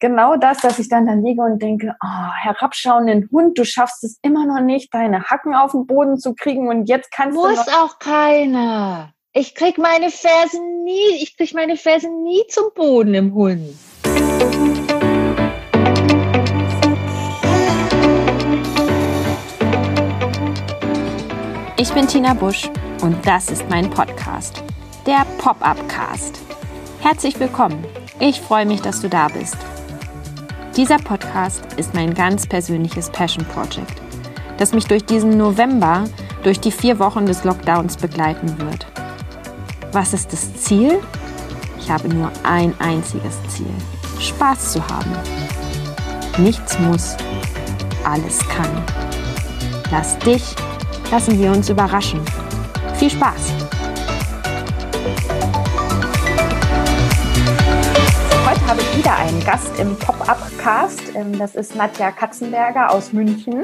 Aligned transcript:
genau 0.00 0.36
das, 0.36 0.58
dass 0.58 0.78
ich 0.78 0.88
dann 0.88 1.06
da 1.06 1.14
liege 1.14 1.42
und 1.42 1.60
denke, 1.60 1.94
oh, 2.02 2.32
herabschauenden 2.42 3.28
Hund, 3.32 3.58
du 3.58 3.64
schaffst 3.64 4.04
es 4.04 4.18
immer 4.22 4.46
noch 4.46 4.60
nicht, 4.60 4.92
deine 4.92 5.24
Hacken 5.24 5.54
auf 5.54 5.72
den 5.72 5.86
Boden 5.86 6.18
zu 6.18 6.34
kriegen 6.34 6.68
und 6.68 6.88
jetzt 6.88 7.10
kannst 7.10 7.36
Muss 7.36 7.48
du 7.48 7.56
Muss 7.56 7.68
auch 7.68 7.98
keiner. 7.98 9.12
Ich 9.32 9.54
krieg 9.54 9.78
meine 9.78 10.10
Fersen 10.10 10.84
nie, 10.84 11.22
ich 11.22 11.36
krieg 11.36 11.54
meine 11.54 11.76
Fersen 11.76 12.22
nie 12.22 12.42
zum 12.48 12.64
Boden 12.74 13.14
im 13.14 13.34
Hund. 13.34 13.74
Ich 21.76 21.92
bin 21.92 22.08
Tina 22.08 22.34
Busch 22.34 22.68
und 23.02 23.24
das 23.26 23.50
ist 23.50 23.68
mein 23.70 23.88
Podcast, 23.90 24.62
der 25.06 25.24
Pop-up 25.38 25.88
Cast. 25.88 26.40
Herzlich 27.00 27.38
willkommen. 27.38 27.84
Ich 28.18 28.40
freue 28.40 28.66
mich, 28.66 28.80
dass 28.80 29.00
du 29.00 29.08
da 29.08 29.28
bist. 29.28 29.56
Dieser 30.78 30.98
Podcast 30.98 31.64
ist 31.76 31.92
mein 31.92 32.14
ganz 32.14 32.46
persönliches 32.46 33.10
Passion 33.10 33.44
Project, 33.46 34.00
das 34.58 34.72
mich 34.72 34.84
durch 34.84 35.04
diesen 35.04 35.36
November, 35.36 36.04
durch 36.44 36.60
die 36.60 36.70
vier 36.70 37.00
Wochen 37.00 37.26
des 37.26 37.42
Lockdowns 37.42 37.96
begleiten 37.96 38.56
wird. 38.60 38.86
Was 39.90 40.14
ist 40.14 40.32
das 40.32 40.54
Ziel? 40.54 41.00
Ich 41.80 41.90
habe 41.90 42.08
nur 42.08 42.30
ein 42.44 42.72
einziges 42.78 43.40
Ziel. 43.48 43.66
Spaß 44.20 44.74
zu 44.74 44.88
haben. 44.88 45.10
Nichts 46.38 46.78
muss, 46.78 47.16
alles 48.04 48.38
kann. 48.48 48.70
Lass 49.90 50.16
dich, 50.20 50.44
lassen 51.10 51.40
wir 51.40 51.50
uns 51.50 51.68
überraschen. 51.70 52.20
Viel 52.94 53.10
Spaß! 53.10 53.77
Habe 58.68 58.82
ich 58.82 58.98
wieder 58.98 59.16
einen 59.16 59.42
Gast 59.44 59.80
im 59.80 59.96
Pop-Up-Cast. 59.96 61.14
Ähm, 61.14 61.38
das 61.38 61.54
ist 61.54 61.74
Nadja 61.74 62.10
Katzenberger 62.10 62.92
aus 62.92 63.14
München. 63.14 63.62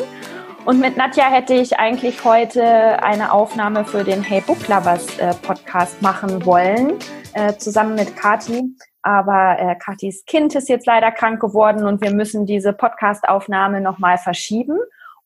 Und 0.65 0.81
mit 0.81 0.97
Nadja 0.97 1.27
hätte 1.27 1.53
ich 1.53 1.79
eigentlich 1.79 2.25
heute 2.25 3.03
eine 3.03 3.31
Aufnahme 3.31 3.85
für 3.85 4.03
den 4.03 4.23
Hey 4.23 4.41
Book 4.41 4.67
Lovers 4.67 5.19
äh, 5.19 5.35
Podcast 5.43 6.01
machen 6.01 6.47
wollen, 6.47 6.95
äh, 7.35 7.53
zusammen 7.59 7.97
mit 7.97 8.17
Kati. 8.17 8.75
Aber 9.03 9.59
äh, 9.59 9.77
Katis 9.77 10.25
Kind 10.25 10.55
ist 10.55 10.71
jetzt 10.71 10.87
leider 10.87 11.13
krank 11.13 11.39
geworden 11.39 11.85
und 11.85 12.01
wir 12.01 12.15
müssen 12.15 12.47
diese 12.47 12.73
Podcast-Aufnahme 12.73 13.83
nochmal 13.83 14.17
verschieben. 14.17 14.79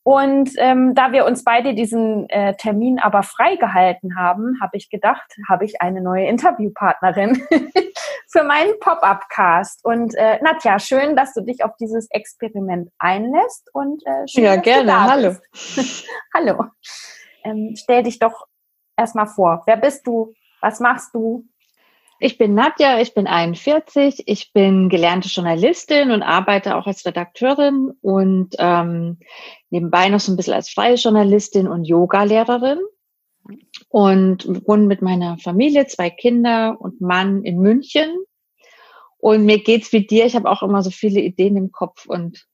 Und 0.09 0.53
ähm, 0.57 0.95
da 0.95 1.13
wir 1.13 1.27
uns 1.27 1.45
beide 1.45 1.75
diesen 1.75 2.31
äh, 2.31 2.57
Termin 2.57 2.99
aber 2.99 3.23
freigehalten 3.23 4.17
haben, 4.17 4.59
habe 4.59 4.79
ich 4.79 4.89
gedacht, 4.89 5.37
habe 5.51 5.67
ich 5.67 5.83
eine 5.83 6.01
neue 6.01 6.27
Interviewpartnerin 6.29 7.43
für 8.27 8.43
meinen 8.43 8.81
Pop-up-Cast. 8.81 9.85
Und 9.85 10.15
äh, 10.15 10.39
Nadja, 10.43 10.79
schön, 10.79 11.15
dass 11.15 11.35
du 11.35 11.43
dich 11.43 11.63
auf 11.63 11.73
dieses 11.79 12.11
Experiment 12.11 12.91
einlässt. 12.99 13.69
Und 13.75 14.03
äh, 14.07 14.27
schön, 14.27 14.45
ja, 14.45 14.57
gerne. 14.57 14.99
Hallo. 14.99 15.37
Hallo. 16.35 16.65
Ähm, 17.45 17.75
stell 17.77 18.03
dich 18.03 18.19
doch 18.19 18.47
erstmal 18.97 19.27
vor. 19.27 19.63
Wer 19.67 19.77
bist 19.77 20.07
du? 20.07 20.33
Was 20.63 20.81
machst 20.81 21.15
du? 21.15 21.45
Ich 22.21 22.37
bin 22.37 22.55
Nadja, 22.55 23.01
ich 23.01 23.15
bin 23.15 23.29
41, 23.29 24.25
ich 24.27 24.53
bin 24.53 24.89
gelernte 24.89 25.29
Journalistin 25.29 26.11
und 26.11 26.25
arbeite 26.25 26.75
auch 26.75 26.89
als 26.89 27.07
Redakteurin 27.07 27.93
und 28.01 28.57
ähm, 28.59 29.19
nebenbei 29.71 30.09
noch 30.09 30.19
so 30.19 30.33
ein 30.33 30.37
bisschen 30.37 30.55
als 30.55 30.69
freie 30.69 30.97
Journalistin 30.97 31.69
und 31.69 31.85
Yoga-Lehrerin 31.85 32.81
und 33.89 34.67
wohne 34.67 34.87
mit 34.87 35.01
meiner 35.01 35.39
Familie, 35.39 35.87
zwei 35.87 36.11
Kinder 36.11 36.77
und 36.81 37.01
Mann 37.01 37.45
in 37.45 37.61
München. 37.61 38.11
Und 39.19 39.45
mir 39.45 39.63
geht's 39.63 39.93
wie 39.93 40.05
dir, 40.05 40.27
ich 40.27 40.35
habe 40.35 40.51
auch 40.51 40.65
immer 40.65 40.83
so 40.83 40.91
viele 40.91 41.21
Ideen 41.21 41.57
im 41.57 41.71
Kopf 41.71 42.07
und 42.07 42.47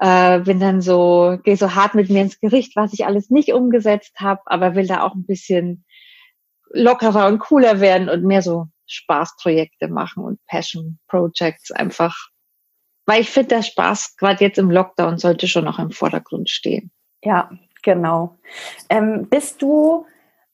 äh, 0.00 0.40
bin 0.40 0.58
dann 0.58 0.80
so, 0.80 1.38
gehe 1.44 1.56
so 1.56 1.76
hart 1.76 1.94
mit 1.94 2.10
mir 2.10 2.22
ins 2.22 2.40
Gericht, 2.40 2.74
was 2.74 2.92
ich 2.92 3.06
alles 3.06 3.30
nicht 3.30 3.52
umgesetzt 3.52 4.16
habe, 4.18 4.40
aber 4.46 4.74
will 4.74 4.88
da 4.88 5.04
auch 5.04 5.14
ein 5.14 5.24
bisschen 5.24 5.84
lockerer 6.70 7.28
und 7.28 7.38
cooler 7.38 7.80
werden 7.80 8.08
und 8.08 8.24
mehr 8.24 8.42
so 8.42 8.66
Spaßprojekte 8.86 9.88
machen 9.88 10.24
und 10.24 10.44
Passion 10.46 10.98
Projects 11.08 11.70
einfach. 11.70 12.16
Weil 13.06 13.20
ich 13.20 13.30
finde, 13.30 13.56
der 13.56 13.62
Spaß 13.62 14.16
gerade 14.16 14.44
jetzt 14.44 14.58
im 14.58 14.70
Lockdown 14.70 15.18
sollte 15.18 15.46
schon 15.46 15.64
noch 15.64 15.78
im 15.78 15.90
Vordergrund 15.90 16.48
stehen. 16.48 16.90
Ja, 17.22 17.50
genau. 17.82 18.38
Ähm, 18.88 19.28
bist 19.28 19.60
du 19.62 20.06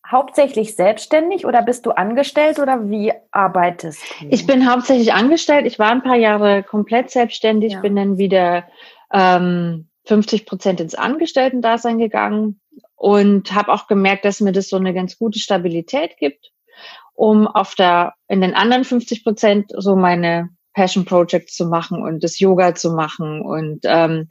hauptsächlich 0.07 0.75
selbstständig 0.75 1.47
oder 1.47 1.63
bist 1.63 1.87
du 1.87 1.93
angestellt 1.93 2.59
oder 2.59 2.91
wie 2.91 3.13
arbeitest 3.31 4.03
du? 4.21 4.27
Ich 4.31 4.47
bin 4.47 4.69
hauptsächlich 4.69 5.13
angestellt. 5.13 5.67
Ich 5.67 5.79
war 5.79 5.91
ein 5.91 6.03
paar 6.03 6.17
Jahre 6.17 6.63
komplett 6.63 7.11
selbstständig, 7.11 7.75
ja. 7.75 7.81
bin 7.81 7.95
dann 7.97 8.19
wieder 8.19 8.65
ähm, 9.13 9.89
50 10.07 10.47
Prozent 10.47 10.81
ins 10.81 10.95
Angestellten-Dasein 10.95 11.99
gegangen 11.99 12.61
und 12.97 13.55
habe 13.55 13.73
auch 13.73 13.87
gemerkt, 13.87 14.25
dass 14.25 14.41
mir 14.41 14.53
das 14.53 14.69
so 14.69 14.77
eine 14.77 14.93
ganz 14.93 15.17
gute 15.19 15.39
Stabilität 15.39 16.17
gibt 16.17 16.51
um 17.21 17.47
auf 17.47 17.75
der, 17.75 18.15
in 18.29 18.41
den 18.41 18.55
anderen 18.55 18.83
50 18.83 19.25
Prozent 19.25 19.73
so 19.77 19.95
meine 19.95 20.49
Passion 20.73 21.05
Projects 21.05 21.55
zu 21.55 21.67
machen 21.67 22.03
und 22.03 22.25
das 22.25 22.39
Yoga 22.39 22.75
zu 22.75 22.93
machen 22.93 23.43
und 23.43 23.81
ähm, 23.85 24.27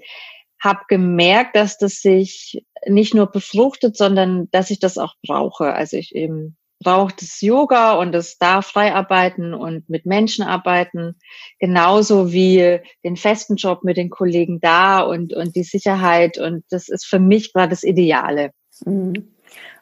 habe 0.59 0.79
gemerkt, 0.87 1.55
dass 1.55 1.77
das 1.77 2.01
sich 2.01 2.65
nicht 2.87 3.13
nur 3.13 3.27
befruchtet, 3.27 3.95
sondern 3.95 4.49
dass 4.49 4.71
ich 4.71 4.79
das 4.79 4.97
auch 4.97 5.13
brauche. 5.23 5.71
Also 5.71 5.97
ich 5.97 6.15
eben 6.15 6.57
brauche 6.83 7.13
das 7.15 7.41
Yoga 7.41 7.93
und 7.93 8.11
das 8.11 8.39
da 8.39 8.63
frei 8.63 8.91
arbeiten 8.95 9.53
und 9.53 9.87
mit 9.87 10.07
Menschen 10.07 10.43
arbeiten, 10.43 11.15
genauso 11.59 12.31
wie 12.33 12.79
den 13.03 13.17
festen 13.17 13.57
Job 13.57 13.83
mit 13.83 13.97
den 13.97 14.09
Kollegen 14.09 14.61
da 14.61 15.01
und, 15.01 15.35
und 15.35 15.55
die 15.55 15.63
Sicherheit. 15.63 16.39
Und 16.39 16.63
das 16.71 16.89
ist 16.89 17.05
für 17.05 17.19
mich 17.19 17.53
gerade 17.53 17.69
das 17.69 17.83
Ideale. 17.83 18.49
Mhm. 18.83 19.35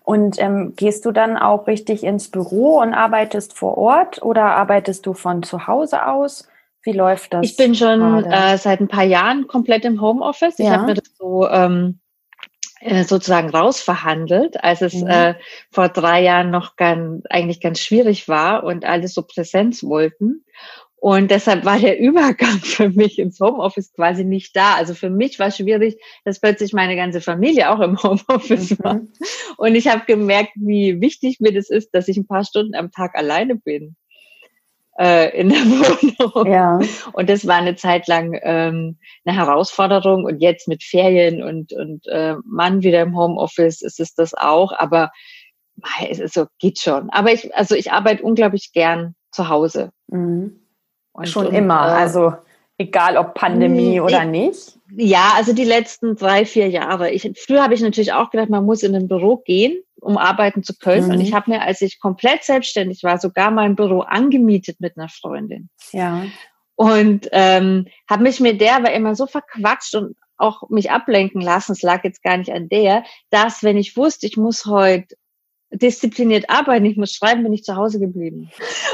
Und 0.07 0.39
ähm, 0.39 0.71
gehst 0.77 1.03
du 1.03 1.11
dann 1.11 1.35
auch 1.35 1.67
richtig 1.67 2.05
ins 2.05 2.31
Büro 2.31 2.79
und 2.79 2.93
arbeitest 2.93 3.57
vor 3.57 3.77
Ort 3.77 4.21
oder 4.21 4.55
arbeitest 4.55 5.05
du 5.05 5.13
von 5.13 5.43
zu 5.43 5.67
Hause 5.67 6.07
aus? 6.07 6.47
Wie 6.81 6.93
läuft 6.93 7.33
das? 7.33 7.45
Ich 7.45 7.57
bin 7.57 7.75
schon 7.75 8.23
äh, 8.23 8.57
seit 8.57 8.79
ein 8.79 8.87
paar 8.87 9.03
Jahren 9.03 9.47
komplett 9.47 9.83
im 9.83 9.99
Homeoffice. 9.99 10.59
Ja. 10.59 10.65
Ich 10.65 10.71
habe 10.71 10.85
mir 10.85 10.93
das 10.93 11.11
so 11.17 11.49
ähm, 11.49 11.99
äh, 12.79 13.03
sozusagen 13.03 13.49
rausverhandelt, 13.49 14.63
als 14.63 14.81
es 14.81 14.93
mhm. 14.93 15.09
äh, 15.09 15.35
vor 15.71 15.89
drei 15.89 16.23
Jahren 16.23 16.51
noch 16.51 16.77
ganz, 16.77 17.25
eigentlich 17.29 17.59
ganz 17.59 17.81
schwierig 17.81 18.29
war 18.29 18.63
und 18.63 18.85
alles 18.85 19.13
so 19.13 19.23
Präsenz 19.23 19.83
wollten. 19.83 20.45
Und 20.99 21.29
deshalb 21.29 21.63
war 21.63 21.79
der 21.79 21.99
Übergang 21.99 22.59
für 22.59 22.89
mich 22.89 23.19
ins 23.19 23.39
Homeoffice 23.39 23.93
quasi 23.93 24.23
nicht 24.23 24.55
da. 24.55 24.75
Also 24.75 24.93
für 24.93 25.09
mich 25.09 25.39
war 25.39 25.51
schwierig, 25.51 25.97
dass 26.25 26.39
plötzlich 26.39 26.73
meine 26.73 26.95
ganze 26.95 27.21
Familie 27.21 27.69
auch 27.69 27.79
im 27.79 27.97
Homeoffice 28.03 28.71
mhm. 28.71 28.83
war. 28.83 29.01
Und 29.57 29.75
ich 29.75 29.87
habe 29.87 30.05
gemerkt, 30.05 30.51
wie 30.55 30.99
wichtig 30.99 31.39
mir 31.39 31.53
das 31.53 31.69
ist, 31.69 31.93
dass 31.93 32.07
ich 32.07 32.17
ein 32.17 32.27
paar 32.27 32.43
Stunden 32.43 32.75
am 32.75 32.91
Tag 32.91 33.15
alleine 33.15 33.55
bin 33.55 33.95
äh, 34.99 35.39
in 35.39 35.49
der 35.49 35.59
Wohnung. 36.19 36.51
Ja. 36.51 36.79
Und 37.13 37.29
das 37.29 37.45
war 37.47 37.57
eine 37.57 37.75
Zeit 37.75 38.07
lang 38.07 38.37
ähm, 38.41 38.97
eine 39.23 39.37
Herausforderung. 39.37 40.25
Und 40.25 40.39
jetzt 40.39 40.67
mit 40.67 40.83
Ferien 40.83 41.43
und, 41.43 41.73
und 41.73 42.07
äh, 42.07 42.35
Mann 42.43 42.81
wieder 42.81 43.01
im 43.01 43.15
Homeoffice 43.15 43.81
ist 43.81 43.99
es 43.99 44.15
das 44.15 44.33
auch. 44.33 44.71
Aber 44.71 45.11
es 46.09 46.19
ist 46.19 46.33
so, 46.33 46.47
geht 46.59 46.79
schon. 46.79 47.11
Aber 47.11 47.31
ich, 47.31 47.55
also 47.55 47.75
ich 47.75 47.91
arbeite 47.91 48.23
unglaublich 48.23 48.71
gern 48.73 49.15
zu 49.31 49.49
Hause. 49.49 49.91
Mhm. 50.07 50.66
Und, 51.17 51.27
Schon 51.27 51.47
und, 51.47 51.55
immer, 51.55 51.87
äh, 51.87 52.01
also 52.01 52.33
egal 52.77 53.17
ob 53.17 53.33
Pandemie 53.33 53.99
oder 53.99 54.23
nicht. 54.23 54.77
Ja, 54.95 55.33
also 55.35 55.51
die 55.51 55.63
letzten 55.63 56.15
drei, 56.15 56.45
vier 56.45 56.69
Jahre. 56.69 57.09
Ich, 57.09 57.29
früher 57.43 57.63
habe 57.63 57.73
ich 57.73 57.81
natürlich 57.81 58.13
auch 58.13 58.29
gedacht, 58.29 58.49
man 58.49 58.65
muss 58.65 58.83
in 58.83 58.95
ein 58.95 59.07
Büro 59.07 59.37
gehen, 59.37 59.81
um 59.99 60.17
arbeiten 60.17 60.61
zu 60.61 60.77
können. 60.77 61.07
Mhm. 61.07 61.13
Und 61.13 61.21
ich 61.21 61.33
habe 61.33 61.49
mir, 61.49 61.63
als 61.63 61.81
ich 61.81 61.99
komplett 61.99 62.43
selbstständig 62.43 63.03
war, 63.03 63.17
sogar 63.17 63.49
mein 63.49 63.75
Büro 63.75 64.01
angemietet 64.01 64.79
mit 64.79 64.95
einer 64.95 65.09
Freundin. 65.09 65.69
Ja. 65.91 66.25
Und 66.75 67.27
ähm, 67.31 67.87
habe 68.07 68.23
mich 68.23 68.39
mit 68.39 68.61
der 68.61 68.75
aber 68.75 68.93
immer 68.93 69.15
so 69.15 69.25
verquatscht 69.25 69.95
und 69.95 70.15
auch 70.37 70.69
mich 70.69 70.91
ablenken 70.91 71.41
lassen, 71.41 71.71
es 71.71 71.81
lag 71.81 72.03
jetzt 72.03 72.21
gar 72.21 72.37
nicht 72.37 72.53
an 72.53 72.69
der, 72.69 73.03
dass 73.31 73.63
wenn 73.63 73.75
ich 73.75 73.97
wusste, 73.97 74.27
ich 74.27 74.37
muss 74.37 74.67
heute 74.67 75.15
diszipliniert 75.71 76.49
arbeiten, 76.49 76.85
ich 76.85 76.97
muss 76.97 77.13
schreiben, 77.13 77.43
bin 77.43 77.53
ich 77.53 77.63
zu 77.63 77.75
Hause 77.75 77.99
geblieben. 77.99 78.49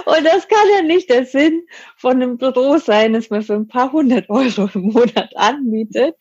Und 0.05 0.25
das 0.25 0.47
kann 0.47 0.67
ja 0.75 0.81
nicht 0.81 1.09
der 1.09 1.25
Sinn 1.25 1.63
von 1.97 2.13
einem 2.13 2.37
Büro 2.37 2.77
sein, 2.77 3.13
das 3.13 3.29
man 3.29 3.43
für 3.43 3.53
ein 3.53 3.67
paar 3.67 3.91
hundert 3.91 4.29
Euro 4.29 4.69
im 4.73 4.91
Monat 4.91 5.35
anmietet, 5.35 6.15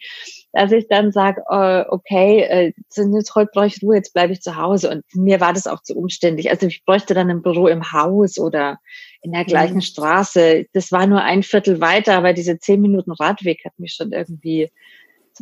dass 0.52 0.70
ich 0.72 0.86
dann 0.88 1.10
sage, 1.10 1.42
äh, 1.48 1.84
okay, 1.88 2.42
äh, 2.42 2.72
jetzt 2.94 3.34
heute 3.34 3.50
brauche 3.52 3.66
ich 3.66 3.82
Ruhe, 3.82 3.96
jetzt 3.96 4.12
bleibe 4.12 4.34
ich 4.34 4.42
zu 4.42 4.56
Hause. 4.56 4.90
Und 4.90 5.04
mir 5.14 5.40
war 5.40 5.54
das 5.54 5.66
auch 5.66 5.82
zu 5.82 5.94
umständlich. 5.94 6.50
Also 6.50 6.66
ich 6.66 6.84
bräuchte 6.84 7.14
dann 7.14 7.30
ein 7.30 7.42
Büro 7.42 7.68
im 7.68 7.92
Haus 7.92 8.38
oder 8.38 8.78
in 9.22 9.32
der 9.32 9.44
gleichen 9.44 9.76
mhm. 9.76 9.82
Straße. 9.82 10.66
Das 10.74 10.92
war 10.92 11.06
nur 11.06 11.22
ein 11.22 11.42
Viertel 11.42 11.80
weiter, 11.80 12.16
aber 12.16 12.34
diese 12.34 12.58
zehn 12.58 12.80
Minuten 12.80 13.12
Radweg 13.12 13.64
hat 13.64 13.78
mich 13.78 13.94
schon 13.94 14.12
irgendwie 14.12 14.70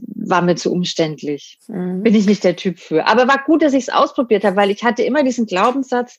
war 0.06 0.43
mir 0.43 0.56
zu 0.56 0.73
umständlich. 0.73 1.58
Mhm. 1.69 2.02
Bin 2.02 2.14
ich 2.14 2.26
nicht 2.26 2.44
der 2.44 2.56
Typ 2.56 2.79
für. 2.79 3.06
Aber 3.06 3.29
war 3.29 3.43
gut, 3.44 3.62
dass 3.62 3.73
ich 3.73 3.85
es 3.85 3.94
ausprobiert 3.94 4.44
habe, 4.44 4.56
weil 4.56 4.70
ich 4.70 4.85
hatte 4.85 5.02
immer 5.02 5.23
diesen 5.23 5.47
Glaubenssatz, 5.47 6.19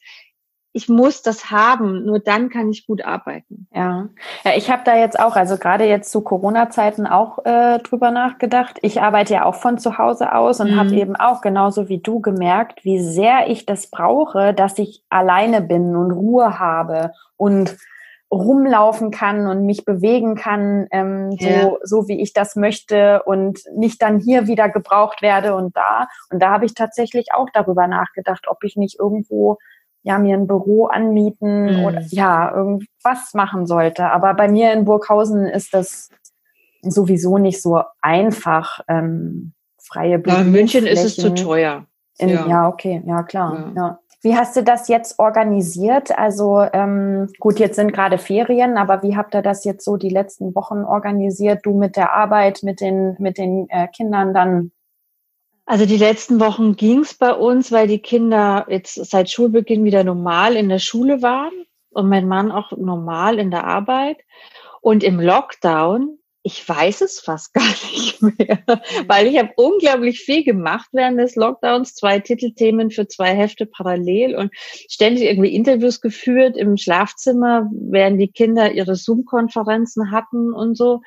ich 0.73 0.87
muss 0.87 1.21
das 1.21 1.51
haben, 1.51 2.05
nur 2.05 2.19
dann 2.19 2.49
kann 2.49 2.69
ich 2.69 2.87
gut 2.87 3.03
arbeiten. 3.03 3.67
Ja, 3.73 4.07
ja 4.45 4.51
ich 4.55 4.71
habe 4.71 4.83
da 4.85 4.95
jetzt 4.95 5.19
auch, 5.19 5.35
also 5.35 5.57
gerade 5.57 5.83
jetzt 5.85 6.11
zu 6.11 6.21
Corona-Zeiten 6.21 7.07
auch 7.07 7.45
äh, 7.45 7.79
drüber 7.79 8.11
nachgedacht. 8.11 8.79
Ich 8.81 9.01
arbeite 9.01 9.33
ja 9.33 9.45
auch 9.45 9.55
von 9.55 9.77
zu 9.77 9.97
Hause 9.97 10.33
aus 10.33 10.61
und 10.61 10.71
mhm. 10.71 10.79
habe 10.79 10.95
eben 10.95 11.15
auch 11.15 11.41
genauso 11.41 11.89
wie 11.89 11.99
du 11.99 12.21
gemerkt, 12.21 12.85
wie 12.85 13.01
sehr 13.01 13.49
ich 13.49 13.65
das 13.65 13.87
brauche, 13.87 14.53
dass 14.53 14.79
ich 14.79 15.03
alleine 15.09 15.61
bin 15.61 15.95
und 15.95 16.11
Ruhe 16.11 16.57
habe 16.57 17.11
und 17.35 17.75
rumlaufen 18.31 19.11
kann 19.11 19.47
und 19.47 19.65
mich 19.65 19.83
bewegen 19.83 20.35
kann, 20.35 20.87
ähm, 20.91 21.31
so, 21.37 21.79
so 21.83 22.07
wie 22.07 22.21
ich 22.21 22.31
das 22.31 22.55
möchte 22.55 23.23
und 23.23 23.59
nicht 23.75 24.01
dann 24.01 24.19
hier 24.19 24.47
wieder 24.47 24.69
gebraucht 24.69 25.21
werde 25.21 25.53
und 25.55 25.75
da. 25.75 26.07
Und 26.29 26.41
da 26.41 26.51
habe 26.51 26.65
ich 26.65 26.73
tatsächlich 26.73 27.33
auch 27.33 27.47
darüber 27.53 27.87
nachgedacht, 27.87 28.45
ob 28.47 28.63
ich 28.63 28.77
nicht 28.77 28.97
irgendwo 28.97 29.57
ja 30.03 30.17
mir 30.17 30.35
ein 30.35 30.47
Büro 30.47 30.85
anmieten 30.85 31.79
mhm. 31.79 31.85
oder 31.85 32.01
ja 32.09 32.55
irgendwas 32.55 33.33
machen 33.33 33.67
sollte. 33.67 34.05
Aber 34.05 34.33
bei 34.33 34.47
mir 34.47 34.71
in 34.71 34.85
Burghausen 34.85 35.45
ist 35.45 35.73
das 35.73 36.09
sowieso 36.81 37.37
nicht 37.37 37.61
so 37.61 37.81
einfach. 38.01 38.79
Ähm, 38.87 39.53
freie 39.77 40.19
Büro. 40.19 40.35
Ja, 40.35 40.41
in 40.41 40.51
München 40.51 40.87
ist 40.87 41.03
es 41.03 41.15
zu 41.17 41.33
teuer. 41.33 41.85
In, 42.17 42.29
ja. 42.29 42.47
ja. 42.47 42.67
okay, 42.67 43.03
ja 43.05 43.23
klar. 43.23 43.73
Ja. 43.75 43.81
ja. 43.81 43.99
Wie 44.23 44.35
hast 44.35 44.55
du 44.55 44.63
das 44.63 44.87
jetzt 44.87 45.17
organisiert? 45.17 46.17
Also 46.17 46.61
ähm, 46.73 47.27
gut, 47.39 47.57
jetzt 47.57 47.75
sind 47.75 47.91
gerade 47.91 48.19
Ferien, 48.19 48.77
aber 48.77 49.01
wie 49.01 49.17
habt 49.17 49.33
ihr 49.33 49.41
das 49.41 49.63
jetzt 49.63 49.83
so 49.83 49.97
die 49.97 50.09
letzten 50.09 50.53
Wochen 50.53 50.83
organisiert? 50.83 51.65
Du 51.65 51.75
mit 51.75 51.95
der 51.95 52.13
Arbeit, 52.13 52.61
mit 52.61 52.81
den 52.81 53.15
mit 53.17 53.39
den 53.39 53.67
äh, 53.69 53.87
Kindern 53.87 54.33
dann? 54.33 54.71
Also 55.65 55.87
die 55.87 55.97
letzten 55.97 56.39
Wochen 56.39 56.75
ging 56.75 56.99
es 56.99 57.15
bei 57.15 57.33
uns, 57.33 57.71
weil 57.71 57.87
die 57.87 57.99
Kinder 57.99 58.65
jetzt 58.69 58.93
seit 58.93 59.31
Schulbeginn 59.31 59.85
wieder 59.85 60.03
normal 60.03 60.55
in 60.55 60.69
der 60.69 60.79
Schule 60.79 61.23
waren 61.23 61.53
und 61.89 62.07
mein 62.07 62.27
Mann 62.27 62.51
auch 62.51 62.71
normal 62.73 63.39
in 63.39 63.49
der 63.49 63.65
Arbeit. 63.65 64.17
Und 64.81 65.03
im 65.03 65.19
Lockdown 65.19 66.17
ich 66.43 66.67
weiß 66.67 67.01
es 67.01 67.19
fast 67.19 67.53
gar 67.53 67.67
nicht 67.67 68.21
mehr, 68.21 68.59
mhm. 68.67 69.07
weil 69.07 69.27
ich 69.27 69.37
habe 69.37 69.51
unglaublich 69.55 70.19
viel 70.19 70.43
gemacht 70.43 70.89
während 70.91 71.19
des 71.19 71.35
Lockdowns, 71.35 71.95
zwei 71.95 72.19
Titelthemen 72.19 72.91
für 72.91 73.07
zwei 73.07 73.35
Hefte 73.35 73.65
parallel 73.65 74.35
und 74.35 74.51
ständig 74.55 75.23
irgendwie 75.23 75.53
Interviews 75.53 76.01
geführt 76.01 76.57
im 76.57 76.77
Schlafzimmer, 76.77 77.69
während 77.71 78.19
die 78.19 78.31
Kinder 78.31 78.71
ihre 78.71 78.95
Zoom-Konferenzen 78.95 80.11
hatten 80.11 80.53
und 80.53 80.75
so. 80.75 81.01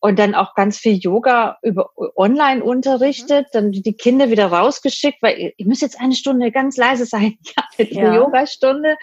Und 0.00 0.20
dann 0.20 0.36
auch 0.36 0.54
ganz 0.54 0.78
viel 0.78 0.96
Yoga 0.96 1.58
über 1.62 1.90
online 2.14 2.62
unterrichtet, 2.62 3.46
mhm. 3.46 3.50
dann 3.52 3.72
die 3.72 3.94
Kinder 3.94 4.30
wieder 4.30 4.46
rausgeschickt, 4.46 5.20
weil 5.22 5.54
ihr 5.56 5.66
müsst 5.66 5.82
jetzt 5.82 6.00
eine 6.00 6.14
Stunde 6.14 6.52
ganz 6.52 6.76
leise 6.76 7.04
sein. 7.04 7.36
Ja, 7.56 7.64
eine 7.78 7.90
ja. 7.90 8.14
Yogastunde. 8.14 8.96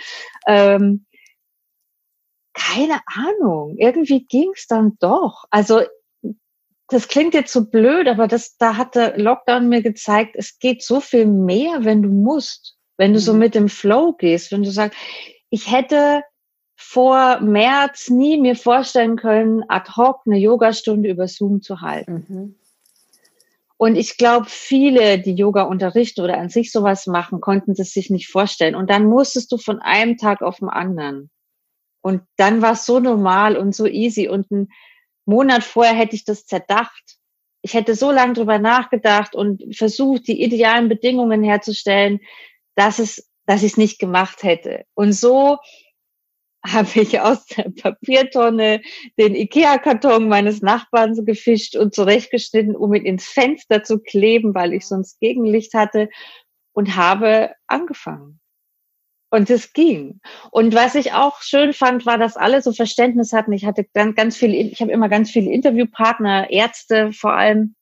Ähm, 0.47 1.05
keine 2.55 3.01
Ahnung, 3.05 3.75
irgendwie 3.77 4.25
ging 4.25 4.51
es 4.55 4.65
dann 4.65 4.97
doch. 4.99 5.45
Also 5.51 5.81
das 6.87 7.07
klingt 7.07 7.33
jetzt 7.33 7.51
so 7.51 7.65
blöd, 7.65 8.07
aber 8.07 8.27
das, 8.27 8.57
da 8.57 8.77
hat 8.77 8.95
der 8.95 9.17
Lockdown 9.17 9.67
mir 9.69 9.81
gezeigt, 9.81 10.35
es 10.35 10.57
geht 10.59 10.83
so 10.83 10.99
viel 10.99 11.25
mehr, 11.25 11.83
wenn 11.83 12.01
du 12.01 12.09
musst, 12.09 12.77
wenn 12.97 13.13
du 13.13 13.19
mhm. 13.19 13.23
so 13.23 13.33
mit 13.33 13.55
dem 13.55 13.69
Flow 13.69 14.13
gehst, 14.13 14.51
wenn 14.51 14.63
du 14.63 14.71
sagst, 14.71 14.97
ich 15.49 15.71
hätte 15.71 16.23
vor 16.77 17.39
März 17.41 18.09
nie 18.09 18.39
mir 18.39 18.55
vorstellen 18.55 19.17
können, 19.17 19.63
ad 19.67 19.91
hoc 19.95 20.21
eine 20.25 20.37
Yogastunde 20.37 21.09
über 21.09 21.27
Zoom 21.27 21.61
zu 21.61 21.81
halten. 21.81 22.25
Mhm. 22.27 22.55
Und 23.77 23.95
ich 23.97 24.17
glaube, 24.17 24.45
viele, 24.47 25.19
die 25.19 25.33
Yoga 25.33 25.63
unterrichten 25.63 26.21
oder 26.21 26.37
an 26.37 26.49
sich 26.49 26.71
sowas 26.71 27.07
machen, 27.07 27.41
konnten 27.41 27.73
das 27.73 27.91
sich 27.91 28.09
nicht 28.09 28.29
vorstellen. 28.29 28.75
Und 28.75 28.89
dann 28.89 29.05
musstest 29.05 29.51
du 29.51 29.57
von 29.57 29.79
einem 29.79 30.17
Tag 30.17 30.41
auf 30.41 30.59
den 30.59 30.69
anderen. 30.69 31.29
Und 32.05 32.21
dann 32.35 32.61
war 32.61 32.73
es 32.73 32.85
so 32.85 32.99
normal 32.99 33.57
und 33.57 33.73
so 33.73 33.87
easy. 33.87 34.27
Und 34.27 34.51
einen 34.51 34.71
Monat 35.25 35.63
vorher 35.63 35.95
hätte 35.95 36.15
ich 36.15 36.23
das 36.23 36.45
zerdacht. 36.45 37.17
Ich 37.63 37.73
hätte 37.73 37.95
so 37.95 38.11
lange 38.11 38.33
drüber 38.33 38.59
nachgedacht 38.59 39.33
und 39.33 39.75
versucht, 39.75 40.27
die 40.27 40.43
idealen 40.43 40.87
Bedingungen 40.87 41.41
herzustellen, 41.41 42.19
dass 42.75 42.99
es, 42.99 43.27
dass 43.47 43.63
ich 43.63 43.71
es 43.71 43.77
nicht 43.77 43.97
gemacht 43.97 44.43
hätte. 44.43 44.85
Und 44.93 45.13
so 45.13 45.57
habe 46.63 46.89
ich 46.93 47.19
aus 47.21 47.47
der 47.47 47.71
Papiertonne 47.71 48.83
den 49.17 49.33
Ikea-Karton 49.33 50.27
meines 50.27 50.61
Nachbarn 50.61 51.25
gefischt 51.25 51.75
und 51.75 51.95
zurechtgeschnitten, 51.95 52.75
um 52.75 52.93
ihn 52.93 53.03
ins 53.07 53.25
Fenster 53.25 53.81
zu 53.81 53.97
kleben, 53.97 54.53
weil 54.53 54.73
ich 54.73 54.85
sonst 54.85 55.19
Gegenlicht 55.21 55.73
hatte 55.73 56.09
und 56.71 56.95
habe 56.95 57.55
angefangen. 57.65 58.39
Und 59.35 59.49
es 59.49 59.73
ging. 59.73 60.21
Und 60.49 60.73
was 60.73 60.95
ich 60.95 61.11
auch 61.11 61.41
schön 61.41 61.73
fand, 61.73 62.05
war, 62.05 62.17
dass 62.17 62.37
alle 62.37 62.61
so 62.61 62.71
Verständnis 62.71 63.33
hatten. 63.33 63.51
Ich 63.51 63.65
hatte 63.65 63.85
ganz, 63.93 64.15
ganz 64.15 64.37
viele, 64.37 64.55
ich 64.55 64.79
habe 64.79 64.91
immer 64.91 65.09
ganz 65.09 65.29
viele 65.29 65.51
Interviewpartner, 65.51 66.49
Ärzte 66.49 67.11
vor 67.11 67.33
allem. 67.33 67.75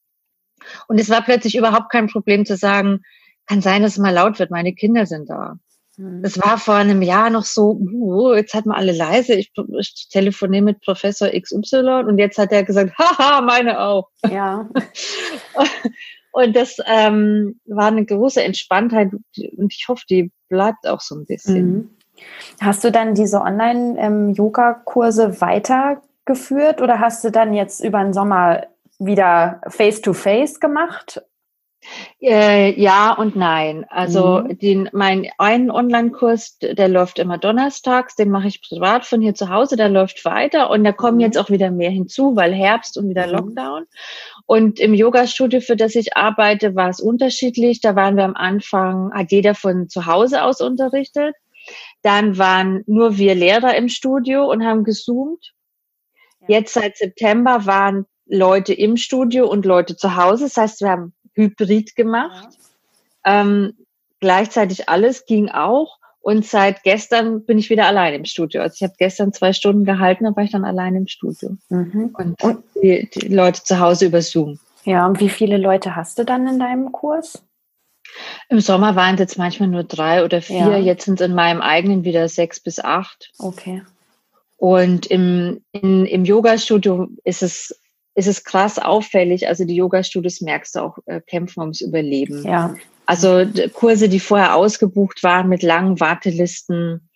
Und 0.88 1.00
es 1.00 1.12
war 1.12 1.22
plötzlich 1.22 1.56
überhaupt 1.56 1.92
kein 1.92 2.08
Problem 2.08 2.44
zu 2.46 2.58
sagen, 2.58 3.04
kann 3.46 3.62
sein, 3.62 3.84
dass 3.84 3.94
es 3.94 3.98
mal 4.00 4.14
laut 4.14 4.40
wird, 4.40 4.50
meine 4.50 4.74
Kinder 4.74 5.06
sind 5.06 5.30
da. 5.30 5.58
Mhm. 5.98 6.24
Das 6.24 6.42
war 6.42 6.58
vor 6.58 6.76
einem 6.76 7.04
Jahr 7.04 7.30
noch 7.30 7.46
so, 7.46 7.74
uh, 7.74 8.34
jetzt 8.34 8.56
hat 8.56 8.66
man 8.66 8.78
alle 8.78 8.94
leise, 8.94 9.36
ich, 9.36 9.52
ich 9.78 10.08
telefoniere 10.10 10.64
mit 10.64 10.82
Professor 10.82 11.30
XY 11.30 12.06
und 12.08 12.18
jetzt 12.18 12.40
hat 12.40 12.52
er 12.52 12.64
gesagt, 12.64 12.94
haha, 12.98 13.42
meine 13.42 13.80
auch. 13.80 14.10
Ja. 14.28 14.68
Und 16.34 16.56
das 16.56 16.78
ähm, 16.88 17.60
war 17.66 17.88
eine 17.88 18.04
große 18.04 18.44
Entspanntheit 18.44 19.12
und 19.14 19.72
ich 19.72 19.88
hoffe, 19.88 20.04
die 20.10 20.32
bleibt 20.50 20.88
auch 20.88 21.00
so 21.00 21.16
ein 21.16 21.26
bisschen. 21.26 21.72
Mhm. 21.72 21.90
Hast 22.60 22.84
du 22.84 22.92
dann 22.92 23.14
diese 23.14 23.40
Online-Yoga-Kurse 23.40 25.26
ähm, 25.26 25.42
weitergeführt 25.42 26.82
oder 26.82 27.00
hast 27.00 27.24
du 27.24 27.30
dann 27.30 27.54
jetzt 27.54 27.84
über 27.84 28.04
den 28.04 28.14
Sommer 28.14 28.66
wieder 28.98 29.62
Face-to-Face 29.68 30.56
-face 30.56 30.60
gemacht? 30.60 31.22
Äh, 32.22 32.80
ja 32.80 33.14
und 33.14 33.36
nein. 33.36 33.86
Also 33.90 34.40
mhm. 34.40 34.58
den, 34.58 34.90
mein 34.94 35.30
einen 35.38 35.70
Online-Kurs, 35.70 36.58
der 36.60 36.88
läuft 36.88 37.20
immer 37.20 37.38
donnerstags, 37.38 38.16
den 38.16 38.30
mache 38.30 38.48
ich 38.48 38.62
privat 38.62 39.06
von 39.06 39.22
hier 39.22 39.36
zu 39.36 39.50
Hause, 39.50 39.76
der 39.76 39.90
läuft 39.90 40.24
weiter 40.26 40.70
und 40.70 40.84
da 40.84 40.92
kommen 40.92 41.16
mhm. 41.16 41.22
jetzt 41.22 41.38
auch 41.38 41.50
wieder 41.50 41.72
mehr 41.72 41.90
hinzu, 41.90 42.36
weil 42.36 42.54
Herbst 42.54 42.98
und 42.98 43.10
wieder 43.10 43.28
mhm. 43.28 43.34
Und 44.46 44.80
im 44.80 44.94
Yoga-Studio, 44.94 45.62
für 45.62 45.76
das 45.76 45.96
ich 45.96 46.18
arbeite, 46.18 46.76
war 46.76 46.90
es 46.90 47.00
unterschiedlich. 47.00 47.82
Da 47.82 47.96
waren 47.96 48.18
wir 48.18 48.26
am 48.26 48.36
Anfang, 48.36 49.12
hat 49.14 49.32
jeder 49.32 49.56
von 49.56 49.90
zu 49.90 50.06
Hause 50.06 50.44
aus 50.44 50.62
unterrichtet. 50.62 51.36
Dann 52.02 52.38
waren 52.38 52.84
nur 52.86 53.18
wir 53.18 53.36
Lehrer 53.36 53.76
im 53.76 53.88
Studio 53.88 54.50
und 54.52 54.66
haben 54.66 54.84
gezoomt. 54.84 55.54
Jetzt 56.48 56.74
seit 56.74 56.98
September 56.98 57.66
waren 57.66 58.06
Leute 58.26 58.74
im 58.74 58.98
Studio 58.98 59.48
und 59.48 59.66
Leute 59.66 59.96
zu 59.96 60.16
Hause. 60.16 60.46
Das 60.46 60.58
heißt, 60.58 60.82
wir 60.82 60.90
haben 60.90 61.14
Hybrid 61.34 61.96
gemacht. 61.96 62.58
Ja. 63.26 63.42
Ähm, 63.42 63.78
gleichzeitig 64.20 64.90
alles 64.90 65.26
ging 65.26 65.50
auch. 65.50 66.00
Und 66.24 66.46
seit 66.46 66.84
gestern 66.84 67.44
bin 67.46 67.58
ich 67.58 67.70
wieder 67.70 67.86
allein 67.86 68.14
im 68.14 68.24
Studio. 68.24 68.62
Also 68.62 68.76
ich 68.78 68.84
habe 68.84 68.94
gestern 68.98 69.34
zwei 69.34 69.52
Stunden 69.52 69.84
gehalten, 69.84 70.24
dann 70.24 70.34
war 70.38 70.44
ich 70.46 70.52
dann 70.52 70.64
allein 70.64 70.96
im 70.96 71.06
Studio. 71.06 71.58
Mhm. 71.68 72.16
Und, 72.18 72.42
und 72.42 72.64
die, 72.82 73.10
die, 73.14 73.28
Leute 73.28 73.62
zu 73.62 73.78
Hause 73.80 74.06
über 74.06 74.22
Zoom. 74.22 74.58
Ja, 74.86 75.06
und 75.06 75.20
wie 75.20 75.28
viele 75.28 75.58
Leute 75.58 75.98
hast 75.98 76.18
du 76.18 76.24
dann 76.24 76.48
in 76.48 76.60
deinem 76.60 76.94
Kurs? 76.94 77.44
Im 78.48 78.62
Sommer 78.62 78.96
waren 78.96 79.16
es 79.16 79.20
jetzt 79.20 79.38
manchmal 79.38 79.68
nur 79.68 79.84
drei 79.84 80.24
oder 80.24 80.42
vier. 80.42 80.60
Ja. 80.60 80.78
Jetzt 80.78 81.04
sind 81.04 81.20
es 81.20 81.28
in 81.28 81.36
meinem 81.36 81.60
eigenen 81.60 82.06
wieder 82.06 82.30
sechs 82.30 82.62
bis 82.62 82.80
acht. 82.80 83.34
Okay. 83.40 83.82
Und 84.56 85.08
im, 85.08 85.62
in, 85.74 86.06
im 86.06 86.24
Yoga-Studio 86.24 87.10
ist 87.26 87.44
es 87.44 87.78
ist 88.16 88.28
es 88.28 88.46
krass 88.46 88.80
auffällig. 88.80 89.50
Also 89.50 89.66
die 89.66 89.76
Yoga-Studios 89.76 90.40
merkst 90.40 90.76
du 90.76 90.80
auch, 90.80 91.00
äh, 91.06 91.20
kämpfen 91.20 91.60
ums 91.60 91.82
Überleben. 91.82 92.46
Ja. 92.46 92.76
Also 93.06 93.46
Kurse, 93.74 94.10
die 94.10 94.20
vorher 94.20 94.56
ausgebucht 94.56 95.24
waren 95.24 95.50
mit 95.50 95.64
langen 95.64 96.00
Wartelisten, 96.00 97.10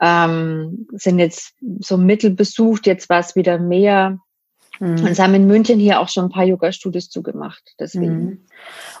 ähm, 0.00 0.86
sind 0.92 1.18
jetzt 1.18 1.54
so 1.80 1.96
mittelbesucht. 1.96 2.86
Jetzt 2.86 3.08
war 3.08 3.20
es 3.20 3.36
wieder 3.36 3.58
mehr. 3.58 4.18
Mhm. 4.80 4.88
Und 4.88 5.06
es 5.06 5.18
haben 5.18 5.34
in 5.34 5.46
München 5.46 5.78
hier 5.78 6.00
auch 6.00 6.08
schon 6.08 6.26
ein 6.26 6.30
paar 6.30 6.44
Yoga-Studios 6.44 7.08
zugemacht. 7.08 7.62
Deswegen. 7.78 8.24
Mhm. 8.24 8.38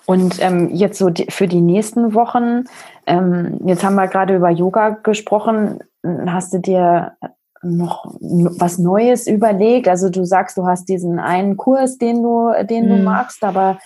Und 0.06 0.36
ähm, 0.40 0.70
jetzt 0.70 0.98
so 0.98 1.10
die, 1.10 1.26
für 1.30 1.48
die 1.48 1.60
nächsten 1.60 2.14
Wochen, 2.14 2.64
ähm, 3.06 3.60
jetzt 3.66 3.84
haben 3.84 3.96
wir 3.96 4.08
gerade 4.08 4.36
über 4.36 4.50
Yoga 4.50 4.90
gesprochen. 4.90 5.80
Hast 6.26 6.52
du 6.52 6.58
dir 6.58 7.16
noch 7.62 8.04
was 8.20 8.78
Neues 8.78 9.26
überlegt? 9.26 9.88
Also 9.88 10.10
du 10.10 10.24
sagst, 10.24 10.56
du 10.56 10.66
hast 10.66 10.88
diesen 10.88 11.18
einen 11.18 11.56
Kurs, 11.56 11.98
den 11.98 12.22
du, 12.22 12.52
den 12.68 12.88
du 12.88 12.96
mhm. 12.96 13.04
machst, 13.04 13.42
aber 13.42 13.78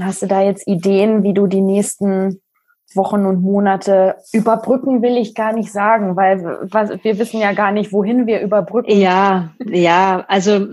hast 0.00 0.22
du 0.22 0.26
da 0.26 0.42
jetzt 0.42 0.66
Ideen, 0.66 1.22
wie 1.22 1.34
du 1.34 1.46
die 1.46 1.60
nächsten 1.60 2.40
Wochen 2.94 3.24
und 3.24 3.40
Monate 3.40 4.16
überbrücken 4.32 5.02
will 5.02 5.16
ich 5.16 5.34
gar 5.34 5.52
nicht 5.52 5.72
sagen, 5.72 6.16
weil 6.16 6.42
wir 6.42 7.18
wissen 7.18 7.40
ja 7.40 7.52
gar 7.52 7.72
nicht, 7.72 7.92
wohin 7.92 8.26
wir 8.26 8.40
überbrücken. 8.40 8.90
Ja, 8.90 9.50
ja, 9.64 10.24
also 10.28 10.68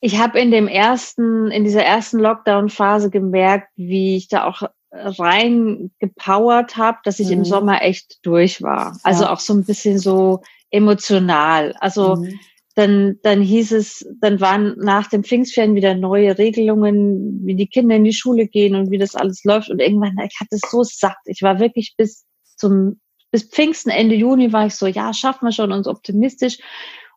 ich 0.00 0.20
habe 0.20 0.40
in 0.40 0.50
dem 0.50 0.68
ersten, 0.68 1.50
in 1.50 1.64
dieser 1.64 1.84
ersten 1.84 2.18
Lockdown-Phase 2.18 3.08
gemerkt, 3.08 3.68
wie 3.76 4.16
ich 4.16 4.28
da 4.28 4.44
auch 4.44 4.62
rein 4.90 5.90
gepowert 6.00 6.76
habe, 6.76 6.98
dass 7.04 7.18
ich 7.18 7.28
mhm. 7.28 7.34
im 7.34 7.44
Sommer 7.44 7.82
echt 7.82 8.18
durch 8.26 8.62
war. 8.62 8.98
Also 9.04 9.24
ja. 9.24 9.32
auch 9.32 9.40
so 9.40 9.54
ein 9.54 9.64
bisschen 9.64 9.98
so 9.98 10.42
emotional. 10.70 11.74
Also 11.80 12.16
mhm. 12.16 12.38
Dann, 12.74 13.18
dann 13.22 13.42
hieß 13.42 13.72
es, 13.72 14.06
dann 14.20 14.40
waren 14.40 14.76
nach 14.78 15.08
dem 15.08 15.24
Pfingstferien 15.24 15.74
wieder 15.74 15.94
neue 15.94 16.38
Regelungen, 16.38 17.44
wie 17.44 17.54
die 17.54 17.66
Kinder 17.66 17.96
in 17.96 18.04
die 18.04 18.12
Schule 18.12 18.46
gehen 18.46 18.74
und 18.74 18.90
wie 18.90 18.98
das 18.98 19.14
alles 19.14 19.44
läuft. 19.44 19.70
Und 19.70 19.80
irgendwann, 19.80 20.16
ich 20.26 20.40
hatte 20.40 20.56
es 20.56 20.70
so 20.70 20.82
satt. 20.82 21.16
Ich 21.26 21.42
war 21.42 21.60
wirklich 21.60 21.94
bis 21.96 22.24
zum, 22.56 23.00
bis 23.30 23.44
Pfingsten, 23.44 23.90
Ende 23.90 24.14
Juni 24.14 24.52
war 24.52 24.66
ich 24.66 24.74
so, 24.74 24.86
ja, 24.86 25.12
schaffen 25.12 25.46
wir 25.46 25.52
schon, 25.52 25.72
uns 25.72 25.86
optimistisch. 25.86 26.58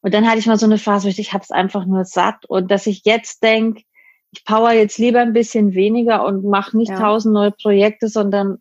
Und 0.02 0.14
dann 0.14 0.28
hatte 0.28 0.40
ich 0.40 0.46
mal 0.46 0.60
so 0.60 0.66
eine 0.66 0.78
Phase, 0.78 1.06
wo 1.06 1.10
ich, 1.10 1.20
ich 1.20 1.34
habe 1.34 1.44
es 1.44 1.52
einfach 1.52 1.86
nur 1.86 2.06
satt. 2.06 2.46
Und 2.48 2.70
dass 2.70 2.86
ich 2.86 3.04
jetzt 3.06 3.42
denke, 3.42 3.84
ich 4.32 4.44
power 4.44 4.72
jetzt 4.72 4.98
lieber 4.98 5.22
ein 5.22 5.34
bisschen 5.34 5.74
weniger 5.74 6.26
und 6.26 6.44
mache 6.44 6.78
nicht 6.78 6.92
tausend 6.92 7.34
ja. 7.34 7.42
neue 7.42 7.52
Projekte, 7.52 8.10
sondern 8.10 8.58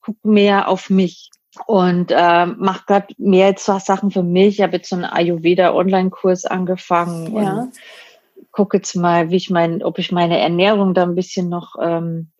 guck 0.00 0.24
mehr 0.24 0.68
auf 0.68 0.88
mich 0.88 1.30
und 1.66 2.10
äh, 2.10 2.46
mache 2.46 2.84
gerade 2.86 3.14
mehr 3.18 3.48
jetzt 3.48 3.64
Sachen 3.64 4.10
für 4.10 4.22
mich. 4.22 4.58
Ich 4.58 4.62
habe 4.62 4.76
jetzt 4.76 4.88
so 4.88 4.96
einen 4.96 5.04
Ayurveda-Online-Kurs 5.04 6.44
angefangen 6.44 7.34
ja. 7.34 7.60
und 7.60 7.72
gucke 8.52 8.78
jetzt 8.78 8.94
mal, 8.94 9.30
wie 9.30 9.36
ich 9.36 9.50
mein, 9.50 9.82
ob 9.82 9.98
ich 9.98 10.12
meine 10.12 10.38
Ernährung 10.38 10.94
da 10.94 11.02
ein 11.02 11.14
bisschen 11.14 11.48
noch 11.48 11.76
ähm, 11.80 12.30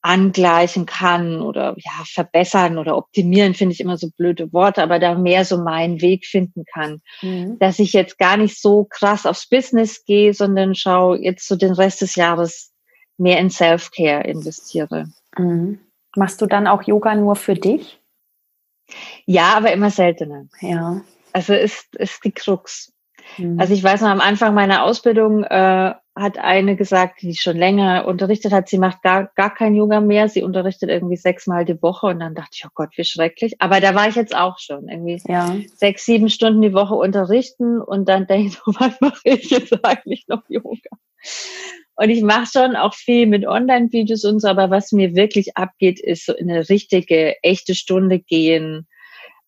angleichen 0.00 0.86
kann 0.86 1.42
oder 1.42 1.74
ja 1.76 2.04
verbessern 2.06 2.78
oder 2.78 2.96
optimieren 2.96 3.54
finde 3.54 3.74
ich 3.74 3.80
immer 3.80 3.98
so 3.98 4.08
blöde 4.16 4.52
Worte, 4.52 4.82
aber 4.82 4.98
da 4.98 5.14
mehr 5.14 5.44
so 5.44 5.58
meinen 5.58 6.00
Weg 6.00 6.24
finden 6.24 6.64
kann, 6.72 7.02
mhm. 7.20 7.58
dass 7.58 7.78
ich 7.78 7.92
jetzt 7.92 8.16
gar 8.16 8.36
nicht 8.36 8.60
so 8.60 8.84
krass 8.84 9.26
aufs 9.26 9.48
Business 9.48 10.04
gehe, 10.04 10.32
sondern 10.34 10.74
schau 10.74 11.14
jetzt 11.14 11.46
so 11.48 11.56
den 11.56 11.72
Rest 11.72 12.00
des 12.00 12.14
Jahres 12.14 12.72
mehr 13.18 13.38
in 13.38 13.50
Self-Care 13.50 14.22
investiere. 14.22 15.08
Mhm. 15.36 15.80
Machst 16.16 16.40
du 16.40 16.46
dann 16.46 16.66
auch 16.66 16.84
Yoga 16.84 17.14
nur 17.14 17.36
für 17.36 17.54
dich? 17.54 17.97
Ja, 19.26 19.54
aber 19.56 19.72
immer 19.72 19.90
seltener. 19.90 20.46
Ja. 20.60 21.02
Also 21.32 21.54
ist 21.54 21.94
ist 21.96 22.24
die 22.24 22.32
Krux. 22.32 22.92
Mhm. 23.36 23.60
Also 23.60 23.74
ich 23.74 23.82
weiß 23.82 24.00
noch 24.00 24.08
am 24.08 24.20
Anfang 24.20 24.54
meiner 24.54 24.84
Ausbildung 24.84 25.44
äh, 25.44 25.94
hat 26.18 26.38
eine 26.38 26.76
gesagt, 26.76 27.22
die 27.22 27.34
schon 27.36 27.56
länger 27.56 28.06
unterrichtet 28.06 28.52
hat, 28.52 28.68
sie 28.68 28.78
macht 28.78 29.02
gar, 29.02 29.30
gar 29.36 29.54
kein 29.54 29.74
Yoga 29.74 30.00
mehr. 30.00 30.28
Sie 30.28 30.42
unterrichtet 30.42 30.90
irgendwie 30.90 31.16
sechsmal 31.16 31.64
die 31.64 31.80
Woche 31.80 32.06
und 32.06 32.20
dann 32.20 32.34
dachte 32.34 32.50
ich, 32.54 32.64
oh 32.66 32.70
Gott, 32.74 32.90
wie 32.96 33.04
schrecklich. 33.04 33.60
Aber 33.60 33.80
da 33.80 33.94
war 33.94 34.08
ich 34.08 34.16
jetzt 34.16 34.34
auch 34.34 34.58
schon 34.58 34.88
irgendwie 34.88 35.20
ja. 35.26 35.54
sechs, 35.76 36.04
sieben 36.04 36.28
Stunden 36.28 36.60
die 36.60 36.74
Woche 36.74 36.94
unterrichten 36.94 37.80
und 37.80 38.08
dann 38.08 38.26
denke 38.26 38.48
ich, 38.48 38.58
was 38.66 39.00
mache 39.00 39.20
ich 39.24 39.50
jetzt 39.50 39.84
eigentlich 39.84 40.26
noch 40.28 40.42
Yoga? 40.48 40.90
Und 41.98 42.10
ich 42.10 42.22
mache 42.22 42.46
schon 42.46 42.76
auch 42.76 42.94
viel 42.94 43.26
mit 43.26 43.44
Online-Videos 43.44 44.24
und 44.24 44.38
so, 44.38 44.46
aber 44.46 44.70
was 44.70 44.92
mir 44.92 45.16
wirklich 45.16 45.56
abgeht, 45.56 45.98
ist 45.98 46.26
so 46.26 46.32
in 46.32 46.48
eine 46.48 46.68
richtige, 46.68 47.34
echte 47.42 47.74
Stunde 47.74 48.20
gehen, 48.20 48.86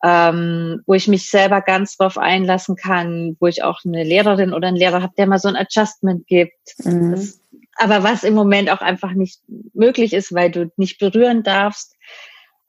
ähm, 0.03 0.83
wo 0.85 0.95
ich 0.95 1.07
mich 1.07 1.31
selber 1.31 1.61
ganz 1.61 1.97
drauf 1.97 2.19
einlassen 2.19 2.75
kann, 2.75 3.37
wo 3.39 3.47
ich 3.47 3.63
auch 3.63 3.79
eine 3.85 4.03
Lehrerin 4.03 4.53
oder 4.53 4.67
einen 4.67 4.77
Lehrer 4.77 5.01
habe, 5.01 5.13
der 5.17 5.29
mal 5.29 5.39
so 5.39 5.47
ein 5.47 5.55
Adjustment 5.55 6.27
gibt. 6.27 6.59
Mhm. 6.79 7.13
Das, 7.13 7.41
aber 7.77 8.03
was 8.03 8.25
im 8.25 8.35
Moment 8.35 8.69
auch 8.69 8.81
einfach 8.81 9.13
nicht 9.13 9.43
möglich 9.73 10.13
ist, 10.13 10.35
weil 10.35 10.51
du 10.51 10.73
nicht 10.77 10.99
berühren 10.99 11.45
darfst, 11.45 11.95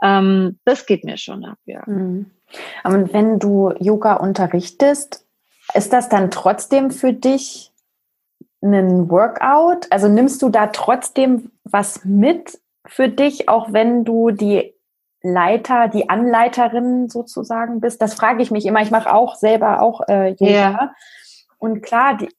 ähm, 0.04 0.60
das 0.64 0.86
geht 0.86 1.06
mir 1.06 1.18
schon 1.18 1.44
ab, 1.44 1.58
ja. 1.66 1.82
Mhm. 1.88 2.30
Und 2.84 3.14
wenn 3.14 3.40
du 3.40 3.74
Yoga 3.80 4.14
unterrichtest, 4.18 5.26
ist 5.74 5.92
das 5.92 6.08
dann 6.08 6.30
trotzdem 6.30 6.92
für 6.92 7.14
dich 7.14 7.71
ein 8.62 9.10
Workout? 9.10 9.88
Also 9.90 10.08
nimmst 10.08 10.42
du 10.42 10.50
da 10.50 10.68
trotzdem 10.68 11.52
was 11.64 12.06
mit 12.06 12.60
für 12.86 13.10
dich, 13.10 13.50
auch 13.50 13.74
wenn 13.74 14.04
du 14.04 14.32
die 14.32 14.74
Leiter, 15.24 15.88
die 15.88 16.10
Anleiterin 16.10 17.10
sozusagen 17.10 17.80
bist? 17.80 18.02
Das 18.02 18.14
frage 18.14 18.42
ich 18.42 18.52
mich 18.52 18.66
immer. 18.66 18.82
Ich 18.82 18.92
mache 18.92 19.14
auch 19.14 19.36
selber 19.36 19.82
auch 19.82 20.02
äh, 20.08 20.30
Yoga. 20.32 20.52
Ja. 20.52 20.96
Und 21.58 21.82
klar, 21.82 22.18
die, 22.18 22.30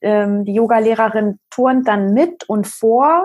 ähm, 0.00 0.44
die 0.44 0.54
Yoga-Lehrerin 0.54 1.38
turnt 1.50 1.88
dann 1.88 2.14
mit 2.14 2.48
und 2.48 2.66
vor, 2.66 3.24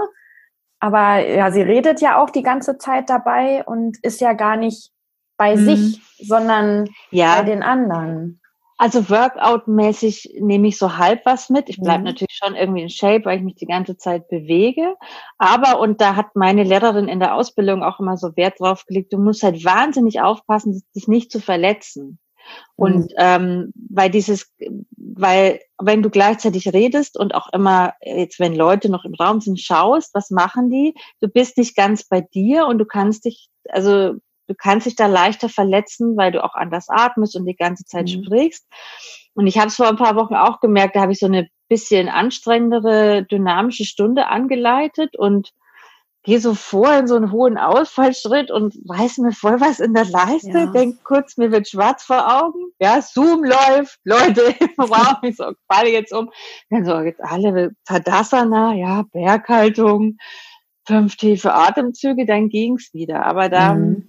aber 0.79 1.25
ja, 1.25 1.51
sie 1.51 1.61
redet 1.61 2.01
ja 2.01 2.21
auch 2.21 2.29
die 2.29 2.43
ganze 2.43 2.77
Zeit 2.77 3.09
dabei 3.09 3.63
und 3.65 3.97
ist 4.03 4.21
ja 4.21 4.33
gar 4.33 4.57
nicht 4.57 4.91
bei 5.37 5.55
mhm. 5.55 5.65
sich, 5.65 6.01
sondern 6.19 6.89
ja. 7.11 7.37
bei 7.37 7.43
den 7.43 7.63
anderen. 7.63 8.41
Also 8.77 9.09
Workout-mäßig 9.09 10.37
nehme 10.41 10.67
ich 10.67 10.77
so 10.77 10.97
halb 10.97 11.25
was 11.25 11.49
mit. 11.49 11.69
Ich 11.69 11.79
bleibe 11.79 11.99
mhm. 11.99 12.05
natürlich 12.05 12.37
schon 12.37 12.55
irgendwie 12.55 12.81
in 12.81 12.89
Shape, 12.89 13.23
weil 13.23 13.37
ich 13.37 13.43
mich 13.43 13.55
die 13.55 13.67
ganze 13.67 13.95
Zeit 13.95 14.27
bewege. 14.27 14.95
Aber, 15.37 15.79
und 15.79 16.01
da 16.01 16.15
hat 16.15 16.35
meine 16.35 16.63
Lehrerin 16.63 17.07
in 17.07 17.19
der 17.19 17.35
Ausbildung 17.35 17.83
auch 17.83 17.99
immer 17.99 18.17
so 18.17 18.35
Wert 18.35 18.59
drauf 18.59 18.85
gelegt, 18.85 19.13
du 19.13 19.17
musst 19.17 19.43
halt 19.43 19.63
wahnsinnig 19.63 20.19
aufpassen, 20.21 20.83
dich 20.93 21.07
nicht 21.07 21.31
zu 21.31 21.39
verletzen. 21.39 22.19
Und 22.75 23.11
mhm. 23.11 23.15
ähm, 23.17 23.73
weil 23.89 24.09
dieses, 24.09 24.51
weil 24.97 25.61
wenn 25.79 26.03
du 26.03 26.09
gleichzeitig 26.09 26.73
redest 26.73 27.17
und 27.17 27.33
auch 27.33 27.47
immer, 27.53 27.93
jetzt 28.01 28.39
wenn 28.39 28.53
Leute 28.53 28.89
noch 28.89 29.05
im 29.05 29.13
Raum 29.15 29.41
sind, 29.41 29.59
schaust, 29.59 30.13
was 30.13 30.29
machen 30.29 30.69
die, 30.69 30.93
du 31.21 31.27
bist 31.27 31.57
nicht 31.57 31.75
ganz 31.75 32.03
bei 32.03 32.21
dir 32.21 32.67
und 32.67 32.77
du 32.77 32.85
kannst 32.85 33.25
dich, 33.25 33.49
also 33.69 34.15
du 34.47 34.55
kannst 34.55 34.85
dich 34.85 34.95
da 34.95 35.07
leichter 35.07 35.49
verletzen, 35.49 36.17
weil 36.17 36.31
du 36.31 36.43
auch 36.43 36.55
anders 36.55 36.89
atmest 36.89 37.35
und 37.35 37.45
die 37.45 37.55
ganze 37.55 37.85
Zeit 37.85 38.05
mhm. 38.05 38.23
sprichst. 38.23 38.65
Und 39.33 39.47
ich 39.47 39.57
habe 39.57 39.67
es 39.67 39.75
vor 39.75 39.87
ein 39.87 39.97
paar 39.97 40.15
Wochen 40.15 40.35
auch 40.35 40.59
gemerkt, 40.59 40.95
da 40.95 41.01
habe 41.01 41.11
ich 41.11 41.19
so 41.19 41.25
eine 41.25 41.47
bisschen 41.67 42.09
anstrengendere, 42.09 43.23
dynamische 43.23 43.85
Stunde 43.85 44.27
angeleitet 44.27 45.17
und 45.17 45.51
gehe 46.25 46.39
so 46.39 46.55
vor 46.55 46.91
in 46.91 47.07
so 47.07 47.15
einen 47.15 47.31
hohen 47.31 47.57
Ausfallschritt 47.57 48.49
und 48.49 48.75
reiß 48.89 49.19
mir 49.19 49.31
voll 49.31 49.61
was 49.61 49.79
in 49.79 49.93
der 49.93 50.05
Leiste, 50.05 50.49
ja. 50.49 50.65
denk 50.67 51.03
kurz, 51.03 51.37
mir 51.37 51.51
wird 51.51 51.69
schwarz 51.69 52.03
vor 52.03 52.43
Augen. 52.43 52.71
Ja, 52.79 53.01
Zoom 53.01 53.43
läuft, 53.43 53.99
Leute 54.03 54.55
im 54.59 54.83
Raum, 54.83 55.17
ich 55.21 55.37
so, 55.37 55.51
falle 55.71 55.91
jetzt 55.91 56.11
um. 56.11 56.31
Dann 56.71 56.83
so, 56.83 56.99
jetzt 56.99 57.21
alle 57.23 57.75
Tadasana, 57.85 58.73
ja, 58.73 59.03
Berghaltung, 59.13 60.17
fünf 60.87 61.15
tiefe 61.15 61.53
Atemzüge, 61.53 62.25
dann 62.25 62.49
ging's 62.49 62.91
wieder. 62.93 63.25
Aber 63.25 63.47
da 63.47 63.75
mhm. 63.75 64.04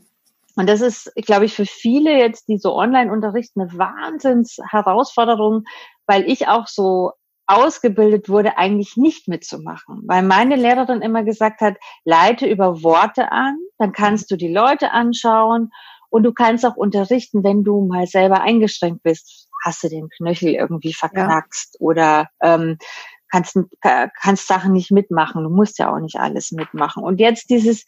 Und 0.56 0.68
das 0.68 0.80
ist, 0.80 1.12
glaube 1.16 1.44
ich, 1.44 1.54
für 1.54 1.66
viele 1.66 2.18
jetzt, 2.18 2.48
die 2.48 2.58
so 2.58 2.74
online 2.74 3.12
unterrichten, 3.12 3.60
eine 3.60 3.78
Wahnsinns-Herausforderung, 3.78 5.64
weil 6.06 6.28
ich 6.30 6.48
auch 6.48 6.66
so 6.66 7.12
ausgebildet 7.46 8.28
wurde, 8.28 8.58
eigentlich 8.58 8.96
nicht 8.96 9.28
mitzumachen. 9.28 10.02
Weil 10.06 10.22
meine 10.22 10.56
Lehrerin 10.56 11.02
immer 11.02 11.22
gesagt 11.22 11.60
hat, 11.60 11.76
leite 12.04 12.46
über 12.46 12.82
Worte 12.82 13.30
an, 13.30 13.56
dann 13.78 13.92
kannst 13.92 14.30
du 14.30 14.36
die 14.36 14.52
Leute 14.52 14.90
anschauen 14.90 15.70
und 16.10 16.24
du 16.24 16.32
kannst 16.32 16.64
auch 16.66 16.76
unterrichten, 16.76 17.44
wenn 17.44 17.62
du 17.62 17.86
mal 17.86 18.06
selber 18.06 18.40
eingeschränkt 18.40 19.02
bist. 19.02 19.48
Hast 19.64 19.84
du 19.84 19.88
den 19.88 20.08
Knöchel 20.08 20.54
irgendwie 20.54 20.92
verknackst 20.92 21.74
ja. 21.74 21.84
oder 21.84 22.28
ähm, 22.42 22.78
kannst, 23.30 23.58
kannst 23.80 24.46
Sachen 24.46 24.72
nicht 24.72 24.90
mitmachen. 24.90 25.42
Du 25.42 25.50
musst 25.50 25.78
ja 25.78 25.92
auch 25.92 25.98
nicht 25.98 26.16
alles 26.16 26.52
mitmachen. 26.52 27.02
Und 27.02 27.20
jetzt 27.20 27.50
dieses, 27.50 27.84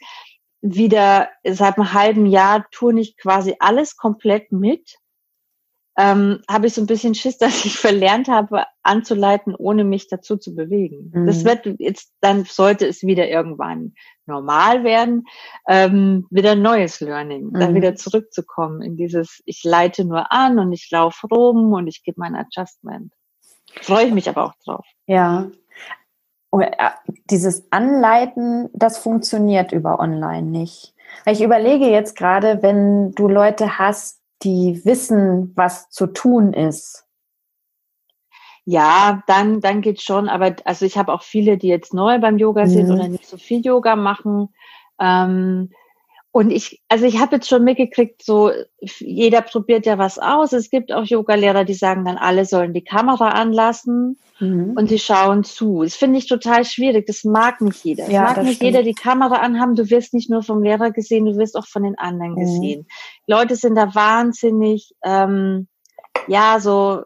wieder 0.61 1.29
seit 1.45 1.77
einem 1.77 1.93
halben 1.93 2.27
Jahr 2.27 2.67
tue 2.71 2.99
ich 3.01 3.17
quasi 3.17 3.57
alles 3.61 3.97
komplett 3.97 4.53
mit. 4.53 4.97
Ähm, 5.97 6.43
habe 6.49 6.69
ich 6.69 6.75
so 6.75 6.81
ein 6.81 6.87
bisschen 6.87 7.17
Schiss, 7.17 7.39
dass 7.39 7.65
ich 7.65 7.77
verlernt 7.77 8.29
habe, 8.29 8.65
anzuleiten, 8.83 9.55
ohne 9.57 9.85
mich 9.85 10.09
dazu 10.09 10.37
zu 10.37 10.55
bewegen. 10.55 11.11
Mhm. 11.13 11.27
Das 11.27 11.45
wird 11.45 11.67
jetzt, 11.79 12.13
dann 12.21 12.45
sollte 12.45 12.87
es 12.87 13.03
wieder 13.03 13.29
irgendwann 13.29 13.95
normal 14.27 14.85
werden, 14.85 15.25
ähm, 15.67 16.27
wieder 16.31 16.55
neues 16.55 17.01
Learning, 17.01 17.47
mhm. 17.47 17.59
dann 17.59 17.75
wieder 17.75 17.97
zurückzukommen 17.97 18.83
in 18.83 18.97
dieses, 18.97 19.43
ich 19.45 19.65
leite 19.65 20.05
nur 20.05 20.31
an 20.31 20.59
und 20.59 20.73
ich 20.73 20.89
laufe 20.91 21.27
rum 21.27 21.73
und 21.73 21.89
ich 21.89 22.05
gebe 22.05 22.21
mein 22.21 22.37
Adjustment. 22.37 23.13
Freue 23.83 24.07
ich 24.07 24.13
mich 24.13 24.29
aber 24.29 24.45
auch 24.45 24.55
drauf. 24.65 24.87
Ja, 25.07 25.51
dieses 27.31 27.71
Anleiten, 27.71 28.71
das 28.73 28.99
funktioniert 28.99 29.73
über 29.73 30.01
online 30.01 30.49
nicht. 30.49 30.95
Ich 31.27 31.43
überlege 31.43 31.87
jetzt 31.87 32.17
gerade, 32.17 32.63
wenn 32.63 33.13
du 33.13 33.29
Leute 33.29 33.79
hast, 33.79 34.21
die 34.43 34.81
wissen, 34.85 35.53
was 35.57 35.91
zu 35.91 36.07
tun 36.07 36.53
ist. 36.53 37.05
Ja, 38.65 39.23
dann, 39.27 39.61
dann 39.61 39.81
geht's 39.81 40.03
schon. 40.03 40.29
Aber 40.29 40.55
also 40.65 40.85
ich 40.85 40.99
habe 40.99 41.13
auch 41.13 41.23
viele, 41.23 41.57
die 41.57 41.69
jetzt 41.69 41.95
neu 41.95 42.19
beim 42.19 42.39
Yoga 42.39 42.67
sind 42.67 42.89
mhm. 42.89 42.95
oder 42.95 43.09
nicht 43.09 43.27
so 43.27 43.39
viel 43.39 43.65
Yoga 43.65 43.97
machen. 43.97 44.51
Ähm, 45.01 45.71
und 46.39 46.53
ich, 46.53 46.81
also 46.89 47.05
ich 47.05 47.19
habe 47.19 47.35
jetzt 47.35 47.49
schon 47.49 47.65
mitgekriegt, 47.65 48.23
so 48.23 48.53
jeder 49.01 49.41
probiert 49.41 49.87
ja 49.87 49.99
was 49.99 50.21
aus. 50.21 50.53
Es 50.53 50.71
gibt 50.71 50.93
auch 50.93 51.05
Yoga-Lehrer, 51.05 51.65
die 51.65 51.75
sagen 51.75 52.05
dann, 52.05 52.17
alle 52.17 52.45
sollen 52.45 52.73
die 52.73 52.85
Kamera 52.85 53.31
anlassen 53.31 54.21
mhm. 54.39 54.75
und 54.77 54.89
sie 54.89 55.01
schauen 55.01 55.43
zu. 55.43 55.83
Das 55.83 55.97
finde 55.97 56.21
ich 56.21 56.29
total 56.29 56.65
schwierig. 56.65 57.07
Das 57.07 57.25
mag 57.25 57.61
nicht 57.61 57.85
jeder. 57.85 58.09
Ja, 58.09 58.23
mag 58.23 58.45
nicht 58.45 58.59
stimmt. 58.59 58.71
jeder 58.71 58.83
die 58.85 58.95
Kamera 58.95 59.39
anhaben. 59.41 59.75
Du 59.75 59.91
wirst 59.91 60.15
nicht 60.15 60.31
nur 60.31 60.45
vom 60.45 60.63
Lehrer 60.63 60.93
gesehen, 60.93 61.25
du 61.25 61.37
wirst 61.37 61.57
auch 61.57 61.67
von 61.67 61.83
den 61.83 61.99
anderen 61.99 62.35
mhm. 62.35 62.41
gesehen. 62.41 62.87
Leute 63.27 63.57
sind 63.57 63.75
da 63.75 63.93
wahnsinnig, 63.97 64.95
ähm, 65.03 65.67
ja, 66.29 66.61
so 66.61 67.03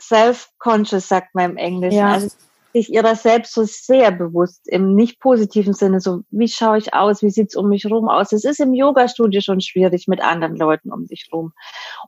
self-conscious, 0.00 1.06
sagt 1.06 1.32
man 1.36 1.52
im 1.52 1.56
Englischen. 1.56 1.98
Ja. 1.98 2.14
Also 2.14 2.30
sich 2.78 2.92
ihrer 2.92 3.16
selbst 3.16 3.52
so 3.52 3.64
sehr 3.64 4.10
bewusst, 4.12 4.68
im 4.68 4.94
nicht 4.94 5.20
positiven 5.20 5.74
Sinne, 5.74 6.00
so 6.00 6.22
wie 6.30 6.48
schaue 6.48 6.78
ich 6.78 6.94
aus, 6.94 7.22
wie 7.22 7.30
sieht's 7.30 7.56
um 7.56 7.68
mich 7.68 7.86
rum 7.86 8.08
aus. 8.08 8.32
Es 8.32 8.44
ist 8.44 8.60
im 8.60 8.72
Yoga-Studio 8.72 9.40
schon 9.40 9.60
schwierig 9.60 10.06
mit 10.06 10.22
anderen 10.22 10.56
Leuten 10.56 10.92
um 10.92 11.06
dich 11.06 11.28
rum. 11.32 11.52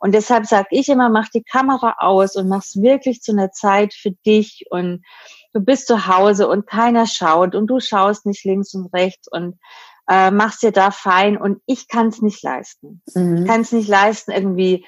Und 0.01 0.15
deshalb 0.15 0.47
sage 0.47 0.69
ich 0.71 0.89
immer, 0.89 1.09
mach 1.09 1.29
die 1.29 1.43
Kamera 1.43 1.97
aus 1.99 2.37
und 2.37 2.49
mach's 2.49 2.81
wirklich 2.81 3.21
zu 3.21 3.33
einer 3.33 3.51
Zeit 3.51 3.93
für 3.95 4.13
dich 4.25 4.65
und 4.71 5.05
du 5.53 5.61
bist 5.61 5.87
zu 5.89 6.07
Hause 6.07 6.49
und 6.49 6.67
keiner 6.67 7.07
schaut 7.07 7.55
und 7.55 7.67
du 7.67 7.81
schaust 7.81 8.27
nicht 8.27 8.45
links 8.45 8.75
und 8.75 8.93
rechts 8.95 9.29
und 9.31 9.59
äh, 10.09 10.31
machst 10.31 10.63
dir 10.63 10.73
da 10.73 10.91
fein 10.91 11.37
und 11.37 11.61
ich 11.67 11.89
kann 11.89 12.09
es 12.09 12.23
nicht 12.23 12.43
leisten. 12.43 13.03
Mhm. 13.15 13.47
Kann 13.47 13.63
es 13.63 13.73
nicht 13.73 13.89
leisten, 13.89 14.31
irgendwie 14.31 14.85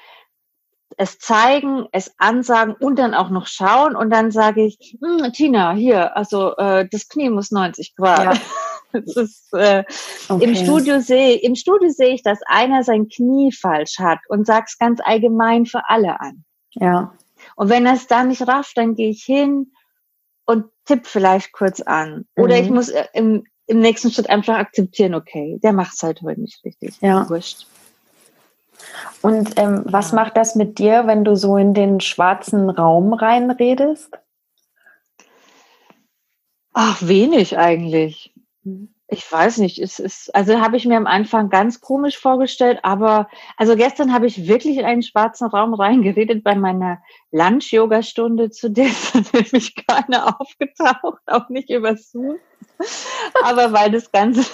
es 0.97 1.19
zeigen, 1.19 1.87
es 1.91 2.13
ansagen 2.17 2.75
und 2.79 2.97
dann 2.97 3.13
auch 3.13 3.29
noch 3.29 3.47
schauen 3.47 3.95
und 3.95 4.09
dann 4.09 4.31
sage 4.31 4.65
ich, 4.65 4.97
hm, 5.01 5.31
Tina, 5.33 5.73
hier, 5.73 6.15
also 6.15 6.55
äh, 6.57 6.87
das 6.89 7.07
Knie 7.07 7.29
muss 7.29 7.51
90 7.51 7.95
Grad. 7.95 8.35
Ja. 8.35 8.41
Ist, 8.93 9.51
äh, 9.53 9.83
okay. 10.29 10.43
Im 10.43 10.55
Studio 10.55 10.99
sehe 10.99 11.37
im 11.37 11.55
Studio 11.55 11.89
sehe 11.89 12.13
ich, 12.13 12.21
dass 12.21 12.39
einer 12.45 12.83
sein 12.83 13.09
Knie 13.09 13.51
falsch 13.51 13.97
hat 13.97 14.19
und 14.27 14.45
sag's 14.45 14.77
ganz 14.77 14.99
allgemein 15.03 15.65
für 15.65 15.81
alle 15.89 16.19
an. 16.19 16.45
Ja. 16.73 17.15
Und 17.55 17.69
wenn 17.69 17.87
er 17.87 17.95
es 17.95 18.05
da 18.05 18.23
nicht 18.23 18.47
rafft, 18.47 18.77
dann 18.77 18.93
gehe 18.93 19.09
ich 19.09 19.23
hin 19.23 19.71
und 20.45 20.65
tipp 20.85 21.07
vielleicht 21.07 21.53
kurz 21.53 21.81
an. 21.81 22.25
Oder 22.35 22.57
mhm. 22.57 22.63
ich 22.63 22.69
muss 22.69 22.89
äh, 22.89 23.05
im, 23.13 23.45
im 23.65 23.79
nächsten 23.79 24.11
Schritt 24.11 24.29
einfach 24.29 24.57
akzeptieren, 24.57 25.15
okay, 25.15 25.59
der 25.63 25.73
macht's 25.73 26.03
halt 26.03 26.21
heute 26.21 26.41
nicht 26.41 26.63
richtig. 26.63 26.95
Ja. 27.01 27.27
Wurscht. 27.29 27.65
Und 29.21 29.57
ähm, 29.57 29.83
was 29.85 30.11
macht 30.11 30.37
das 30.37 30.55
mit 30.55 30.79
dir, 30.79 31.07
wenn 31.07 31.23
du 31.23 31.35
so 31.35 31.57
in 31.57 31.73
den 31.73 31.99
schwarzen 31.99 32.69
Raum 32.69 33.13
reinredest? 33.13 34.17
Ach, 36.73 37.01
wenig 37.01 37.57
eigentlich. 37.57 38.33
Mhm. 38.63 38.89
Ich 39.07 39.31
weiß 39.31 39.57
nicht, 39.57 39.77
es 39.77 39.99
ist, 39.99 40.33
also 40.33 40.59
habe 40.59 40.75
ich 40.75 40.85
mir 40.85 40.97
am 40.97 41.05
Anfang 41.05 41.49
ganz 41.49 41.81
komisch 41.81 42.17
vorgestellt, 42.17 42.79
aber 42.81 43.29
also 43.57 43.75
gestern 43.75 44.11
habe 44.11 44.25
ich 44.25 44.47
wirklich 44.47 44.77
in 44.77 44.85
einen 44.85 45.03
schwarzen 45.03 45.45
Raum 45.47 45.75
reingeredet 45.75 46.43
bei 46.43 46.55
meiner 46.55 46.99
Lunch-Yoga-Stunde, 47.31 48.49
zu 48.49 48.71
der 48.71 48.87
ist 49.13 49.33
nämlich 49.33 49.75
keiner 49.85 50.39
aufgetaucht, 50.39 51.21
auch 51.27 51.47
nicht 51.49 51.69
über 51.69 51.95
Zoom. 51.95 52.37
Aber 53.43 53.71
weil 53.71 53.91
das 53.91 54.11
Ganze 54.11 54.45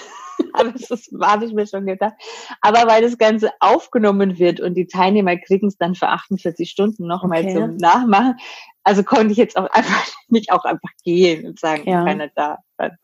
aber 0.54 0.72
das 0.72 1.10
habe 1.22 1.44
ich 1.44 1.52
mir 1.52 1.66
schon 1.66 1.86
gedacht. 1.86 2.14
Aber 2.60 2.86
weil 2.86 3.02
das 3.02 3.18
Ganze 3.18 3.50
aufgenommen 3.60 4.38
wird 4.38 4.60
und 4.60 4.74
die 4.74 4.86
Teilnehmer 4.86 5.36
kriegen 5.36 5.68
es 5.68 5.76
dann 5.76 5.94
für 5.94 6.08
48 6.08 6.70
Stunden 6.70 7.06
nochmal 7.06 7.44
okay. 7.44 7.54
zum 7.54 7.76
Nachmachen, 7.76 8.36
also 8.84 9.02
konnte 9.02 9.32
ich 9.32 9.38
jetzt 9.38 9.56
auch 9.56 9.68
einfach 9.70 10.06
nicht 10.28 10.52
auch 10.52 10.64
einfach 10.64 10.90
gehen 11.04 11.46
und 11.46 11.58
sagen, 11.58 11.88
ja. 11.88 12.04
keiner 12.04 12.28
da, 12.34 12.58
dann 12.78 12.96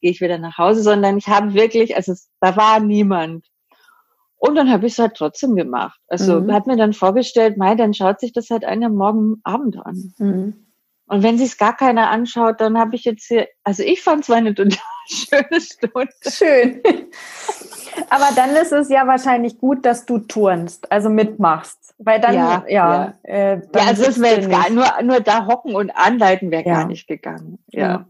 gehe 0.00 0.10
ich 0.10 0.20
wieder 0.20 0.38
nach 0.38 0.58
Hause, 0.58 0.82
sondern 0.82 1.18
ich 1.18 1.28
habe 1.28 1.54
wirklich, 1.54 1.96
also 1.96 2.12
es, 2.12 2.30
da 2.40 2.56
war 2.56 2.80
niemand. 2.80 3.46
Und 4.36 4.54
dann 4.54 4.70
habe 4.70 4.86
ich 4.86 4.94
es 4.94 4.98
halt 4.98 5.16
trotzdem 5.16 5.54
gemacht. 5.54 6.00
Also 6.08 6.40
mhm. 6.40 6.52
hat 6.52 6.66
mir 6.66 6.76
dann 6.76 6.94
vorgestellt, 6.94 7.58
Mai, 7.58 7.74
dann 7.74 7.92
schaut 7.92 8.20
sich 8.20 8.32
das 8.32 8.48
halt 8.48 8.64
einer 8.64 8.88
morgen 8.88 9.40
Abend 9.44 9.76
an. 9.84 10.14
Mhm. 10.18 10.69
Und 11.10 11.24
wenn 11.24 11.38
sich 11.38 11.58
gar 11.58 11.76
keiner 11.76 12.08
anschaut, 12.08 12.60
dann 12.60 12.78
habe 12.78 12.94
ich 12.94 13.04
jetzt 13.04 13.26
hier, 13.26 13.48
also 13.64 13.82
ich 13.82 14.00
fand 14.00 14.22
es 14.22 14.30
eine 14.30 14.54
total 14.54 14.78
schöne 15.08 15.60
Stunde. 15.60 16.08
Schön. 16.22 16.80
Aber 18.10 18.28
dann 18.36 18.50
ist 18.50 18.70
es 18.70 18.88
ja 18.90 19.08
wahrscheinlich 19.08 19.58
gut, 19.58 19.84
dass 19.84 20.06
du 20.06 20.20
turnst, 20.20 20.90
also 20.92 21.10
mitmachst. 21.10 21.96
Weil 21.98 22.20
dann, 22.20 22.34
ja, 22.34 22.64
ja. 22.68 23.14
Ja, 23.26 23.54
äh, 23.54 23.60
dann 23.72 23.82
ja 23.82 23.88
also 23.88 24.04
es 24.04 24.20
wäre 24.20 24.36
jetzt 24.36 24.50
gar, 24.50 24.70
nur, 24.70 24.86
nur 25.02 25.18
da 25.18 25.46
hocken 25.46 25.74
und 25.74 25.90
anleiten 25.90 26.52
wäre 26.52 26.64
ja. 26.64 26.74
gar 26.74 26.86
nicht 26.86 27.08
gegangen. 27.08 27.58
Ja. 27.70 27.80
ja. 27.80 28.06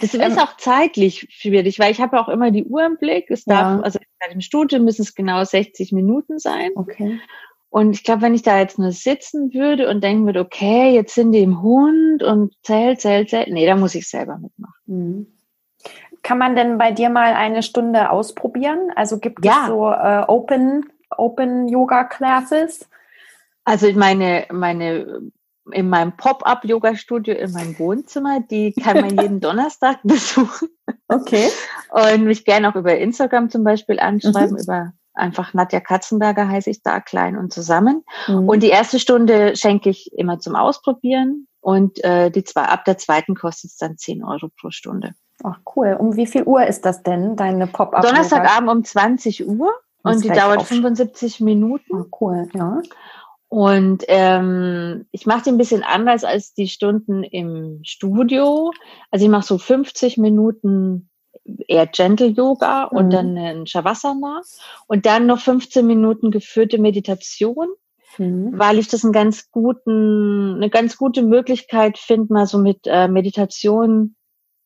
Das 0.00 0.12
ist 0.12 0.20
ähm, 0.20 0.36
auch 0.36 0.56
zeitlich 0.56 1.28
schwierig, 1.30 1.78
weil 1.78 1.92
ich 1.92 2.00
habe 2.00 2.20
auch 2.20 2.28
immer 2.28 2.50
die 2.50 2.64
Uhr 2.64 2.84
im 2.84 2.98
Blick. 2.98 3.30
Es 3.30 3.44
darf, 3.44 3.80
also 3.84 4.00
im 4.28 4.40
Studio 4.40 4.80
müssen 4.80 5.02
es 5.02 5.14
genau 5.14 5.44
60 5.44 5.92
Minuten 5.92 6.40
sein. 6.40 6.72
Okay. 6.74 7.20
Und 7.70 7.92
ich 7.92 8.02
glaube, 8.02 8.22
wenn 8.22 8.34
ich 8.34 8.42
da 8.42 8.58
jetzt 8.58 8.78
nur 8.78 8.90
sitzen 8.90 9.54
würde 9.54 9.88
und 9.88 10.02
denken 10.02 10.26
würde, 10.26 10.40
okay, 10.40 10.92
jetzt 10.92 11.14
sind 11.14 11.30
die 11.32 11.42
im 11.42 11.62
Hund 11.62 12.22
und 12.22 12.52
zählt, 12.64 13.00
zählt, 13.00 13.30
zählt, 13.30 13.48
nee, 13.48 13.64
da 13.64 13.76
muss 13.76 13.94
ich 13.94 14.08
selber 14.08 14.38
mitmachen. 14.38 14.74
Mhm. 14.86 15.26
Kann 16.22 16.38
man 16.38 16.56
denn 16.56 16.78
bei 16.78 16.90
dir 16.90 17.10
mal 17.10 17.32
eine 17.32 17.62
Stunde 17.62 18.10
ausprobieren? 18.10 18.90
Also 18.96 19.18
gibt 19.18 19.44
ja. 19.44 19.62
es 19.62 19.68
so 19.68 19.88
äh, 19.88 20.24
Open, 20.26 20.90
Open 21.16 21.68
Yoga 21.68 22.04
Classes? 22.04 22.88
Also 23.64 23.90
meine, 23.92 24.46
meine, 24.50 25.30
in 25.70 25.88
meinem 25.88 26.16
Pop-up-Yoga-Studio 26.16 27.34
in 27.34 27.52
meinem 27.52 27.78
Wohnzimmer, 27.78 28.40
die 28.40 28.72
kann 28.72 29.00
man 29.00 29.16
jeden 29.16 29.40
Donnerstag 29.40 30.00
besuchen. 30.02 30.68
Okay. 31.06 31.48
Und 31.90 32.24
mich 32.24 32.44
gerne 32.44 32.68
auch 32.68 32.76
über 32.76 32.98
Instagram 32.98 33.48
zum 33.48 33.62
Beispiel 33.62 34.00
anschreiben, 34.00 34.56
mhm. 34.56 34.62
über 34.62 34.92
einfach 35.14 35.54
Nadja 35.54 35.80
Katzenberger 35.80 36.48
heiße 36.48 36.70
ich 36.70 36.82
da 36.82 37.00
klein 37.00 37.36
und 37.36 37.52
zusammen. 37.52 38.04
Mhm. 38.28 38.48
Und 38.48 38.62
die 38.62 38.68
erste 38.68 38.98
Stunde 38.98 39.56
schenke 39.56 39.90
ich 39.90 40.12
immer 40.12 40.38
zum 40.38 40.56
Ausprobieren 40.56 41.46
und 41.60 42.02
äh, 42.04 42.30
die 42.30 42.44
zwei, 42.44 42.62
ab 42.62 42.84
der 42.84 42.98
zweiten 42.98 43.34
kostet 43.34 43.70
es 43.70 43.76
dann 43.76 43.98
10 43.98 44.24
Euro 44.24 44.48
pro 44.60 44.70
Stunde. 44.70 45.14
Ach 45.42 45.58
cool. 45.74 45.96
Um 45.98 46.16
wie 46.16 46.26
viel 46.26 46.44
Uhr 46.44 46.66
ist 46.66 46.84
das 46.84 47.02
denn, 47.02 47.36
deine 47.36 47.66
Pop-up? 47.66 48.02
Donnerstagabend 48.02 48.70
um 48.70 48.84
20 48.84 49.46
Uhr 49.46 49.72
das 50.02 50.16
und 50.16 50.24
die 50.24 50.28
dauert 50.28 50.62
75 50.62 51.40
Minuten. 51.40 51.92
Oh, 51.92 52.06
cool, 52.20 52.48
ja. 52.54 52.80
Und 53.48 54.04
ähm, 54.06 55.06
ich 55.10 55.26
mache 55.26 55.42
die 55.42 55.50
ein 55.50 55.58
bisschen 55.58 55.82
anders 55.82 56.22
als 56.22 56.54
die 56.54 56.68
Stunden 56.68 57.24
im 57.24 57.80
Studio. 57.82 58.72
Also 59.10 59.24
ich 59.24 59.30
mache 59.30 59.44
so 59.44 59.58
50 59.58 60.18
Minuten 60.18 61.09
eher 61.68 61.86
Gentle 61.86 62.28
Yoga 62.28 62.88
mhm. 62.90 62.98
und 62.98 63.10
dann 63.10 63.36
ein 63.36 63.66
Shavasana 63.66 64.42
und 64.86 65.06
dann 65.06 65.26
noch 65.26 65.40
15 65.40 65.86
Minuten 65.86 66.30
geführte 66.30 66.78
Meditation, 66.78 67.68
mhm. 68.18 68.58
weil 68.58 68.78
ich 68.78 68.88
das 68.88 69.04
einen 69.04 69.12
ganz 69.12 69.50
guten, 69.50 70.56
eine 70.56 70.70
ganz 70.70 70.96
gute 70.96 71.22
Möglichkeit 71.22 71.98
finde, 71.98 72.32
mal 72.32 72.46
so 72.46 72.58
mit 72.58 72.80
äh, 72.86 73.08
Meditation 73.08 74.16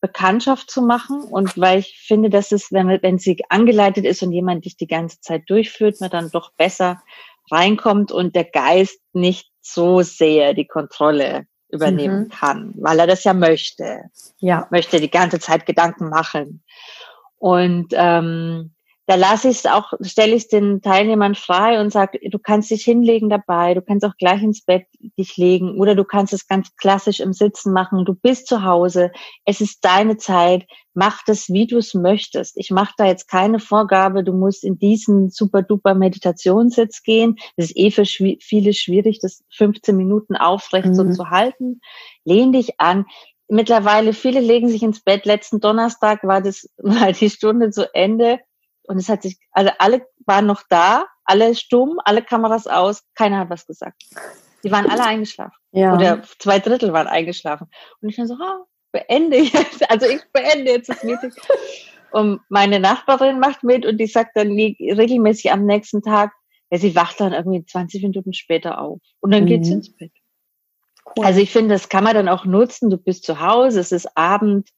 Bekanntschaft 0.01 0.69
zu 0.69 0.83
machen 0.83 1.23
und 1.23 1.57
weil 1.57 1.79
ich 1.79 1.97
finde, 2.05 2.29
dass 2.29 2.51
es, 2.51 2.71
wenn, 2.71 2.87
wenn 3.01 3.17
sie 3.17 3.37
angeleitet 3.49 4.05
ist 4.05 4.21
und 4.21 4.31
jemand 4.31 4.65
dich 4.65 4.77
die 4.77 4.87
ganze 4.87 5.19
Zeit 5.19 5.43
durchführt, 5.47 5.99
man 5.99 6.11
dann 6.11 6.29
doch 6.29 6.51
besser 6.57 7.01
reinkommt 7.49 8.11
und 8.11 8.35
der 8.35 8.43
Geist 8.43 8.99
nicht 9.13 9.49
so 9.61 10.01
sehr 10.01 10.53
die 10.53 10.67
Kontrolle 10.67 11.47
übernehmen 11.69 12.23
mhm. 12.23 12.29
kann, 12.29 12.73
weil 12.77 12.99
er 12.99 13.07
das 13.07 13.23
ja 13.23 13.33
möchte. 13.33 14.09
Ja. 14.39 14.67
Möchte 14.71 14.99
die 14.99 15.11
ganze 15.11 15.39
Zeit 15.39 15.65
Gedanken 15.65 16.09
machen. 16.09 16.63
Und 17.37 17.87
ähm, 17.93 18.71
da 19.07 19.15
lasse 19.15 19.49
ich 19.49 19.57
es 19.57 19.65
auch, 19.67 19.93
stelle 20.01 20.33
ich 20.33 20.47
den 20.47 20.81
Teilnehmern 20.81 21.35
frei 21.35 21.79
und 21.79 21.91
sage, 21.91 22.19
du 22.27 22.39
kannst 22.39 22.71
dich 22.71 22.83
hinlegen 22.83 23.29
dabei, 23.29 23.75
du 23.75 23.81
kannst 23.81 24.03
auch 24.03 24.17
gleich 24.17 24.41
ins 24.41 24.63
Bett 24.63 24.87
dich 25.17 25.37
legen 25.37 25.79
oder 25.79 25.93
du 25.93 26.03
kannst 26.03 26.33
es 26.33 26.47
ganz 26.47 26.75
klassisch 26.75 27.19
im 27.19 27.31
Sitzen 27.31 27.71
machen. 27.71 28.05
Du 28.05 28.15
bist 28.15 28.47
zu 28.47 28.63
Hause, 28.63 29.11
es 29.45 29.61
ist 29.61 29.85
deine 29.85 30.17
Zeit, 30.17 30.65
mach 30.95 31.21
das, 31.27 31.49
wie 31.49 31.67
du 31.67 31.77
es 31.77 31.93
möchtest. 31.93 32.57
Ich 32.57 32.71
mache 32.71 32.93
da 32.97 33.05
jetzt 33.05 33.27
keine 33.27 33.59
Vorgabe, 33.59 34.23
du 34.23 34.33
musst 34.33 34.63
in 34.63 34.79
diesen 34.79 35.29
super 35.29 35.61
duper 35.61 35.93
Meditationssitz 35.93 37.03
gehen. 37.03 37.35
Das 37.57 37.67
ist 37.67 37.77
eh 37.77 37.91
für 37.91 38.05
viele 38.05 38.73
schwierig, 38.73 39.19
das 39.21 39.43
15 39.51 39.95
Minuten 39.95 40.35
aufrecht 40.35 40.87
mhm. 40.87 40.95
so 40.95 41.11
zu 41.11 41.29
halten. 41.29 41.79
Lehn 42.23 42.51
dich 42.51 42.79
an 42.79 43.05
mittlerweile 43.47 44.13
viele 44.13 44.39
legen 44.39 44.69
sich 44.69 44.81
ins 44.81 45.01
Bett. 45.01 45.27
Letzten 45.27 45.59
Donnerstag 45.59 46.23
war 46.23 46.41
das 46.41 46.67
mal 46.81 47.13
die 47.13 47.29
Stunde 47.29 47.69
zu 47.69 47.93
Ende 47.93 48.39
und 48.87 48.97
es 48.97 49.09
hat 49.09 49.23
sich, 49.23 49.37
also 49.51 49.71
alle 49.79 50.07
waren 50.25 50.45
noch 50.45 50.63
da, 50.69 51.05
alle 51.23 51.55
stumm, 51.55 51.99
alle 52.03 52.21
Kameras 52.21 52.67
aus, 52.67 53.03
keiner 53.15 53.39
hat 53.39 53.49
was 53.49 53.65
gesagt. 53.65 54.03
Die 54.63 54.71
waren 54.71 54.89
alle 54.89 55.03
eingeschlafen. 55.03 55.55
Ja. 55.71 55.93
Oder 55.93 56.23
zwei 56.39 56.59
Drittel 56.59 56.93
waren 56.93 57.07
eingeschlafen. 57.07 57.67
Und 58.01 58.09
ich 58.09 58.15
dann 58.15 58.27
so, 58.27 58.35
ah, 58.35 58.65
beende 58.91 59.37
jetzt, 59.37 59.89
also 59.89 60.07
ich 60.07 60.21
beende 60.31 60.71
jetzt 60.71 60.89
das 60.89 61.03
Meeting. 61.03 61.31
Und 62.11 62.41
meine 62.49 62.79
Nachbarin 62.79 63.39
macht 63.39 63.63
mit 63.63 63.85
und 63.85 63.97
die 63.97 64.07
sagt 64.07 64.37
dann 64.37 64.49
regelmäßig 64.49 65.51
am 65.51 65.65
nächsten 65.65 66.01
Tag, 66.01 66.31
ja, 66.71 66.77
sie 66.77 66.95
wacht 66.95 67.19
dann 67.19 67.33
irgendwie 67.33 67.65
20 67.65 68.01
Minuten 68.03 68.33
später 68.33 68.79
auf. 68.79 68.99
Und 69.19 69.31
dann 69.31 69.43
mhm. 69.43 69.47
geht 69.47 69.65
sie 69.65 69.73
ins 69.73 69.95
Bett. 69.95 70.11
Cool. 71.05 71.25
Also 71.25 71.39
ich 71.39 71.51
finde, 71.51 71.75
das 71.75 71.89
kann 71.89 72.03
man 72.03 72.15
dann 72.15 72.29
auch 72.29 72.45
nutzen. 72.45 72.89
Du 72.89 72.97
bist 72.97 73.23
zu 73.25 73.39
Hause, 73.39 73.79
es 73.79 73.91
ist 73.91 74.17
Abend, 74.17 74.69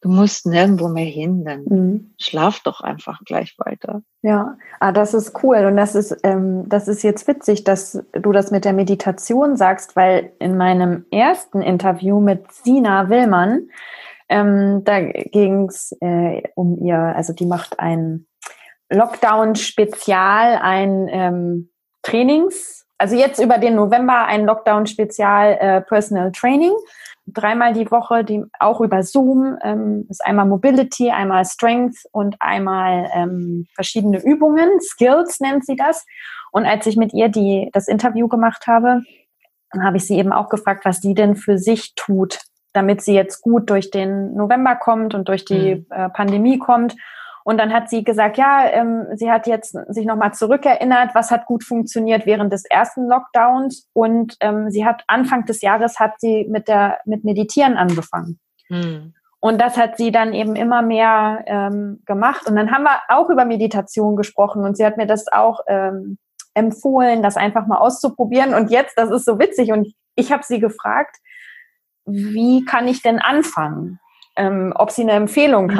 du 0.00 0.08
musst 0.08 0.46
nirgendwo 0.46 0.88
mehr 0.88 1.06
hin, 1.06 1.44
dann 1.44 1.64
mhm. 1.64 2.14
schlaf 2.18 2.60
doch 2.60 2.80
einfach 2.80 3.20
gleich 3.24 3.54
weiter. 3.58 4.02
Ja, 4.22 4.56
ah, 4.80 4.92
das 4.92 5.14
ist 5.14 5.42
cool 5.42 5.64
und 5.66 5.76
das 5.76 5.94
ist, 5.94 6.16
ähm, 6.22 6.68
das 6.68 6.88
ist 6.88 7.02
jetzt 7.02 7.26
witzig, 7.26 7.64
dass 7.64 8.02
du 8.12 8.32
das 8.32 8.50
mit 8.50 8.64
der 8.64 8.72
Meditation 8.72 9.56
sagst, 9.56 9.96
weil 9.96 10.32
in 10.38 10.56
meinem 10.56 11.06
ersten 11.10 11.62
Interview 11.62 12.20
mit 12.20 12.52
Sina 12.52 13.08
Willmann, 13.08 13.70
ähm, 14.28 14.82
da 14.84 15.00
ging 15.00 15.68
es 15.68 15.96
äh, 16.00 16.42
um 16.54 16.78
ihr, 16.84 16.98
also 16.98 17.32
die 17.32 17.46
macht 17.46 17.78
ein 17.78 18.26
Lockdown-Spezial, 18.90 20.58
ein 20.62 21.08
ähm, 21.10 21.70
Trainings, 22.02 22.86
also 22.98 23.16
jetzt 23.16 23.40
über 23.40 23.58
den 23.58 23.74
November 23.74 24.26
ein 24.26 24.46
Lockdown-Spezial 24.46 25.58
äh, 25.60 25.80
Personal 25.82 26.32
Training 26.32 26.72
dreimal 27.26 27.72
die 27.72 27.90
Woche, 27.90 28.24
die 28.24 28.42
auch 28.58 28.80
über 28.80 29.02
Zoom. 29.02 29.58
Ähm, 29.62 30.06
ist 30.08 30.24
einmal 30.24 30.46
Mobility, 30.46 31.10
einmal 31.10 31.44
Strength 31.44 31.96
und 32.12 32.36
einmal 32.40 33.10
ähm, 33.14 33.66
verschiedene 33.74 34.22
Übungen. 34.22 34.80
Skills 34.80 35.40
nennt 35.40 35.66
sie 35.66 35.76
das. 35.76 36.04
Und 36.52 36.64
als 36.64 36.86
ich 36.86 36.96
mit 36.96 37.12
ihr 37.12 37.28
die, 37.28 37.70
das 37.72 37.88
Interview 37.88 38.28
gemacht 38.28 38.66
habe, 38.66 39.02
habe 39.82 39.96
ich 39.96 40.06
sie 40.06 40.16
eben 40.16 40.32
auch 40.32 40.48
gefragt, 40.48 40.84
was 40.84 41.00
sie 41.00 41.14
denn 41.14 41.36
für 41.36 41.58
sich 41.58 41.94
tut, 41.96 42.40
damit 42.72 43.02
sie 43.02 43.14
jetzt 43.14 43.42
gut 43.42 43.68
durch 43.68 43.90
den 43.90 44.34
November 44.34 44.76
kommt 44.76 45.14
und 45.14 45.28
durch 45.28 45.44
die 45.44 45.76
mhm. 45.76 45.86
äh, 45.90 46.08
Pandemie 46.08 46.58
kommt 46.58 46.96
und 47.46 47.58
dann 47.58 47.72
hat 47.72 47.88
sie 47.88 48.02
gesagt, 48.02 48.38
ja, 48.38 48.68
ähm, 48.72 49.06
sie 49.14 49.30
hat 49.30 49.46
jetzt 49.46 49.76
sich 49.86 50.04
nochmal 50.04 50.34
zurückerinnert, 50.34 51.14
was 51.14 51.30
hat 51.30 51.46
gut 51.46 51.62
funktioniert 51.62 52.26
während 52.26 52.52
des 52.52 52.64
ersten 52.64 53.06
Lockdowns. 53.06 53.88
Und 53.92 54.36
ähm, 54.40 54.68
sie 54.72 54.84
hat 54.84 55.04
Anfang 55.06 55.44
des 55.44 55.62
Jahres 55.62 56.00
hat 56.00 56.18
sie 56.18 56.48
mit 56.50 56.66
der 56.66 56.98
mit 57.04 57.22
Meditieren 57.22 57.76
angefangen. 57.76 58.40
Hm. 58.66 59.14
Und 59.38 59.60
das 59.60 59.76
hat 59.76 59.96
sie 59.96 60.10
dann 60.10 60.34
eben 60.34 60.56
immer 60.56 60.82
mehr 60.82 61.44
ähm, 61.46 62.02
gemacht. 62.04 62.48
Und 62.48 62.56
dann 62.56 62.72
haben 62.72 62.82
wir 62.82 62.98
auch 63.10 63.30
über 63.30 63.44
Meditation 63.44 64.16
gesprochen 64.16 64.64
und 64.64 64.76
sie 64.76 64.84
hat 64.84 64.96
mir 64.96 65.06
das 65.06 65.28
auch 65.28 65.60
ähm, 65.68 66.18
empfohlen, 66.54 67.22
das 67.22 67.36
einfach 67.36 67.68
mal 67.68 67.78
auszuprobieren. 67.78 68.54
Und 68.54 68.72
jetzt, 68.72 68.98
das 68.98 69.12
ist 69.12 69.24
so 69.24 69.38
witzig. 69.38 69.70
Und 69.70 69.94
ich 70.16 70.32
habe 70.32 70.42
sie 70.42 70.58
gefragt, 70.58 71.14
wie 72.06 72.64
kann 72.64 72.88
ich 72.88 73.02
denn 73.02 73.20
anfangen? 73.20 74.00
Ähm, 74.34 74.72
ob 74.74 74.90
sie 74.90 75.02
eine 75.02 75.12
Empfehlung 75.12 75.68
mhm. 75.68 75.76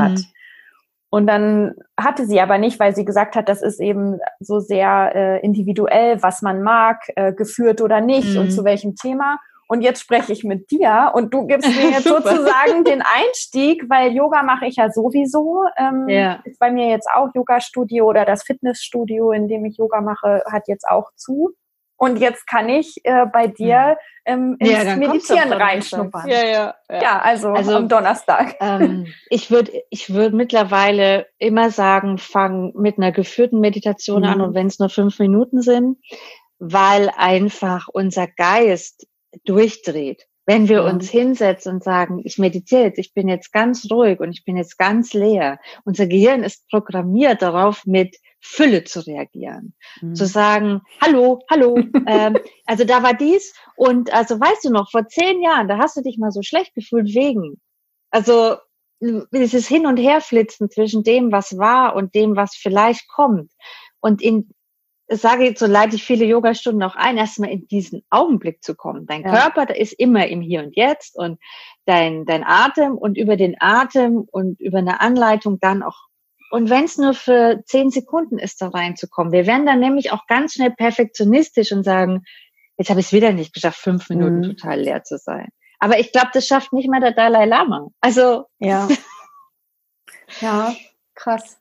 Und 1.08 1.26
dann 1.26 1.74
hatte 1.98 2.26
sie 2.26 2.40
aber 2.40 2.58
nicht, 2.58 2.80
weil 2.80 2.94
sie 2.94 3.04
gesagt 3.04 3.36
hat, 3.36 3.48
das 3.48 3.62
ist 3.62 3.80
eben 3.80 4.18
so 4.40 4.58
sehr 4.58 5.12
äh, 5.14 5.40
individuell, 5.40 6.22
was 6.22 6.42
man 6.42 6.62
mag, 6.62 7.02
äh, 7.14 7.32
geführt 7.32 7.80
oder 7.80 8.00
nicht 8.00 8.34
mhm. 8.34 8.40
und 8.40 8.50
zu 8.50 8.64
welchem 8.64 8.96
Thema. 8.96 9.38
Und 9.68 9.80
jetzt 9.80 10.00
spreche 10.00 10.32
ich 10.32 10.44
mit 10.44 10.70
dir 10.70 11.12
und 11.14 11.34
du 11.34 11.46
gibst 11.46 11.68
mir 11.68 11.90
jetzt 11.90 12.08
sozusagen 12.08 12.84
den 12.84 13.02
Einstieg, 13.02 13.84
weil 13.88 14.12
Yoga 14.12 14.42
mache 14.42 14.66
ich 14.66 14.76
ja 14.76 14.90
sowieso. 14.90 15.64
Ähm, 15.76 16.08
ja. 16.08 16.40
Ist 16.44 16.58
bei 16.58 16.70
mir 16.70 16.88
jetzt 16.88 17.08
auch 17.12 17.28
Yoga-Studio 17.34 18.06
oder 18.06 18.24
das 18.24 18.44
Fitnessstudio, 18.44 19.32
in 19.32 19.48
dem 19.48 19.64
ich 19.64 19.76
Yoga 19.78 20.00
mache, 20.00 20.42
hat 20.50 20.68
jetzt 20.68 20.86
auch 20.88 21.10
zu. 21.16 21.54
Und 21.96 22.18
jetzt 22.18 22.46
kann 22.46 22.68
ich 22.68 23.00
äh, 23.04 23.24
bei 23.32 23.46
dir 23.46 23.96
ähm, 24.26 24.56
ins 24.58 24.70
ja, 24.70 24.96
Meditieren 24.96 25.52
reinschnuppern. 25.52 26.28
Ja, 26.28 26.44
ja, 26.44 26.74
ja. 26.90 27.02
ja 27.02 27.18
also, 27.20 27.48
also 27.48 27.76
am 27.76 27.88
Donnerstag. 27.88 28.56
Ähm, 28.60 29.06
ich 29.30 29.50
würde 29.50 29.72
ich 29.90 30.12
würd 30.12 30.34
mittlerweile 30.34 31.26
immer 31.38 31.70
sagen, 31.70 32.18
fang 32.18 32.72
mit 32.76 32.98
einer 32.98 33.12
geführten 33.12 33.60
Meditation 33.60 34.22
mhm. 34.22 34.28
an 34.28 34.40
und 34.42 34.54
wenn 34.54 34.66
es 34.66 34.78
nur 34.78 34.90
fünf 34.90 35.18
Minuten 35.18 35.62
sind, 35.62 35.98
weil 36.58 37.10
einfach 37.16 37.88
unser 37.92 38.26
Geist 38.26 39.06
durchdreht. 39.44 40.26
Wenn 40.48 40.68
wir 40.68 40.84
uns 40.84 41.10
hinsetzen 41.10 41.74
und 41.74 41.84
sagen, 41.84 42.22
ich 42.24 42.38
meditiere 42.38 42.84
jetzt, 42.84 42.98
ich 42.98 43.14
bin 43.14 43.28
jetzt 43.28 43.52
ganz 43.52 43.90
ruhig 43.90 44.20
und 44.20 44.30
ich 44.30 44.44
bin 44.44 44.56
jetzt 44.56 44.78
ganz 44.78 45.12
leer. 45.12 45.58
Unser 45.84 46.06
Gehirn 46.06 46.44
ist 46.44 46.68
programmiert 46.68 47.42
darauf, 47.42 47.84
mit 47.84 48.16
Fülle 48.46 48.84
zu 48.84 49.00
reagieren. 49.00 49.74
Mhm. 50.00 50.14
Zu 50.14 50.26
sagen, 50.26 50.82
hallo, 51.00 51.40
hallo, 51.50 51.76
ähm, 52.06 52.38
also 52.64 52.84
da 52.84 53.02
war 53.02 53.14
dies 53.14 53.54
und 53.76 54.12
also 54.12 54.38
weißt 54.38 54.64
du 54.64 54.70
noch, 54.70 54.90
vor 54.90 55.06
zehn 55.08 55.42
Jahren, 55.42 55.68
da 55.68 55.78
hast 55.78 55.96
du 55.96 56.02
dich 56.02 56.18
mal 56.18 56.30
so 56.30 56.42
schlecht 56.42 56.74
gefühlt 56.74 57.14
wegen. 57.14 57.60
Also 58.10 58.56
dieses 59.00 59.68
Hin- 59.68 59.86
und 59.86 59.98
Herflitzen 59.98 60.70
zwischen 60.70 61.02
dem, 61.02 61.32
was 61.32 61.58
war 61.58 61.96
und 61.96 62.14
dem, 62.14 62.36
was 62.36 62.54
vielleicht 62.54 63.08
kommt. 63.08 63.52
Und 64.00 64.22
in, 64.22 64.50
sage 65.08 65.44
jetzt, 65.44 65.60
so 65.60 65.66
leite 65.66 65.96
ich 65.96 66.04
viele 66.04 66.24
Yogastunden 66.24 66.82
auch 66.82 66.96
ein, 66.96 67.18
erstmal 67.18 67.50
in 67.50 67.68
diesen 67.68 68.04
Augenblick 68.08 68.64
zu 68.64 68.74
kommen. 68.74 69.06
Dein 69.06 69.22
ja. 69.22 69.30
Körper, 69.30 69.66
der 69.66 69.78
ist 69.78 69.92
immer 69.92 70.26
im 70.28 70.40
Hier 70.40 70.62
und 70.62 70.74
Jetzt 70.76 71.16
und 71.16 71.38
dein, 71.84 72.24
dein 72.24 72.42
Atem 72.44 72.96
und 72.96 73.18
über 73.18 73.36
den 73.36 73.56
Atem 73.60 74.26
und 74.30 74.60
über 74.60 74.78
eine 74.78 75.00
Anleitung 75.00 75.60
dann 75.60 75.82
auch 75.82 76.05
und 76.50 76.70
wenn 76.70 76.84
es 76.84 76.98
nur 76.98 77.14
für 77.14 77.62
zehn 77.64 77.90
Sekunden 77.90 78.38
ist, 78.38 78.62
da 78.62 78.68
reinzukommen. 78.68 79.32
Wir 79.32 79.46
werden 79.46 79.66
dann 79.66 79.80
nämlich 79.80 80.12
auch 80.12 80.26
ganz 80.26 80.54
schnell 80.54 80.70
perfektionistisch 80.70 81.72
und 81.72 81.82
sagen, 81.82 82.24
jetzt 82.76 82.90
habe 82.90 83.00
ich 83.00 83.06
es 83.06 83.12
wieder 83.12 83.32
nicht 83.32 83.54
geschafft, 83.54 83.78
fünf 83.78 84.08
Minuten 84.08 84.38
mhm. 84.38 84.56
total 84.56 84.80
leer 84.80 85.02
zu 85.02 85.18
sein. 85.18 85.48
Aber 85.78 85.98
ich 85.98 86.12
glaube, 86.12 86.28
das 86.32 86.46
schafft 86.46 86.72
nicht 86.72 86.88
mal 86.88 87.00
der 87.00 87.12
Dalai 87.12 87.44
Lama. 87.44 87.88
Also 88.00 88.46
ja, 88.58 88.88
ja, 90.40 90.74
krass. 91.14 91.58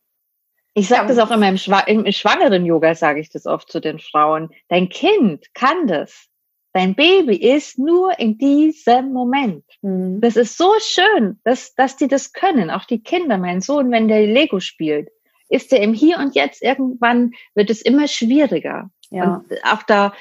Ich 0.74 0.90
sage 0.90 1.08
das 1.08 1.20
auch 1.20 1.32
immer 1.32 1.48
im, 1.48 1.58
Schwa 1.58 1.80
im 1.82 2.12
schwangeren 2.12 2.66
Yoga, 2.66 2.96
sage 2.96 3.22
ich 3.22 3.30
das 3.30 3.46
oft 3.46 3.72
zu 3.72 3.80
den 3.80 4.00
Frauen. 4.00 4.50
Dein 4.68 4.90
Kind 4.90 5.54
kann 5.54 5.88
das. 5.88 6.28
Dein 6.76 6.94
Baby 6.94 7.38
ist 7.38 7.80
nur 7.80 8.20
in 8.20 8.38
diesem 8.38 9.14
Moment. 9.14 9.64
Mhm. 9.82 10.20
Das 10.20 10.36
ist 10.36 10.58
so 10.58 10.74
schön, 10.80 11.40
dass, 11.46 11.74
dass 11.74 11.96
die 11.96 12.10
das 12.10 12.34
können. 12.34 12.70
Auch 12.70 12.84
die 12.84 13.02
Kinder, 13.02 13.38
mein 13.38 13.62
Sohn, 13.62 13.92
wenn 13.92 14.10
der 14.10 14.28
Lego 14.28 14.60
spielt, 14.60 15.08
ist 15.48 15.72
er 15.72 15.80
im 15.80 15.94
Hier 15.94 16.20
und 16.20 16.36
Jetzt. 16.36 16.62
Irgendwann 16.62 17.32
wird 17.54 17.70
es 17.70 17.82
immer 17.82 18.10
schwieriger. 18.10 18.90
Ja. 19.10 19.36
Und 19.36 19.54
auch 19.64 19.84
da, 19.84 20.14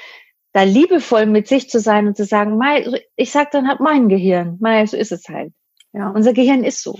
da 0.53 0.63
liebevoll 0.63 1.25
mit 1.25 1.49
sich 1.49 1.69
zu 1.69 1.81
sein 1.81 2.07
und 2.07 2.15
zu 2.15 2.23
sagen, 2.23 2.57
ich 3.17 3.31
sag 3.31 3.51
dann 3.51 3.67
halt 3.67 3.81
mein 3.81 4.07
Gehirn, 4.07 4.57
Mai, 4.61 4.85
so 4.85 4.95
ist 4.95 5.11
es 5.11 5.27
halt. 5.27 5.51
Ja. 5.91 6.11
Unser 6.11 6.31
Gehirn 6.31 6.63
ist 6.63 6.81
so. 6.81 6.97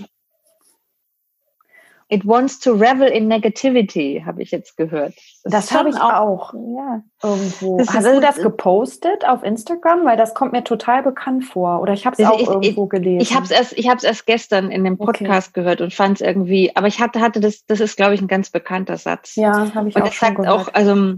It 2.08 2.24
wants 2.24 2.60
to 2.60 2.72
revel 2.72 3.08
in 3.08 3.26
negativity, 3.26 4.22
habe 4.24 4.40
ich 4.40 4.52
jetzt 4.52 4.76
gehört. 4.76 5.14
Das, 5.42 5.52
das 5.52 5.72
habe 5.72 5.88
ich 5.88 5.96
auch. 5.96 6.54
Ja, 6.54 7.02
irgendwo. 7.22 7.78
Das, 7.78 7.92
Hast 7.92 8.06
du 8.06 8.20
das 8.20 8.36
gepostet 8.36 9.26
auf 9.26 9.42
Instagram? 9.42 10.04
Weil 10.04 10.16
das 10.16 10.32
kommt 10.32 10.52
mir 10.52 10.62
total 10.62 11.02
bekannt 11.02 11.44
vor. 11.44 11.80
Oder 11.80 11.94
ich 11.94 12.06
habe 12.06 12.14
es 12.16 12.28
auch 12.28 12.38
ich, 12.38 12.46
irgendwo 12.46 12.84
ich, 12.84 12.90
gelesen. 12.90 13.20
Ich 13.20 13.34
habe 13.34 13.44
es 13.44 13.50
erst, 13.50 13.72
ich 13.76 13.88
habe 13.88 13.96
es 13.96 14.04
erst 14.04 14.24
gestern 14.26 14.70
in 14.70 14.84
dem 14.84 14.98
Podcast 14.98 15.48
okay. 15.48 15.62
gehört 15.62 15.80
und 15.80 15.92
fand 15.92 16.20
es 16.20 16.26
irgendwie. 16.26 16.74
Aber 16.76 16.86
ich 16.86 17.00
hatte, 17.00 17.20
hatte 17.20 17.40
das. 17.40 17.66
Das 17.66 17.80
ist, 17.80 17.96
glaube 17.96 18.14
ich, 18.14 18.20
ein 18.20 18.28
ganz 18.28 18.50
bekannter 18.50 18.98
Satz. 18.98 19.34
Ja, 19.34 19.74
habe 19.74 19.88
ich 19.88 19.96
und 19.96 20.02
auch 20.02 20.12
schon 20.12 20.28
sagt 20.28 20.36
gehört. 20.36 20.68
auch, 20.68 20.74
also 20.74 21.16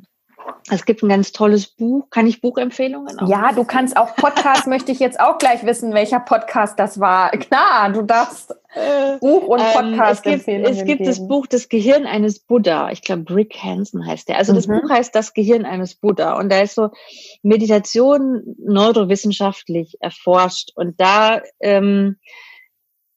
es 0.71 0.85
gibt 0.85 1.03
ein 1.03 1.09
ganz 1.09 1.33
tolles 1.33 1.67
Buch. 1.67 2.11
Kann 2.11 2.27
ich 2.27 2.41
Buchempfehlungen? 2.41 3.19
Auch 3.19 3.29
ja, 3.29 3.53
du 3.53 3.65
kannst 3.65 3.97
auch 3.97 4.15
Podcast, 4.17 4.67
möchte 4.69 4.93
ich 4.93 4.99
jetzt 4.99 5.21
auch 5.21 5.39
gleich 5.39 5.65
wissen, 5.65 5.95
welcher 5.95 6.21
Podcast 6.21 6.79
das 6.79 7.01
war. 7.01 7.31
Klar, 7.31 7.93
du 7.93 8.03
darfst 8.03 8.55
äh, 8.75 9.19
Buch 9.19 9.45
und 9.45 9.63
Podcast 9.73 10.27
ähm, 10.27 10.35
es 10.35 10.45
gibt, 10.45 10.69
es 10.69 10.85
gibt 10.85 11.07
das 11.07 11.27
Buch 11.27 11.47
Das 11.47 11.69
Gehirn 11.69 12.07
eines 12.07 12.41
Buddha. 12.41 12.91
Ich 12.91 13.03
glaube, 13.03 13.35
Rick 13.35 13.57
Hansen 13.63 14.07
heißt 14.07 14.29
der. 14.29 14.37
Also 14.39 14.53
das 14.53 14.67
mhm. 14.67 14.81
Buch 14.81 14.91
heißt 14.91 15.15
Das 15.15 15.33
Gehirn 15.33 15.65
eines 15.65 15.95
Buddha. 15.95 16.39
Und 16.39 16.51
da 16.51 16.61
ist 16.61 16.75
so 16.75 16.91
Meditation 17.43 18.57
neurowissenschaftlich 18.59 19.97
erforscht. 20.01 20.73
Und 20.75 21.01
da 21.01 21.41
ähm, 21.61 22.17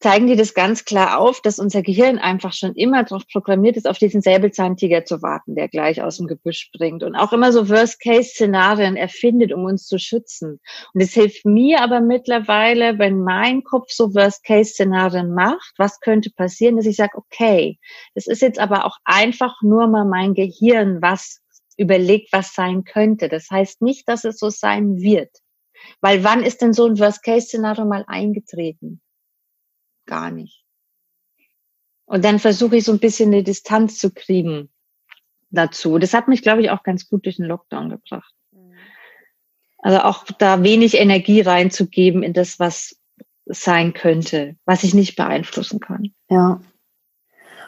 zeigen 0.01 0.27
die 0.27 0.35
das 0.35 0.53
ganz 0.53 0.83
klar 0.83 1.19
auf, 1.19 1.41
dass 1.41 1.59
unser 1.59 1.83
Gehirn 1.83 2.17
einfach 2.17 2.53
schon 2.53 2.73
immer 2.73 3.03
darauf 3.03 3.27
programmiert 3.27 3.77
ist, 3.77 3.87
auf 3.87 3.99
diesen 3.99 4.21
Säbelzahntiger 4.21 5.05
zu 5.05 5.21
warten, 5.21 5.55
der 5.55 5.67
gleich 5.69 6.01
aus 6.01 6.17
dem 6.17 6.27
Gebüsch 6.27 6.59
springt 6.59 7.03
und 7.03 7.15
auch 7.15 7.31
immer 7.33 7.53
so 7.53 7.69
Worst-Case-Szenarien 7.69 8.95
erfindet, 8.95 9.53
um 9.53 9.63
uns 9.65 9.85
zu 9.85 9.99
schützen. 9.99 10.59
Und 10.93 11.01
es 11.01 11.13
hilft 11.13 11.45
mir 11.45 11.81
aber 11.81 12.01
mittlerweile, 12.01 12.97
wenn 12.97 13.23
mein 13.23 13.63
Kopf 13.63 13.91
so 13.91 14.13
Worst-Case-Szenarien 14.15 15.33
macht, 15.33 15.73
was 15.77 15.99
könnte 15.99 16.31
passieren, 16.31 16.77
dass 16.77 16.87
ich 16.87 16.95
sage, 16.95 17.15
okay, 17.17 17.77
das 18.15 18.25
ist 18.25 18.41
jetzt 18.41 18.59
aber 18.59 18.85
auch 18.85 18.97
einfach 19.05 19.61
nur 19.61 19.87
mal 19.87 20.05
mein 20.05 20.33
Gehirn, 20.33 21.01
was 21.01 21.41
überlegt, 21.77 22.33
was 22.33 22.53
sein 22.53 22.83
könnte. 22.83 23.29
Das 23.29 23.49
heißt 23.51 23.81
nicht, 23.81 24.09
dass 24.09 24.23
es 24.23 24.39
so 24.39 24.49
sein 24.49 24.97
wird. 24.97 25.29
Weil 26.01 26.23
wann 26.23 26.43
ist 26.43 26.61
denn 26.61 26.73
so 26.73 26.85
ein 26.85 26.99
Worst-Case-Szenario 26.99 27.85
mal 27.85 28.03
eingetreten? 28.07 29.01
Gar 30.11 30.29
nicht. 30.29 30.65
Und 32.05 32.25
dann 32.25 32.39
versuche 32.39 32.75
ich 32.75 32.83
so 32.83 32.91
ein 32.91 32.99
bisschen 32.99 33.31
eine 33.31 33.41
Distanz 33.41 33.97
zu 33.97 34.11
kriegen 34.11 34.69
dazu. 35.51 35.97
Das 35.97 36.13
hat 36.13 36.27
mich, 36.27 36.41
glaube 36.41 36.61
ich, 36.61 36.69
auch 36.69 36.83
ganz 36.83 37.07
gut 37.07 37.25
durch 37.25 37.37
den 37.37 37.45
Lockdown 37.45 37.89
gebracht. 37.89 38.33
Mhm. 38.51 38.73
Also 39.77 39.99
auch 40.01 40.25
da 40.37 40.61
wenig 40.63 40.95
Energie 40.95 41.39
reinzugeben 41.39 42.21
in 42.21 42.33
das, 42.33 42.59
was 42.59 42.99
sein 43.45 43.93
könnte, 43.93 44.57
was 44.65 44.83
ich 44.83 44.93
nicht 44.93 45.15
beeinflussen 45.15 45.79
kann. 45.79 46.13
Ja. 46.29 46.59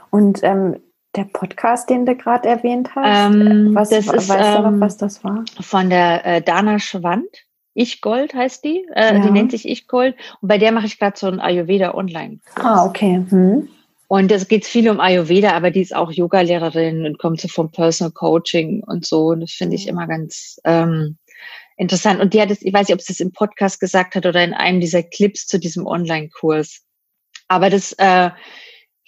Und 0.10 0.44
ähm, 0.44 0.82
der 1.16 1.24
Podcast, 1.24 1.90
den 1.90 2.06
du 2.06 2.18
gerade 2.18 2.50
erwähnt 2.50 2.94
hast, 2.96 3.34
ähm, 3.34 3.74
was, 3.74 3.90
das 3.90 4.08
ist, 4.08 4.28
weißt 4.28 4.58
du 4.58 4.62
noch, 4.62 4.72
ähm, 4.74 4.82
was 4.82 4.98
das 4.98 5.24
war? 5.24 5.46
Von 5.62 5.90
der 5.90 6.26
äh, 6.26 6.42
Dana 6.42 6.80
Schwand. 6.80 7.46
Ich 7.74 8.02
Gold 8.02 8.34
heißt 8.34 8.64
die. 8.64 8.86
Äh, 8.94 9.16
ja. 9.16 9.20
Die 9.20 9.32
nennt 9.32 9.52
sich 9.52 9.68
Ich 9.68 9.88
Gold. 9.88 10.16
Und 10.42 10.48
bei 10.48 10.58
der 10.58 10.72
mache 10.72 10.86
ich 10.86 11.00
gerade 11.00 11.18
so 11.18 11.28
ein 11.28 11.40
Ayurveda 11.40 11.94
online. 11.94 12.40
Ah, 12.56 12.86
okay. 12.86 13.24
Hm. 13.30 13.68
Und 14.08 14.32
es 14.32 14.48
geht 14.48 14.66
viel 14.66 14.90
um 14.90 15.00
Ayurveda, 15.00 15.54
aber 15.54 15.72
die 15.72 15.82
ist 15.82 15.96
auch 15.96 16.12
Yoga-Lehrerin 16.12 17.06
und 17.06 17.18
kommt 17.18 17.42
so 17.42 17.48
vom 17.48 17.72
Personal 17.72 18.12
Coaching 18.12 18.84
und 18.84 19.06
so. 19.06 19.30
Und 19.30 19.42
das 19.42 19.54
finde 19.54 19.76
ich 19.76 19.86
mhm. 19.86 19.90
immer 19.90 20.08
ganz 20.08 20.60
ähm, 20.66 21.18
interessant. 21.78 22.22
Und 22.22 22.34
die 22.34 22.42
hat 22.42 22.52
es, 22.52 22.62
ich 22.62 22.74
weiß 22.74 22.88
nicht, 22.88 22.96
ob 22.96 23.02
sie 23.02 23.14
es 23.14 23.20
im 23.20 23.32
Podcast 23.32 23.80
gesagt 23.80 24.14
hat 24.14 24.26
oder 24.26 24.44
in 24.44 24.54
einem 24.54 24.80
dieser 24.80 25.02
Clips 25.02 25.48
zu 25.48 25.60
diesem 25.60 25.88
Online-Kurs. 25.88 26.82
Aber 27.48 27.72
das, 27.72 27.94
äh, 27.94 28.30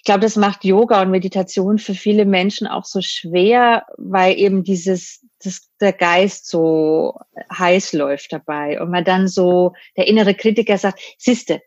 glaube, 0.06 0.20
das 0.20 0.36
macht 0.36 0.64
Yoga 0.64 1.02
und 1.02 1.10
Meditation 1.10 1.78
für 1.78 1.94
viele 1.94 2.24
Menschen 2.24 2.66
auch 2.66 2.86
so 2.86 3.02
schwer, 3.02 3.84
weil 3.98 4.38
eben 4.38 4.64
dieses 4.64 5.26
das, 5.44 5.68
der 5.80 5.92
Geist 5.92 6.48
so 6.48 7.18
heiß 7.52 7.92
läuft 7.92 8.32
dabei 8.32 8.80
und 8.80 8.90
man 8.90 9.04
dann 9.04 9.28
so, 9.28 9.74
der 9.96 10.06
innere 10.06 10.34
Kritiker 10.34 10.78
sagt, 10.78 11.00
siehste, 11.18 11.60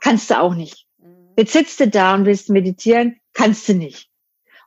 kannst 0.00 0.30
du 0.30 0.40
auch 0.40 0.54
nicht. 0.54 0.86
Mhm. 0.98 1.30
Jetzt 1.36 1.52
sitzt 1.52 1.80
du 1.80 1.88
da 1.88 2.14
und 2.14 2.26
willst 2.26 2.48
meditieren, 2.48 3.18
kannst 3.32 3.68
du 3.68 3.74
nicht. 3.74 4.08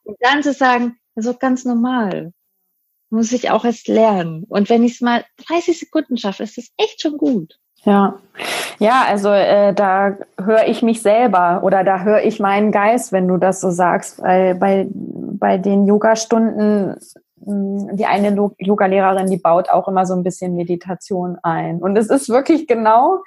Und 0.04 0.18
dann 0.20 0.44
zu 0.44 0.54
sagen, 0.54 0.98
das 1.16 1.26
ist 1.26 1.40
ganz 1.40 1.64
normal. 1.64 2.34
Muss 3.10 3.32
ich 3.32 3.50
auch 3.50 3.66
erst 3.66 3.88
lernen. 3.88 4.46
Und 4.48 4.70
wenn 4.70 4.84
ich 4.84 4.94
es 4.94 5.02
mal 5.02 5.26
30 5.48 5.80
Sekunden 5.80 6.18
schaffe, 6.18 6.44
ist 6.44 6.58
das 6.58 6.72
echt 6.78 7.02
schon 7.02 7.18
gut. 7.18 7.60
Ja, 7.84 8.16
ja, 8.82 9.06
also 9.08 9.30
äh, 9.30 9.76
da 9.76 10.18
höre 10.44 10.66
ich 10.68 10.82
mich 10.82 11.04
selber 11.04 11.62
oder 11.64 11.84
da 11.84 12.02
höre 12.02 12.24
ich 12.24 12.40
meinen 12.40 12.72
Geist, 12.72 13.12
wenn 13.12 13.28
du 13.28 13.38
das 13.38 13.62
so 13.62 13.70
sagst, 13.70 14.20
weil 14.24 14.56
bei, 14.56 14.88
bei 14.92 15.60
den 15.60 15.86
Yoga-Stunden, 15.86 16.96
hm, 17.46 17.96
die 17.96 18.08
eine 18.08 18.36
Yoga-Lehrerin, 18.58 19.28
die 19.28 19.38
baut 19.38 19.70
auch 19.70 19.88
immer 19.88 20.08
so 20.08 20.16
ein 20.16 20.24
bisschen 20.24 20.56
Meditation 20.56 21.38
ein. 21.44 21.78
Und 21.78 21.96
es 21.96 22.10
ist 22.10 22.30
wirklich 22.30 22.66
genau, 22.66 23.20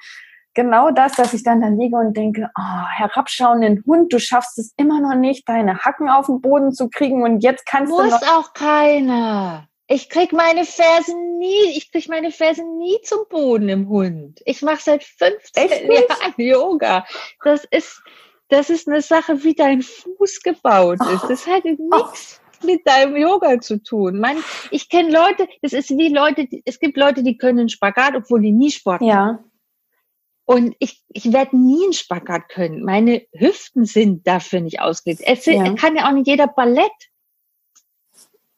genau 0.53 0.91
das, 0.91 1.13
dass 1.13 1.33
ich 1.33 1.43
dann 1.43 1.61
da 1.61 1.67
liege 1.67 1.95
und 1.95 2.17
denke, 2.17 2.49
oh, 2.57 2.87
herabschauenden 2.97 3.81
Hund, 3.87 4.11
du 4.11 4.19
schaffst 4.19 4.59
es 4.59 4.73
immer 4.75 4.99
noch 4.99 5.15
nicht, 5.15 5.47
deine 5.47 5.77
Hacken 5.79 6.09
auf 6.09 6.25
den 6.25 6.41
Boden 6.41 6.73
zu 6.73 6.89
kriegen 6.89 7.23
und 7.23 7.43
jetzt 7.43 7.65
kannst 7.65 7.91
Muss 7.91 8.03
du 8.03 8.09
noch... 8.09 8.21
auch 8.39 8.53
keiner. 8.53 9.69
Ich 9.87 10.09
krieg 10.09 10.33
meine 10.33 10.65
Fersen 10.65 11.37
nie, 11.37 11.77
ich 11.77 11.91
krieg 11.91 12.09
meine 12.09 12.31
Fersen 12.31 12.77
nie 12.77 12.97
zum 13.03 13.27
Boden 13.29 13.69
im 13.69 13.87
Hund. 13.87 14.41
Ich 14.45 14.61
mache 14.63 14.81
seit 14.81 15.03
15 15.03 15.91
Jahren 15.91 16.33
Yoga. 16.37 17.05
Das 17.43 17.65
ist, 17.65 18.01
das 18.47 18.71
ist 18.71 18.87
eine 18.87 19.01
Sache, 19.01 19.43
wie 19.43 19.53
dein 19.53 19.83
Fuß 19.83 20.41
gebaut 20.41 20.99
ist. 21.13 21.23
Das 21.29 21.45
hat 21.45 21.65
nichts 21.65 22.41
mit 22.63 22.87
deinem 22.87 23.15
Yoga 23.15 23.59
zu 23.59 23.81
tun. 23.83 24.19
Man, 24.19 24.37
ich 24.71 24.89
kenne 24.89 25.11
Leute, 25.11 25.47
das 25.61 25.73
ist 25.73 25.91
wie 25.91 26.09
Leute, 26.09 26.47
es 26.65 26.79
gibt 26.79 26.97
Leute, 26.97 27.21
die 27.21 27.37
können 27.37 27.69
Spagat, 27.69 28.15
obwohl 28.15 28.41
die 28.41 28.51
nie 28.51 28.71
Sport 28.71 29.01
machen. 29.01 29.09
Ja. 29.09 29.43
Und 30.45 30.75
ich, 30.79 31.03
ich 31.09 31.31
werde 31.31 31.57
nie 31.57 31.83
einen 31.83 31.93
Spagat 31.93 32.49
können. 32.49 32.83
Meine 32.83 33.23
Hüften 33.33 33.85
sind 33.85 34.27
dafür 34.27 34.61
nicht 34.61 34.79
ausgelegt. 34.79 35.21
Es 35.25 35.45
ja. 35.45 35.73
kann 35.73 35.95
ja 35.95 36.07
auch 36.07 36.11
nicht 36.11 36.27
jeder 36.27 36.47
Ballett 36.47 36.91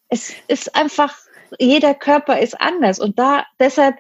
es 0.10 0.34
ist 0.48 0.76
einfach, 0.76 1.16
jeder 1.60 1.94
Körper 1.94 2.40
ist 2.40 2.60
anders. 2.60 3.00
Und 3.00 3.20
da, 3.20 3.46
deshalb, 3.60 3.96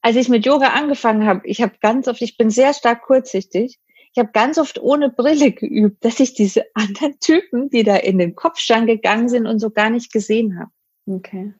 als 0.00 0.16
ich 0.16 0.28
mit 0.28 0.46
Yoga 0.46 0.68
angefangen 0.68 1.26
habe, 1.26 1.40
ich 1.44 1.62
habe 1.62 1.74
ganz 1.80 2.08
oft, 2.08 2.22
ich 2.22 2.36
bin 2.36 2.50
sehr 2.50 2.74
stark 2.74 3.02
kurzsichtig, 3.02 3.78
ich 4.14 4.18
habe 4.18 4.30
ganz 4.32 4.58
oft 4.58 4.78
ohne 4.78 5.08
Brille 5.08 5.52
geübt, 5.52 6.04
dass 6.04 6.20
ich 6.20 6.34
diese 6.34 6.64
anderen 6.74 7.18
Typen, 7.20 7.70
die 7.70 7.82
da 7.82 7.96
in 7.96 8.18
den 8.18 8.34
Kopfstand 8.34 8.86
gegangen 8.86 9.28
sind 9.28 9.46
und 9.46 9.58
so 9.58 9.70
gar 9.70 9.90
nicht 9.90 10.12
gesehen 10.12 10.58
habe. 10.58 10.70
Okay. 11.06 11.54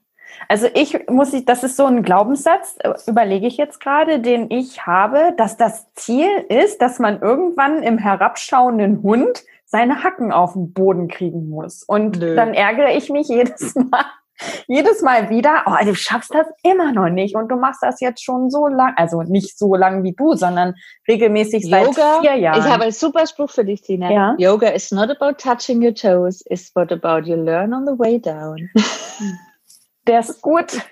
Also 0.49 0.69
ich 0.75 1.09
muss 1.09 1.33
ich, 1.35 1.45
das 1.45 1.63
ist 1.63 1.77
so 1.77 1.85
ein 1.85 2.03
Glaubenssatz, 2.03 2.77
äh, 2.81 2.93
überlege 3.07 3.47
ich 3.47 3.57
jetzt 3.59 3.81
gerade, 3.81 4.21
den 4.21 4.51
ich 4.51 4.87
habe, 4.87 5.35
dass 5.37 5.57
das 5.57 5.93
Ziel 5.95 6.29
ist, 6.49 6.81
dass 6.81 6.99
man 6.99 7.21
irgendwann 7.21 7.83
im 7.83 7.99
herabschauenden 7.99 9.03
Hund 9.03 9.45
seine 9.73 10.05
Hacken 10.05 10.33
auf 10.33 10.53
den 10.53 10.75
Boden 10.75 11.09
kriegen 11.09 11.49
muss. 11.49 11.83
Und 11.83 12.21
Nö. 12.21 12.37
dann 12.37 12.53
ärgere 12.53 12.95
ich 12.95 13.09
mich 13.09 13.29
jedes 13.29 13.75
Mal, 13.91 14.05
jedes 14.69 15.01
Mal 15.01 15.31
wieder, 15.31 15.65
oh, 15.65 15.83
du 15.83 15.95
schaffst 15.95 16.35
das 16.35 16.47
immer 16.63 16.93
noch 16.93 17.09
nicht 17.09 17.35
und 17.35 17.49
du 17.49 17.57
machst 17.57 17.83
das 17.83 18.01
jetzt 18.01 18.23
schon 18.23 18.51
so 18.51 18.69
lang, 18.69 18.93
also 18.97 19.23
nicht 19.23 19.59
so 19.59 19.75
lang 19.75 20.03
wie 20.03 20.13
du, 20.13 20.35
sondern 20.35 20.75
regelmäßig 21.09 21.71
seit 21.71 21.87
Yoga, 21.87 22.21
vier 22.21 22.35
Jahren. 22.35 22.61
Ich 22.61 22.71
habe 22.71 22.83
einen 22.83 22.93
super 22.93 23.27
Spruch 23.27 23.51
für 23.51 23.65
dich, 23.65 23.81
Tina. 23.81 24.13
Ja? 24.13 24.35
Yoga 24.37 24.69
is 24.69 24.93
not 24.93 25.09
about 25.09 25.39
touching 25.39 25.83
your 25.83 25.95
toes, 25.95 26.45
it's 26.51 26.71
what 26.77 26.93
about 26.93 27.27
you 27.27 27.37
learn 27.37 27.73
on 27.73 27.87
the 27.87 27.99
way 27.99 28.21
down. 28.21 28.69
Der 30.07 30.21
ist 30.21 30.43
gut. 30.43 30.83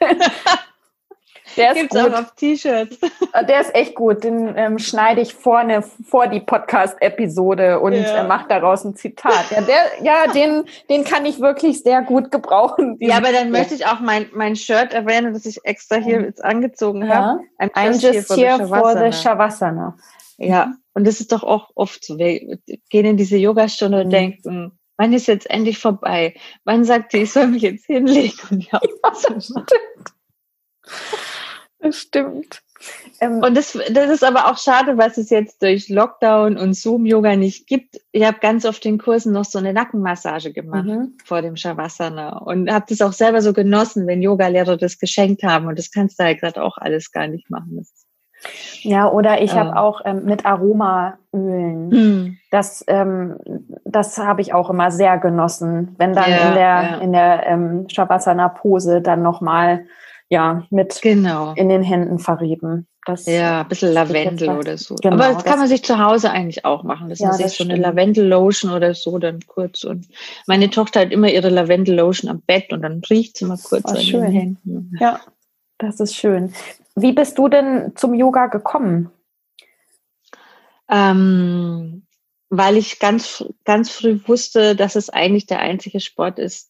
Der 1.56 1.72
ist 1.72 1.76
Gibt's 1.76 1.96
gut. 1.96 2.12
auch 2.12 2.20
auf 2.20 2.34
T-Shirts. 2.34 2.98
Äh, 3.32 3.46
der 3.46 3.60
ist 3.60 3.74
echt 3.74 3.94
gut. 3.94 4.24
Den 4.24 4.54
ähm, 4.56 4.78
schneide 4.78 5.20
ich 5.20 5.34
vorne 5.34 5.82
vor 5.82 6.26
die 6.26 6.40
Podcast-Episode 6.40 7.80
und 7.80 7.92
ja. 7.92 8.24
äh, 8.24 8.26
mache 8.26 8.48
daraus 8.48 8.84
ein 8.84 8.96
Zitat. 8.96 9.50
Ja, 9.50 9.60
der, 9.60 9.84
ja 10.02 10.32
den, 10.32 10.64
den 10.88 11.04
kann 11.04 11.26
ich 11.26 11.40
wirklich 11.40 11.82
sehr 11.82 12.02
gut 12.02 12.30
gebrauchen. 12.30 12.96
Ja, 13.00 13.16
aber 13.16 13.32
dann 13.32 13.50
möchte 13.50 13.74
ich 13.74 13.86
auch 13.86 14.00
mein, 14.00 14.26
mein 14.34 14.56
Shirt 14.56 14.92
erwähnen, 14.92 15.32
das 15.32 15.46
ich 15.46 15.64
extra 15.64 15.96
hier 15.96 16.22
jetzt 16.22 16.44
angezogen 16.44 17.08
habe. 17.08 17.40
I'm, 17.58 17.70
I'm 17.74 17.92
just, 17.92 18.14
just 18.14 18.36
here, 18.36 18.66
for, 18.66 18.78
for 18.78 18.98
the 18.98 19.12
Shavasana. 19.12 19.96
Ja, 20.38 20.72
und 20.94 21.06
das 21.06 21.20
ist 21.20 21.32
doch 21.32 21.42
auch 21.42 21.70
oft 21.74 22.04
so. 22.04 22.18
Wir 22.18 22.58
gehen 22.88 23.06
in 23.06 23.16
diese 23.16 23.36
Yogastunde 23.36 23.98
mhm. 23.98 24.04
und 24.04 24.10
denken, 24.10 24.78
wann 24.96 25.12
ist 25.12 25.28
jetzt 25.28 25.48
endlich 25.48 25.78
vorbei? 25.78 26.34
Wann 26.64 26.84
sagt 26.84 27.12
die, 27.12 27.18
ich 27.18 27.32
soll 27.32 27.46
mich 27.48 27.62
jetzt 27.62 27.86
hinlegen? 27.86 28.38
Und 28.50 28.64
ja, 28.72 28.80
das 29.02 29.44
stimmt. 29.44 29.70
Das 31.80 31.96
stimmt. 31.96 32.62
Ähm, 33.20 33.42
und 33.42 33.56
das, 33.56 33.78
das 33.92 34.10
ist 34.10 34.24
aber 34.24 34.50
auch 34.50 34.58
schade, 34.58 34.96
was 34.96 35.18
es 35.18 35.30
jetzt 35.30 35.62
durch 35.62 35.88
Lockdown 35.88 36.56
und 36.56 36.74
Zoom-Yoga 36.74 37.36
nicht 37.36 37.66
gibt. 37.66 38.00
Ich 38.12 38.24
habe 38.24 38.38
ganz 38.40 38.64
oft 38.64 38.84
in 38.86 38.98
Kursen 38.98 39.32
noch 39.32 39.44
so 39.44 39.58
eine 39.58 39.72
Nackenmassage 39.72 40.52
gemacht 40.52 40.86
mhm. 40.86 41.14
vor 41.24 41.42
dem 41.42 41.56
Shavasana 41.56 42.38
und 42.38 42.72
habe 42.72 42.86
das 42.88 43.02
auch 43.02 43.12
selber 43.12 43.42
so 43.42 43.52
genossen, 43.52 44.06
wenn 44.06 44.22
Yogalehrer 44.22 44.76
das 44.76 44.98
geschenkt 44.98 45.42
haben. 45.42 45.66
Und 45.66 45.78
das 45.78 45.90
kannst 45.90 46.18
du 46.18 46.24
halt 46.24 46.40
gerade 46.40 46.62
auch 46.62 46.78
alles 46.78 47.12
gar 47.12 47.28
nicht 47.28 47.50
machen. 47.50 47.86
ja, 48.80 49.10
oder 49.10 49.42
ich 49.42 49.52
äh, 49.52 49.56
habe 49.56 49.76
auch 49.76 50.00
ähm, 50.06 50.24
mit 50.24 50.46
Aromaölen. 50.46 51.88
Mhm. 51.88 52.38
Das, 52.50 52.82
ähm, 52.88 53.36
das 53.84 54.16
habe 54.16 54.40
ich 54.40 54.54
auch 54.54 54.70
immer 54.70 54.90
sehr 54.90 55.18
genossen, 55.18 55.94
wenn 55.98 56.14
dann 56.14 56.30
ja, 56.30 56.48
in 56.48 56.54
der, 56.54 56.82
ja. 56.82 56.98
in 56.98 57.12
der 57.12 57.46
ähm, 57.46 57.88
Shavasana-Pose 57.88 59.02
dann 59.02 59.22
nochmal 59.22 59.84
ja, 60.30 60.64
mit 60.70 61.02
genau. 61.02 61.52
in 61.54 61.68
den 61.68 61.82
Händen 61.82 62.18
verrieben. 62.18 62.86
Das 63.04 63.26
ja, 63.26 63.62
ein 63.62 63.68
bisschen 63.68 63.92
Lavendel 63.92 64.50
oder 64.50 64.78
so. 64.78 64.94
Genau, 64.94 65.16
Aber 65.16 65.34
das 65.34 65.44
kann 65.44 65.58
man 65.58 65.68
sich 65.68 65.82
zu 65.82 65.98
Hause 65.98 66.30
eigentlich 66.30 66.64
auch 66.64 66.84
machen. 66.84 67.08
Das 67.08 67.18
ja, 67.18 67.30
ist 67.30 67.40
das 67.40 67.56
so 67.56 67.64
eine 67.64 67.76
Lavendel-Lotion 67.76 68.72
oder 68.72 68.94
so 68.94 69.18
dann 69.18 69.40
kurz. 69.46 69.84
Und 69.84 70.06
meine 70.46 70.70
Tochter 70.70 71.00
hat 71.00 71.10
immer 71.10 71.28
ihre 71.28 71.48
Lavendel-Lotion 71.48 72.30
am 72.30 72.42
Bett 72.42 72.72
und 72.72 72.82
dann 72.82 73.00
riecht 73.10 73.38
sie 73.38 73.46
mal 73.46 73.58
kurz 73.58 73.86
an 73.86 73.96
schön. 73.96 74.22
den 74.22 74.32
Händen. 74.32 74.96
Ja, 75.00 75.20
das 75.78 75.98
ist 75.98 76.14
schön. 76.14 76.52
Wie 76.94 77.12
bist 77.12 77.38
du 77.38 77.48
denn 77.48 77.92
zum 77.96 78.14
Yoga 78.14 78.46
gekommen? 78.46 79.10
Ähm, 80.88 82.06
weil 82.50 82.76
ich 82.76 82.98
ganz, 82.98 83.44
ganz 83.64 83.90
früh 83.90 84.20
wusste, 84.26 84.76
dass 84.76 84.94
es 84.94 85.08
eigentlich 85.08 85.46
der 85.46 85.60
einzige 85.60 86.00
Sport 86.00 86.38
ist, 86.38 86.69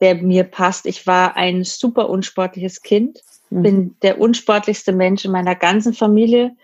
der 0.00 0.16
mir 0.16 0.44
passt. 0.44 0.86
Ich 0.86 1.06
war 1.06 1.36
ein 1.36 1.64
super 1.64 2.08
unsportliches 2.08 2.82
Kind, 2.82 3.20
mhm. 3.50 3.62
bin 3.62 3.96
der 4.02 4.20
unsportlichste 4.20 4.92
Mensch 4.92 5.24
in 5.24 5.32
meiner 5.32 5.54
ganzen 5.54 5.94
Familie. 5.94 6.56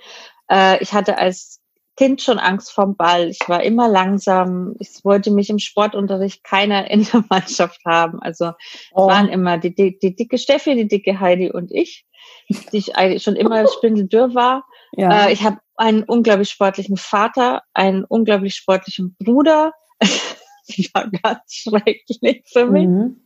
Äh, 0.50 0.82
ich 0.82 0.92
hatte 0.92 1.18
als 1.18 1.60
Kind 1.96 2.20
schon 2.20 2.38
Angst 2.38 2.72
vorm 2.72 2.94
Ball. 2.94 3.30
Ich 3.30 3.40
war 3.48 3.62
immer 3.62 3.88
langsam. 3.88 4.74
Ich 4.78 5.02
wollte 5.02 5.30
mich 5.30 5.48
im 5.48 5.58
Sportunterricht 5.58 6.44
keiner 6.44 6.90
in 6.90 7.04
der 7.04 7.24
Mannschaft 7.30 7.80
haben. 7.86 8.20
Also 8.20 8.52
oh. 8.92 9.08
waren 9.08 9.28
immer 9.28 9.58
die, 9.58 9.74
die, 9.74 9.98
die 9.98 10.14
dicke 10.14 10.36
Steffi, 10.38 10.74
die 10.74 10.88
dicke 10.88 11.20
Heidi 11.20 11.50
und 11.50 11.72
ich, 11.72 12.06
die 12.48 12.76
ich 12.76 12.96
eigentlich 12.96 13.22
schon 13.22 13.36
immer 13.36 13.66
spindeldürr 13.66 14.34
war. 14.34 14.64
Ja. 14.92 15.26
Äh, 15.26 15.32
ich 15.32 15.42
habe 15.42 15.58
einen 15.76 16.02
unglaublich 16.02 16.50
sportlichen 16.50 16.96
Vater, 16.98 17.62
einen 17.72 18.04
unglaublich 18.04 18.54
sportlichen 18.54 19.16
Bruder. 19.18 19.72
die 20.68 20.90
war 20.92 21.08
ganz 21.10 21.40
schrecklich 21.48 22.42
für 22.52 22.66
mich. 22.66 22.86
Mhm. 22.86 23.25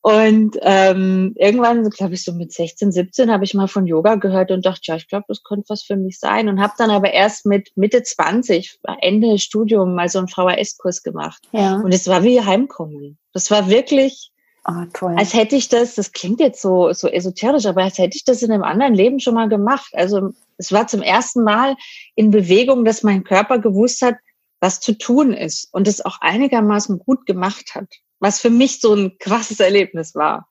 Und 0.00 0.56
ähm, 0.62 1.34
irgendwann, 1.36 1.88
glaube 1.90 2.14
ich, 2.14 2.24
so 2.24 2.32
mit 2.32 2.52
16, 2.52 2.92
17 2.92 3.30
habe 3.30 3.44
ich 3.44 3.52
mal 3.54 3.66
von 3.66 3.86
Yoga 3.86 4.14
gehört 4.14 4.50
und 4.50 4.64
dachte, 4.64 4.80
ja, 4.84 4.96
ich 4.96 5.08
glaube, 5.08 5.24
das 5.28 5.42
könnte 5.42 5.68
was 5.68 5.82
für 5.82 5.96
mich 5.96 6.18
sein. 6.18 6.48
Und 6.48 6.60
habe 6.60 6.72
dann 6.78 6.90
aber 6.90 7.12
erst 7.12 7.46
mit 7.46 7.72
Mitte 7.76 8.02
20, 8.02 8.78
Ende 9.00 9.38
Studium, 9.38 9.94
mal 9.94 10.08
so 10.08 10.18
einen 10.18 10.28
VHS-Kurs 10.28 11.02
gemacht. 11.02 11.42
Ja. 11.52 11.76
Und 11.76 11.92
es 11.92 12.06
war 12.06 12.22
wie 12.22 12.40
Heimkommen. 12.40 13.18
Das 13.32 13.50
war 13.50 13.68
wirklich, 13.68 14.30
oh, 14.66 14.84
toll. 14.94 15.14
als 15.18 15.34
hätte 15.34 15.56
ich 15.56 15.68
das, 15.68 15.96
das 15.96 16.12
klingt 16.12 16.40
jetzt 16.40 16.62
so, 16.62 16.92
so 16.92 17.08
esoterisch, 17.08 17.66
aber 17.66 17.82
als 17.82 17.98
hätte 17.98 18.16
ich 18.16 18.24
das 18.24 18.42
in 18.42 18.52
einem 18.52 18.62
anderen 18.62 18.94
Leben 18.94 19.20
schon 19.20 19.34
mal 19.34 19.48
gemacht. 19.48 19.90
Also 19.94 20.30
es 20.58 20.72
war 20.72 20.86
zum 20.86 21.02
ersten 21.02 21.42
Mal 21.42 21.76
in 22.14 22.30
Bewegung, 22.30 22.84
dass 22.84 23.02
mein 23.02 23.24
Körper 23.24 23.58
gewusst 23.58 24.00
hat, 24.02 24.14
was 24.60 24.80
zu 24.80 24.96
tun 24.96 25.32
ist 25.32 25.68
und 25.72 25.86
es 25.86 26.04
auch 26.04 26.20
einigermaßen 26.20 26.98
gut 26.98 27.26
gemacht 27.26 27.74
hat, 27.74 27.88
was 28.20 28.40
für 28.40 28.50
mich 28.50 28.80
so 28.80 28.94
ein 28.94 29.18
krasses 29.18 29.60
Erlebnis 29.60 30.14
war. 30.14 30.48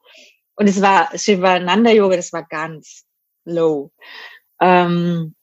Und 0.56 0.68
es 0.68 0.82
war 0.82 1.10
Shivananda 1.18 1.92
Yoga, 1.92 2.16
das 2.16 2.34
war 2.34 2.44
ganz 2.44 3.06
low. 3.46 3.92
Ähm, 4.60 5.36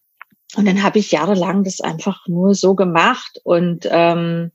und 0.57 0.65
dann 0.67 0.83
habe 0.83 0.99
ich 0.99 1.13
jahrelang 1.13 1.65
das 1.65 1.81
einfach 1.81 2.27
nur 2.27 2.55
so 2.55 2.75
gemacht 2.75 3.41
und 3.45 3.89
ähm, 3.91 4.53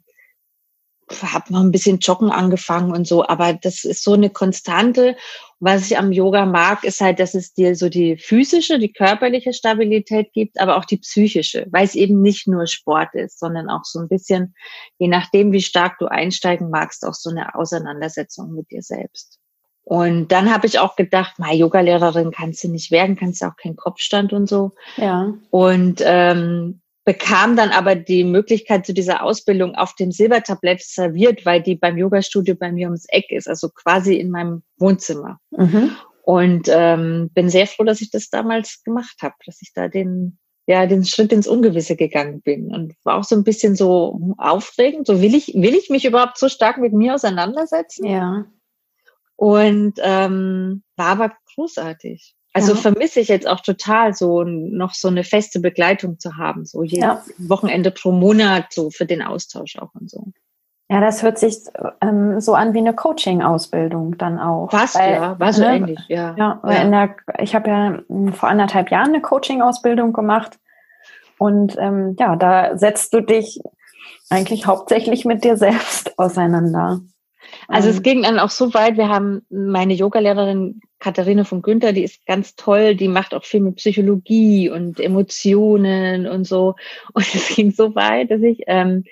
habe 1.21 1.53
noch 1.53 1.61
ein 1.61 1.71
bisschen 1.71 1.99
Joggen 1.99 2.31
angefangen 2.31 2.91
und 2.91 3.07
so, 3.07 3.25
aber 3.25 3.53
das 3.53 3.83
ist 3.83 4.03
so 4.03 4.13
eine 4.13 4.29
Konstante. 4.29 5.17
Was 5.61 5.91
ich 5.91 5.97
am 5.97 6.11
Yoga 6.11 6.45
mag, 6.45 6.85
ist 6.85 7.01
halt, 7.01 7.19
dass 7.19 7.35
es 7.35 7.53
dir 7.53 7.75
so 7.75 7.89
die 7.89 8.17
physische, 8.17 8.79
die 8.79 8.93
körperliche 8.93 9.51
Stabilität 9.51 10.31
gibt, 10.31 10.59
aber 10.59 10.77
auch 10.77 10.85
die 10.85 10.97
psychische, 10.97 11.67
weil 11.71 11.83
es 11.83 11.95
eben 11.95 12.21
nicht 12.21 12.47
nur 12.47 12.65
Sport 12.65 13.13
ist, 13.13 13.39
sondern 13.39 13.69
auch 13.69 13.83
so 13.83 13.99
ein 13.99 14.07
bisschen, 14.07 14.55
je 14.99 15.09
nachdem, 15.09 15.51
wie 15.51 15.61
stark 15.61 15.97
du 15.99 16.05
einsteigen 16.05 16.69
magst, 16.69 17.05
auch 17.05 17.13
so 17.13 17.29
eine 17.29 17.55
Auseinandersetzung 17.55 18.53
mit 18.53 18.71
dir 18.71 18.81
selbst. 18.81 19.39
Und 19.83 20.31
dann 20.31 20.53
habe 20.53 20.67
ich 20.67 20.79
auch 20.79 20.95
gedacht, 20.95 21.33
na, 21.39 21.51
Yogalehrerin 21.51 22.31
kannst 22.31 22.63
du 22.63 22.69
nicht 22.69 22.91
werden, 22.91 23.15
kannst 23.15 23.41
du 23.41 23.47
auch 23.47 23.55
keinen 23.55 23.75
Kopfstand 23.75 24.33
und 24.33 24.47
so. 24.47 24.73
Ja. 24.97 25.33
Und 25.49 26.01
ähm, 26.05 26.81
bekam 27.05 27.55
dann 27.55 27.69
aber 27.69 27.95
die 27.95 28.23
Möglichkeit 28.23 28.85
zu 28.85 28.93
dieser 28.93 29.23
Ausbildung 29.23 29.75
auf 29.75 29.95
dem 29.95 30.11
Silbertablett 30.11 30.81
serviert, 30.81 31.45
weil 31.45 31.61
die 31.61 31.75
beim 31.75 31.97
Yogastudio 31.97 32.55
bei 32.55 32.71
mir 32.71 32.87
ums 32.87 33.05
Eck 33.09 33.31
ist, 33.31 33.47
also 33.47 33.69
quasi 33.69 34.15
in 34.15 34.29
meinem 34.29 34.63
Wohnzimmer. 34.77 35.39
Mhm. 35.51 35.95
Und 36.23 36.69
ähm, 36.69 37.31
bin 37.33 37.49
sehr 37.49 37.65
froh, 37.65 37.83
dass 37.83 38.01
ich 38.01 38.11
das 38.11 38.29
damals 38.29 38.83
gemacht 38.83 39.15
habe, 39.21 39.33
dass 39.45 39.61
ich 39.61 39.71
da 39.73 39.87
den 39.87 40.37
ja 40.67 40.85
den 40.85 41.03
Schritt 41.03 41.33
ins 41.33 41.47
Ungewisse 41.47 41.95
gegangen 41.95 42.41
bin 42.41 42.71
und 42.71 42.93
war 43.03 43.17
auch 43.17 43.23
so 43.23 43.35
ein 43.35 43.43
bisschen 43.43 43.75
so 43.75 44.35
aufregend. 44.37 45.07
So 45.07 45.19
will 45.19 45.33
ich 45.33 45.55
will 45.55 45.73
ich 45.73 45.89
mich 45.89 46.05
überhaupt 46.05 46.37
so 46.37 46.47
stark 46.47 46.77
mit 46.77 46.93
mir 46.93 47.15
auseinandersetzen? 47.15 48.05
Ja. 48.05 48.45
Und 49.35 49.93
ähm, 50.03 50.83
war 50.95 51.07
aber 51.07 51.33
großartig. 51.55 52.35
Also 52.59 52.73
ja. 52.73 52.79
vermisse 52.79 53.19
ich 53.19 53.29
jetzt 53.29 53.47
auch 53.47 53.61
total, 53.61 54.13
so 54.13 54.43
noch 54.43 54.93
so 54.93 55.07
eine 55.07 55.23
feste 55.23 55.59
Begleitung 55.59 56.19
zu 56.19 56.37
haben, 56.37 56.65
so 56.65 56.83
jedes 56.83 56.99
ja. 56.99 57.23
Wochenende 57.37 57.91
pro 57.91 58.11
Monat, 58.11 58.73
so 58.73 58.89
für 58.89 59.05
den 59.05 59.21
Austausch 59.21 59.77
auch 59.77 59.93
und 59.93 60.09
so. 60.09 60.25
Ja, 60.91 60.99
das 61.01 61.21
hört 61.21 61.37
sich 61.37 61.55
ähm, 62.01 62.41
so 62.41 62.55
an 62.55 62.73
wie 62.73 62.79
eine 62.79 62.95
Coaching-Ausbildung 62.95 64.17
dann 64.17 64.39
auch. 64.39 64.73
Was, 64.73 64.95
weil, 64.95 65.13
ja, 65.13 65.39
war 65.39 65.53
so 65.53 65.61
ne, 65.61 65.75
ähnlich, 65.75 65.99
ja. 66.07 66.35
Ja, 66.35 66.59
weil 66.63 66.77
ja. 66.77 66.81
In 66.81 66.91
der, 66.91 67.15
ich 67.37 67.53
habe 67.53 67.69
ja 67.69 67.99
hm, 68.07 68.33
vor 68.33 68.49
anderthalb 68.49 68.89
Jahren 68.89 69.09
eine 69.09 69.21
Coaching-Ausbildung 69.21 70.13
gemacht 70.13 70.57
und 71.37 71.77
ähm, 71.79 72.15
ja, 72.19 72.35
da 72.35 72.75
setzt 72.77 73.13
du 73.13 73.21
dich 73.21 73.61
eigentlich 74.31 74.65
hauptsächlich 74.65 75.25
mit 75.25 75.43
dir 75.43 75.57
selbst 75.57 76.17
auseinander. 76.17 77.01
Also 77.69 77.89
es 77.89 77.97
ähm. 77.97 78.03
ging 78.03 78.23
dann 78.23 78.39
auch 78.39 78.49
so 78.49 78.73
weit, 78.73 78.97
wir 78.97 79.09
haben 79.09 79.45
meine 79.49 79.93
Yogalehrerin 79.93 80.81
Katharina 80.97 81.43
von 81.45 81.61
Günther, 81.61 81.93
die 81.93 82.03
ist 82.03 82.25
ganz 82.25 82.55
toll, 82.55 82.95
die 82.95 83.07
macht 83.07 83.33
auch 83.33 83.45
viel 83.45 83.61
mit 83.61 83.77
Psychologie 83.77 84.69
und 84.69 84.99
Emotionen 84.99 86.27
und 86.27 86.45
so. 86.45 86.75
Und 87.13 87.23
es 87.33 87.55
ging 87.55 87.71
so 87.71 87.95
weit, 87.95 88.31
dass 88.31 88.41
ich 88.41 88.63
ähm, 88.67 89.05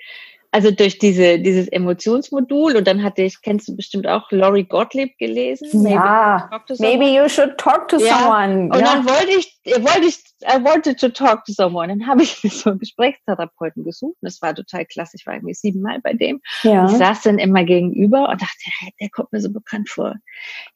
also 0.50 0.70
durch 0.70 0.98
diese, 0.98 1.38
dieses 1.38 1.68
Emotionsmodul 1.68 2.76
und 2.76 2.86
dann 2.86 3.02
hatte 3.02 3.22
ich, 3.22 3.42
kennst 3.42 3.68
du 3.68 3.76
bestimmt 3.76 4.06
auch 4.06 4.30
Laurie 4.30 4.64
Gottlieb 4.64 5.18
gelesen? 5.18 5.86
Ja, 5.86 6.48
maybe, 6.50 6.82
maybe 6.82 7.04
you 7.04 7.28
should 7.28 7.58
talk 7.58 7.88
to 7.88 7.98
ja. 7.98 8.18
someone. 8.18 8.64
Und 8.72 8.80
ja. 8.80 8.94
dann 8.94 9.06
wollte 9.06 9.38
ich, 9.38 9.60
wollte 9.66 10.06
ich, 10.06 10.18
I 10.44 10.64
wanted 10.64 10.98
to 11.00 11.10
talk 11.10 11.44
to 11.44 11.52
someone. 11.52 11.88
Dann 11.88 12.06
habe 12.06 12.22
ich 12.22 12.42
mir 12.42 12.50
so 12.50 12.70
einen 12.70 12.78
Gesprächstherapeuten 12.78 13.84
gesucht. 13.84 14.16
Und 14.22 14.26
das 14.26 14.40
war 14.40 14.54
total 14.54 14.86
klasse. 14.86 15.16
Ich 15.16 15.26
war 15.26 15.34
irgendwie 15.34 15.54
siebenmal 15.54 16.00
bei 16.00 16.14
dem. 16.14 16.40
Ja. 16.62 16.86
Ich 16.86 16.92
saß 16.92 17.22
dann 17.22 17.38
immer 17.38 17.64
gegenüber 17.64 18.30
und 18.30 18.40
dachte, 18.40 18.70
hey, 18.80 18.92
der 19.00 19.10
kommt 19.10 19.32
mir 19.32 19.40
so 19.40 19.52
bekannt 19.52 19.90
vor. 19.90 20.14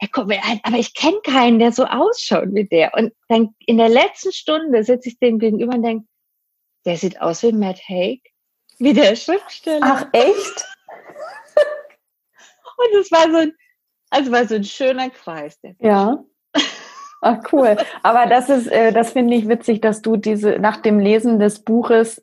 Er 0.01 0.09
kommt 0.09 0.29
mir 0.29 0.41
ein, 0.45 0.61
aber 0.65 0.77
ich 0.77 0.95
kenne 0.95 1.21
keinen, 1.25 1.59
der 1.59 1.73
so 1.73 1.87
ausschaut 1.87 2.49
wie 2.53 2.69
der. 2.69 2.93
Und 2.95 3.13
dann 3.29 3.55
in 3.65 3.79
der 3.79 3.89
letzten 3.89 4.33
Stunde 4.33 4.85
sitze 4.85 5.09
ich 5.09 5.19
dem 5.19 5.39
gegenüber 5.39 5.75
und 5.75 5.83
denke, 5.83 6.07
der 6.85 6.97
sieht 6.97 7.23
aus 7.23 7.43
wie 7.43 7.53
Matt 7.53 7.81
Haig. 7.89 8.32
Wie 8.83 8.93
der 8.93 9.15
Schriftsteller. 9.15 9.81
Ach, 9.81 10.07
echt? 10.13 10.67
Und 12.77 13.01
es 13.01 13.13
war 13.13 13.31
so 13.31 13.37
ein, 13.37 13.53
also 14.11 14.33
war 14.33 14.47
so 14.47 14.57
ein 14.57 14.65
schöner 14.65 15.09
Kreis. 15.11 15.59
ja. 15.79 16.19
Ach, 17.25 17.39
cool. 17.53 17.77
Aber 18.03 18.27
das 18.27 18.49
ist, 18.49 18.67
äh, 18.67 18.93
das 18.93 19.13
finde 19.13 19.37
ich 19.37 19.47
witzig, 19.49 19.81
dass 19.81 20.03
du 20.03 20.17
diese, 20.17 20.59
nach 20.59 20.79
dem 20.79 20.99
Lesen 20.99 21.39
des 21.39 21.63
Buches 21.63 22.21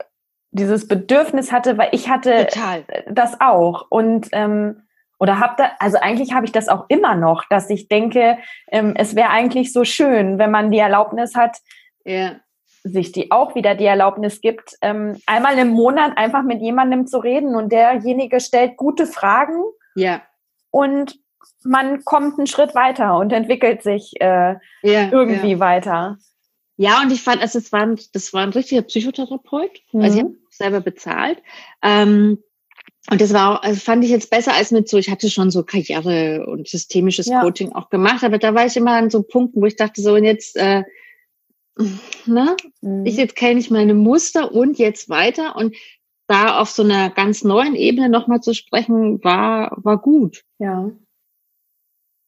dieses 0.51 0.89
Bedürfnis 0.89 1.53
hatte, 1.53 1.77
weil 1.77 1.87
ich 1.93 2.09
hatte 2.09 2.47
Total. 2.47 2.83
das 3.09 3.39
auch. 3.39 3.85
Und, 3.89 4.27
ähm, 4.33 4.81
oder 5.17 5.39
hab 5.39 5.55
da, 5.55 5.71
also 5.79 5.97
eigentlich 5.99 6.33
habe 6.33 6.45
ich 6.45 6.51
das 6.51 6.67
auch 6.67 6.85
immer 6.89 7.15
noch, 7.15 7.45
dass 7.49 7.69
ich 7.69 7.87
denke, 7.87 8.39
ähm, 8.67 8.93
es 8.97 9.15
wäre 9.15 9.29
eigentlich 9.29 9.71
so 9.71 9.85
schön, 9.85 10.37
wenn 10.37 10.51
man 10.51 10.71
die 10.71 10.79
Erlaubnis 10.79 11.35
hat, 11.35 11.59
ja 12.03 12.35
sich 12.83 13.11
die 13.11 13.31
auch 13.31 13.55
wieder 13.55 13.75
die 13.75 13.85
Erlaubnis 13.85 14.41
gibt, 14.41 14.75
ähm, 14.81 15.17
einmal 15.25 15.57
im 15.57 15.69
Monat 15.69 16.17
einfach 16.17 16.43
mit 16.43 16.61
jemandem 16.61 17.07
zu 17.07 17.17
reden 17.17 17.55
und 17.55 17.71
derjenige 17.71 18.39
stellt 18.39 18.77
gute 18.77 19.05
Fragen. 19.05 19.63
Ja. 19.95 20.21
Und 20.71 21.19
man 21.63 22.03
kommt 22.03 22.37
einen 22.37 22.47
Schritt 22.47 22.75
weiter 22.75 23.17
und 23.17 23.33
entwickelt 23.33 23.83
sich 23.83 24.13
äh, 24.19 24.55
ja, 24.81 25.09
irgendwie 25.11 25.53
ja. 25.53 25.59
weiter. 25.59 26.17
Ja, 26.77 27.01
und 27.01 27.11
ich 27.11 27.21
fand, 27.21 27.41
also 27.41 27.59
es 27.59 27.73
war 27.73 27.81
ein, 27.81 27.99
das 28.13 28.33
war 28.33 28.43
ein 28.43 28.53
richtiger 28.53 28.83
Psychotherapeut, 28.83 29.81
mhm. 29.91 30.01
also 30.01 30.17
ich 30.17 30.23
habe 30.23 30.35
selber 30.49 30.79
bezahlt. 30.79 31.41
Ähm, 31.81 32.41
und 33.11 33.19
das 33.19 33.33
war, 33.33 33.63
also 33.63 33.79
fand 33.79 34.03
ich 34.03 34.11
jetzt 34.11 34.29
besser 34.29 34.53
als 34.53 34.71
mit 34.71 34.87
so, 34.87 34.97
ich 34.97 35.09
hatte 35.09 35.29
schon 35.29 35.51
so 35.51 35.63
Karriere 35.63 36.45
und 36.47 36.67
systemisches 36.67 37.25
ja. 37.25 37.41
Coaching 37.41 37.73
auch 37.73 37.89
gemacht, 37.89 38.23
aber 38.23 38.37
da 38.37 38.53
war 38.53 38.65
ich 38.65 38.77
immer 38.77 38.93
an 38.93 39.09
so 39.09 39.23
Punkten, 39.23 39.61
wo 39.61 39.65
ich 39.65 39.75
dachte 39.75 40.01
so, 40.01 40.13
und 40.13 40.23
jetzt 40.23 40.55
äh, 40.55 40.83
ne? 42.25 42.55
Mhm. 42.81 43.05
Ich 43.05 43.15
jetzt 43.15 43.35
kenne 43.35 43.59
ich 43.59 43.71
meine 43.71 43.93
Muster 43.93 44.51
und 44.51 44.77
jetzt 44.77 45.09
weiter 45.09 45.55
und 45.55 45.75
da 46.27 46.59
auf 46.59 46.69
so 46.69 46.83
einer 46.83 47.09
ganz 47.09 47.43
neuen 47.43 47.75
Ebene 47.75 48.07
nochmal 48.07 48.41
zu 48.41 48.53
sprechen, 48.53 49.23
war, 49.23 49.75
war 49.77 49.99
gut. 49.99 50.43
Ja. 50.59 50.91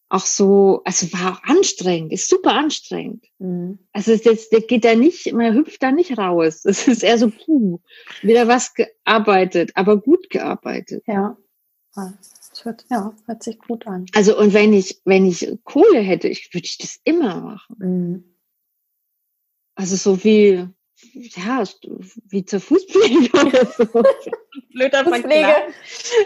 Auch 0.09 0.25
so, 0.25 0.81
also 0.85 1.13
war 1.13 1.33
auch 1.33 1.43
anstrengend, 1.43 2.11
ist 2.11 2.27
super 2.27 2.53
anstrengend. 2.53 3.25
Mhm. 3.37 3.77
Also 3.93 4.11
es 4.11 4.23
jetzt, 4.25 4.51
der 4.51 4.61
geht 4.61 4.83
da 4.85 4.95
nicht, 4.95 5.31
man 5.33 5.53
hüpft 5.53 5.83
da 5.83 5.91
nicht 5.91 6.17
raus. 6.17 6.63
Es 6.65 6.87
ist 6.87 7.03
eher 7.03 7.19
so, 7.19 7.29
puh, 7.29 7.79
wieder 8.23 8.47
was 8.47 8.73
gearbeitet, 8.73 9.71
aber 9.75 9.97
gut 9.97 10.29
gearbeitet. 10.29 11.03
Ja. 11.05 11.37
Das 11.93 12.65
hört, 12.65 12.85
ja, 12.89 13.13
hört 13.25 13.43
sich 13.43 13.59
gut 13.59 13.85
an. 13.85 14.05
Also 14.13 14.37
und 14.37 14.53
wenn 14.53 14.73
ich, 14.73 15.01
wenn 15.05 15.25
ich 15.25 15.47
Kohle 15.63 15.99
hätte, 15.99 16.27
ich, 16.27 16.49
würde 16.53 16.65
ich 16.65 16.77
das 16.77 16.99
immer 17.03 17.39
machen. 17.39 17.75
Mhm. 17.77 18.31
Also 19.82 19.96
so 19.96 20.24
wie, 20.24 20.63
ja, 21.12 21.63
wie 22.30 22.46
zur 22.46 22.60
Fußpflege 22.60 23.32
oder 23.48 23.65
so. 23.65 24.04
Blöder 24.74 25.04
Fußpflege. 25.06 25.56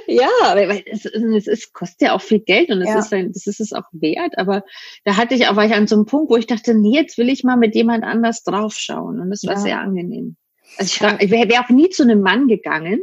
Ja, 0.07 0.27
weil 0.53 0.83
es, 0.87 1.05
es, 1.05 1.47
es, 1.47 1.71
kostet 1.71 2.01
ja 2.01 2.15
auch 2.15 2.21
viel 2.21 2.41
Geld 2.41 2.69
und 2.69 2.81
es 2.81 2.89
ja. 2.89 2.99
ist 2.99 3.13
ein, 3.13 3.31
das 3.31 3.47
ist 3.47 3.61
es 3.61 3.71
auch 3.71 3.85
wert. 3.93 4.37
Aber 4.37 4.65
da 5.05 5.15
hatte 5.15 5.35
ich, 5.35 5.47
auch, 5.47 5.55
war 5.55 5.65
ich 5.65 5.73
an 5.73 5.87
so 5.87 5.95
einem 5.95 6.05
Punkt, 6.05 6.29
wo 6.29 6.35
ich 6.35 6.47
dachte, 6.47 6.75
nee, 6.75 6.95
jetzt 6.95 7.17
will 7.17 7.29
ich 7.29 7.45
mal 7.45 7.55
mit 7.55 7.75
jemand 7.75 8.03
anders 8.03 8.43
draufschauen. 8.43 9.21
Und 9.21 9.29
das 9.29 9.45
war 9.45 9.53
ja. 9.53 9.59
sehr 9.59 9.79
angenehm. 9.79 10.35
Also 10.77 11.05
ich, 11.05 11.21
ich 11.21 11.31
wäre 11.31 11.47
wär 11.47 11.61
auch 11.61 11.69
nie 11.69 11.89
zu 11.89 12.03
einem 12.03 12.19
Mann 12.19 12.49
gegangen, 12.49 12.99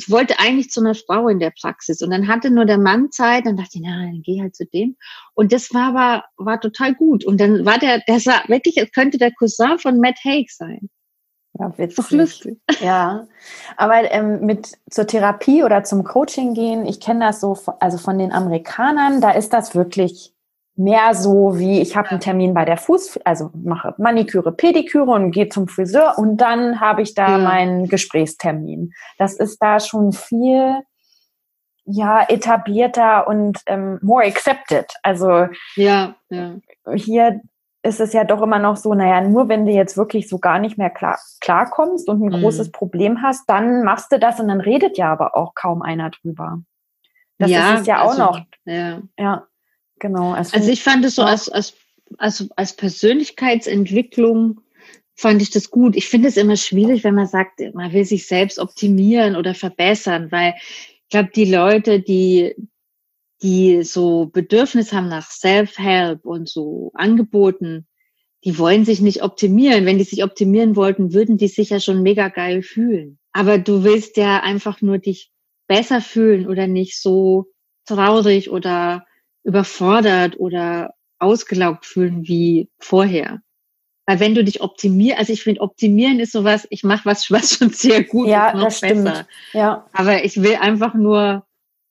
ich 0.00 0.10
wollte 0.10 0.38
eigentlich 0.38 0.70
zu 0.70 0.80
einer 0.80 0.94
Frau 0.94 1.28
in 1.28 1.40
der 1.40 1.52
Praxis 1.60 2.00
und 2.00 2.10
dann 2.10 2.26
hatte 2.26 2.50
nur 2.50 2.64
der 2.64 2.78
Mann 2.78 3.10
Zeit, 3.10 3.44
dann 3.44 3.58
dachte 3.58 3.72
ich, 3.74 3.82
na, 3.84 3.90
dann 3.90 4.22
geh 4.24 4.40
halt 4.40 4.56
zu 4.56 4.64
dem. 4.64 4.96
Und 5.34 5.52
das 5.52 5.74
war 5.74 5.88
aber, 5.88 6.24
war 6.38 6.58
total 6.58 6.94
gut. 6.94 7.22
Und 7.22 7.38
dann 7.38 7.66
war 7.66 7.78
der, 7.78 8.00
der 8.08 8.18
sah 8.18 8.42
wirklich, 8.46 8.78
es 8.78 8.90
könnte 8.92 9.18
der 9.18 9.30
Cousin 9.32 9.78
von 9.78 10.00
Matt 10.00 10.16
Haig 10.24 10.50
sein. 10.50 10.88
Ja, 11.58 11.76
witzig. 11.76 11.96
Doch 11.96 12.10
lustig. 12.12 12.58
Ja, 12.80 13.26
aber 13.76 14.10
ähm, 14.10 14.46
mit 14.46 14.78
zur 14.88 15.06
Therapie 15.06 15.64
oder 15.64 15.84
zum 15.84 16.02
Coaching 16.04 16.54
gehen, 16.54 16.86
ich 16.86 17.00
kenne 17.00 17.26
das 17.26 17.40
so, 17.40 17.58
also 17.80 17.98
von 17.98 18.18
den 18.18 18.32
Amerikanern, 18.32 19.20
da 19.20 19.32
ist 19.32 19.52
das 19.52 19.74
wirklich 19.74 20.32
mehr 20.80 21.14
so 21.14 21.58
wie, 21.58 21.80
ich 21.80 21.94
habe 21.94 22.08
einen 22.10 22.20
Termin 22.20 22.54
bei 22.54 22.64
der 22.64 22.78
Fuß, 22.78 23.20
also 23.24 23.50
mache 23.52 23.94
Maniküre, 23.98 24.50
Pediküre 24.50 25.10
und 25.10 25.30
gehe 25.30 25.50
zum 25.50 25.68
Friseur 25.68 26.14
und 26.16 26.38
dann 26.38 26.80
habe 26.80 27.02
ich 27.02 27.14
da 27.14 27.32
ja. 27.32 27.38
meinen 27.38 27.86
Gesprächstermin. 27.86 28.92
Das 29.18 29.34
ist 29.34 29.58
da 29.58 29.78
schon 29.78 30.12
viel 30.12 30.76
ja 31.84 32.24
etablierter 32.28 33.28
und 33.28 33.58
ähm, 33.66 33.98
more 34.00 34.24
accepted. 34.24 34.86
Also 35.02 35.48
ja, 35.76 36.14
ja. 36.30 36.56
hier 36.94 37.40
ist 37.82 38.00
es 38.00 38.14
ja 38.14 38.24
doch 38.24 38.40
immer 38.40 38.58
noch 38.58 38.76
so, 38.76 38.94
naja, 38.94 39.20
nur 39.20 39.48
wenn 39.48 39.66
du 39.66 39.72
jetzt 39.72 39.98
wirklich 39.98 40.28
so 40.28 40.38
gar 40.38 40.58
nicht 40.58 40.78
mehr 40.78 40.90
klar 40.90 41.18
klarkommst 41.40 42.08
und 42.08 42.22
ein 42.22 42.38
mhm. 42.38 42.42
großes 42.42 42.72
Problem 42.72 43.22
hast, 43.22 43.48
dann 43.48 43.84
machst 43.84 44.12
du 44.12 44.18
das 44.18 44.40
und 44.40 44.48
dann 44.48 44.60
redet 44.60 44.96
ja 44.96 45.12
aber 45.12 45.36
auch 45.36 45.54
kaum 45.54 45.82
einer 45.82 46.10
drüber. 46.10 46.60
Das 47.38 47.50
ja, 47.50 47.74
ist 47.74 47.80
es 47.80 47.86
ja 47.86 48.02
auch 48.02 48.10
also, 48.10 48.22
noch. 48.22 48.40
Ja. 48.64 49.00
ja. 49.18 49.46
Genau. 50.00 50.32
Also, 50.32 50.56
also 50.56 50.70
ich 50.70 50.82
fand 50.82 51.04
es 51.04 51.14
so 51.14 51.22
als, 51.22 51.48
als, 51.48 51.74
als, 52.18 52.48
als 52.56 52.74
Persönlichkeitsentwicklung 52.74 54.62
fand 55.14 55.42
ich 55.42 55.50
das 55.50 55.70
gut. 55.70 55.94
Ich 55.94 56.08
finde 56.08 56.28
es 56.28 56.36
immer 56.36 56.56
schwierig, 56.56 57.04
wenn 57.04 57.14
man 57.14 57.26
sagt, 57.26 57.60
man 57.74 57.92
will 57.92 58.04
sich 58.04 58.26
selbst 58.26 58.58
optimieren 58.58 59.36
oder 59.36 59.54
verbessern, 59.54 60.32
weil 60.32 60.54
ich 60.58 61.08
glaube, 61.10 61.30
die 61.34 61.44
Leute, 61.44 62.00
die, 62.00 62.54
die 63.42 63.82
so 63.82 64.26
Bedürfnis 64.26 64.92
haben 64.92 65.08
nach 65.08 65.30
Self-Help 65.30 66.24
und 66.24 66.48
so 66.48 66.90
Angeboten, 66.94 67.86
die 68.44 68.58
wollen 68.58 68.86
sich 68.86 69.02
nicht 69.02 69.22
optimieren. 69.22 69.84
Wenn 69.84 69.98
die 69.98 70.04
sich 70.04 70.24
optimieren 70.24 70.74
wollten, 70.76 71.12
würden 71.12 71.36
die 71.36 71.48
sich 71.48 71.70
ja 71.70 71.80
schon 71.80 72.02
mega 72.02 72.28
geil 72.28 72.62
fühlen. 72.62 73.18
Aber 73.32 73.58
du 73.58 73.84
willst 73.84 74.16
ja 74.16 74.40
einfach 74.42 74.80
nur 74.80 74.96
dich 74.96 75.30
besser 75.68 76.00
fühlen 76.00 76.48
oder 76.48 76.66
nicht 76.66 76.98
so 76.98 77.48
traurig 77.84 78.50
oder 78.50 79.04
überfordert 79.44 80.38
oder 80.38 80.94
ausgelaugt 81.18 81.86
fühlen 81.86 82.26
wie 82.26 82.68
vorher. 82.78 83.40
Weil 84.06 84.20
wenn 84.20 84.34
du 84.34 84.42
dich 84.42 84.60
optimierst, 84.60 85.18
also 85.18 85.32
ich 85.32 85.42
finde, 85.42 85.60
optimieren 85.60 86.18
ist 86.18 86.32
sowas, 86.32 86.66
ich 86.70 86.82
mache 86.82 87.04
was, 87.04 87.30
was 87.30 87.54
schon 87.54 87.70
sehr 87.70 88.04
gut 88.04 88.28
ja, 88.28 88.48
ist, 88.48 88.54
noch 88.54 88.64
das 88.64 88.78
stimmt. 88.78 89.04
besser. 89.04 89.26
Ja. 89.52 89.86
Aber 89.92 90.24
ich 90.24 90.42
will 90.42 90.56
einfach 90.56 90.94
nur 90.94 91.46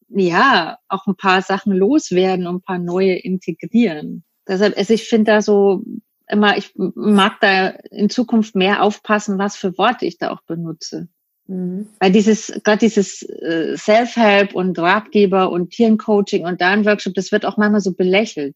ja 0.09 0.77
auch 0.87 1.07
ein 1.07 1.15
paar 1.15 1.41
Sachen 1.41 1.73
loswerden 1.73 2.47
und 2.47 2.57
ein 2.57 2.61
paar 2.61 2.79
neue 2.79 3.13
integrieren. 3.13 4.23
Deshalb, 4.47 4.77
also 4.77 4.93
ich 4.93 5.07
finde 5.07 5.31
da 5.31 5.41
so 5.41 5.83
immer, 6.27 6.57
ich 6.57 6.73
mag 6.75 7.39
da 7.39 7.69
in 7.69 8.09
Zukunft 8.09 8.55
mehr 8.55 8.83
aufpassen, 8.83 9.37
was 9.37 9.55
für 9.55 9.77
Worte 9.77 10.05
ich 10.05 10.17
da 10.17 10.31
auch 10.31 10.41
benutze. 10.41 11.07
Mhm. 11.49 11.87
Weil 11.99 12.11
dieses, 12.11 12.53
gerade 12.63 12.77
dieses 12.77 13.23
äh, 13.23 13.75
Self-Help 13.75 14.53
und 14.53 14.77
Ratgeber 14.77 15.51
und 15.51 15.71
Tierencoaching 15.71 16.45
und 16.45 16.61
da 16.61 16.69
ein 16.69 16.85
Workshop, 16.85 17.15
das 17.15 17.31
wird 17.31 17.43
auch 17.43 17.57
manchmal 17.57 17.81
so 17.81 17.93
belächelt. 17.93 18.55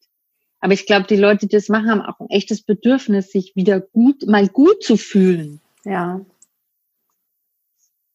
Aber 0.59 0.73
ich 0.73 0.85
glaube, 0.85 1.07
die 1.07 1.17
Leute, 1.17 1.47
die 1.47 1.55
das 1.55 1.69
machen, 1.69 1.89
haben 1.89 2.01
auch 2.01 2.19
ein 2.19 2.29
echtes 2.29 2.61
Bedürfnis, 2.61 3.31
sich 3.31 3.53
wieder 3.55 3.81
gut, 3.81 4.27
mal 4.27 4.47
gut 4.47 4.83
zu 4.83 4.95
fühlen. 4.95 5.59
Ja. 5.83 6.23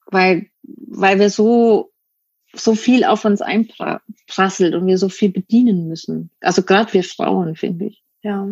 Weil, 0.07 0.47
weil 0.63 1.19
wir 1.19 1.29
so, 1.29 1.91
so 2.55 2.77
viel 2.77 3.05
auf 3.05 3.25
uns 3.25 3.43
einprasselt 3.43 4.75
und 4.75 4.87
wir 4.87 4.97
so 4.97 5.09
viel 5.09 5.31
bedienen 5.31 5.89
müssen. 5.89 6.31
Also 6.41 6.63
gerade 6.63 6.93
wir 6.95 7.03
Frauen, 7.03 7.57
finde 7.57 7.87
ich. 7.87 8.03
Ja. 8.23 8.49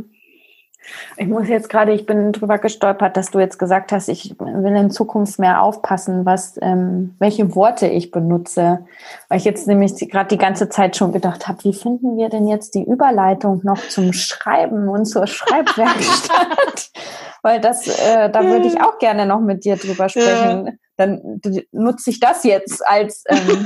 Ich 1.16 1.26
muss 1.26 1.48
jetzt 1.48 1.68
gerade, 1.68 1.92
ich 1.92 2.06
bin 2.06 2.32
drüber 2.32 2.58
gestolpert, 2.58 3.16
dass 3.16 3.30
du 3.30 3.38
jetzt 3.38 3.58
gesagt 3.58 3.92
hast, 3.92 4.08
ich 4.08 4.34
will 4.38 4.76
in 4.76 4.90
Zukunft 4.90 5.38
mehr 5.38 5.62
aufpassen, 5.62 6.24
was, 6.24 6.58
ähm, 6.62 7.14
welche 7.18 7.54
Worte 7.54 7.86
ich 7.86 8.10
benutze. 8.10 8.86
Weil 9.28 9.38
ich 9.38 9.44
jetzt 9.44 9.66
nämlich 9.66 9.94
gerade 10.10 10.28
die 10.28 10.38
ganze 10.38 10.68
Zeit 10.68 10.96
schon 10.96 11.12
gedacht 11.12 11.48
habe, 11.48 11.64
wie 11.64 11.72
finden 11.72 12.16
wir 12.16 12.28
denn 12.28 12.46
jetzt 12.46 12.74
die 12.74 12.84
Überleitung 12.84 13.60
noch 13.64 13.78
zum 13.88 14.12
Schreiben 14.12 14.88
und 14.88 15.06
zur 15.06 15.26
Schreibwerkstatt? 15.26 16.90
Weil 17.42 17.60
das, 17.60 17.86
äh, 17.86 18.30
da 18.30 18.42
würde 18.44 18.66
ich 18.66 18.80
auch 18.80 18.98
gerne 18.98 19.26
noch 19.26 19.40
mit 19.40 19.64
dir 19.64 19.76
drüber 19.76 20.08
sprechen. 20.08 20.78
Dann 20.96 21.40
nutze 21.72 22.10
ich 22.10 22.20
das 22.20 22.44
jetzt 22.44 22.86
als, 22.86 23.24
ähm, 23.28 23.64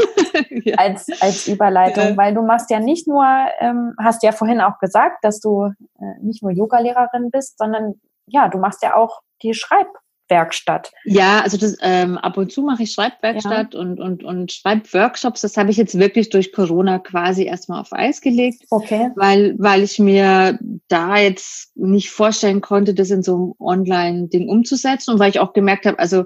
ja. 0.64 0.76
als, 0.76 1.06
als 1.20 1.46
Überleitung, 1.46 2.10
ja. 2.10 2.16
weil 2.16 2.34
du 2.34 2.42
machst 2.42 2.70
ja 2.70 2.80
nicht 2.80 3.06
nur, 3.06 3.24
ähm, 3.60 3.94
hast 4.02 4.22
ja 4.22 4.32
vorhin 4.32 4.60
auch 4.60 4.78
gesagt, 4.80 5.24
dass 5.24 5.40
du 5.40 5.66
äh, 6.00 6.22
nicht 6.22 6.42
nur 6.42 6.50
Yogalehrerin 6.50 7.30
bist, 7.30 7.58
sondern 7.58 7.94
ja, 8.26 8.48
du 8.48 8.58
machst 8.58 8.82
ja 8.82 8.96
auch 8.96 9.20
die 9.42 9.54
Schreibwerkstatt. 9.54 10.92
Ja, 11.04 11.40
also 11.40 11.56
das, 11.56 11.76
ähm, 11.80 12.18
ab 12.18 12.36
und 12.36 12.52
zu 12.52 12.62
mache 12.62 12.82
ich 12.82 12.92
Schreibwerkstatt 12.92 13.74
ja. 13.74 13.80
und, 13.80 14.00
und, 14.00 14.24
und 14.24 14.52
Schreibworkshops. 14.52 15.40
Das 15.40 15.56
habe 15.56 15.70
ich 15.70 15.76
jetzt 15.76 15.98
wirklich 15.98 16.30
durch 16.30 16.52
Corona 16.52 16.98
quasi 16.98 17.44
erstmal 17.44 17.80
auf 17.80 17.92
Eis 17.92 18.20
gelegt. 18.20 18.64
Okay. 18.70 19.10
Weil, 19.16 19.54
weil 19.58 19.82
ich 19.82 19.98
mir 19.98 20.58
da 20.88 21.16
jetzt 21.16 21.76
nicht 21.76 22.10
vorstellen 22.10 22.60
konnte, 22.60 22.94
das 22.94 23.10
in 23.10 23.22
so 23.22 23.34
einem 23.34 23.54
Online-Ding 23.58 24.48
umzusetzen 24.48 25.12
und 25.12 25.18
weil 25.18 25.30
ich 25.30 25.40
auch 25.40 25.52
gemerkt 25.52 25.86
habe, 25.86 25.98
also 25.98 26.24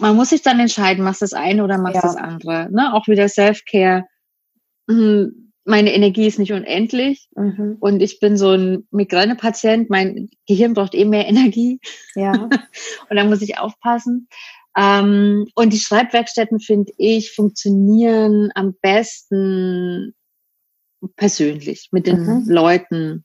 man 0.00 0.16
muss 0.16 0.30
sich 0.30 0.42
dann 0.42 0.60
entscheiden, 0.60 1.04
machst 1.04 1.22
das 1.22 1.32
eine 1.32 1.64
oder 1.64 1.78
machst 1.78 1.96
ja. 1.96 2.02
das 2.02 2.16
andere. 2.16 2.68
Ne? 2.70 2.94
Auch 2.94 3.06
wieder 3.08 3.28
Self-Care. 3.28 4.04
Mhm. 4.86 5.52
Meine 5.64 5.92
Energie 5.92 6.26
ist 6.26 6.38
nicht 6.38 6.52
unendlich 6.52 7.28
mhm. 7.36 7.76
und 7.78 8.00
ich 8.00 8.20
bin 8.20 8.38
so 8.38 8.52
ein 8.52 8.88
Migränepatient. 8.90 9.90
Mein 9.90 10.30
Gehirn 10.46 10.72
braucht 10.72 10.94
eh 10.94 11.04
mehr 11.04 11.28
Energie. 11.28 11.80
Ja. 12.14 12.32
und 12.32 13.16
da 13.16 13.24
muss 13.24 13.42
ich 13.42 13.58
aufpassen. 13.58 14.28
Ähm, 14.76 15.46
und 15.54 15.72
die 15.72 15.78
Schreibwerkstätten, 15.78 16.60
finde 16.60 16.92
ich, 16.96 17.32
funktionieren 17.32 18.50
am 18.54 18.74
besten 18.80 20.14
persönlich 21.16 21.88
mit 21.92 22.06
den 22.06 22.20
mhm. 22.20 22.44
Leuten. 22.48 23.24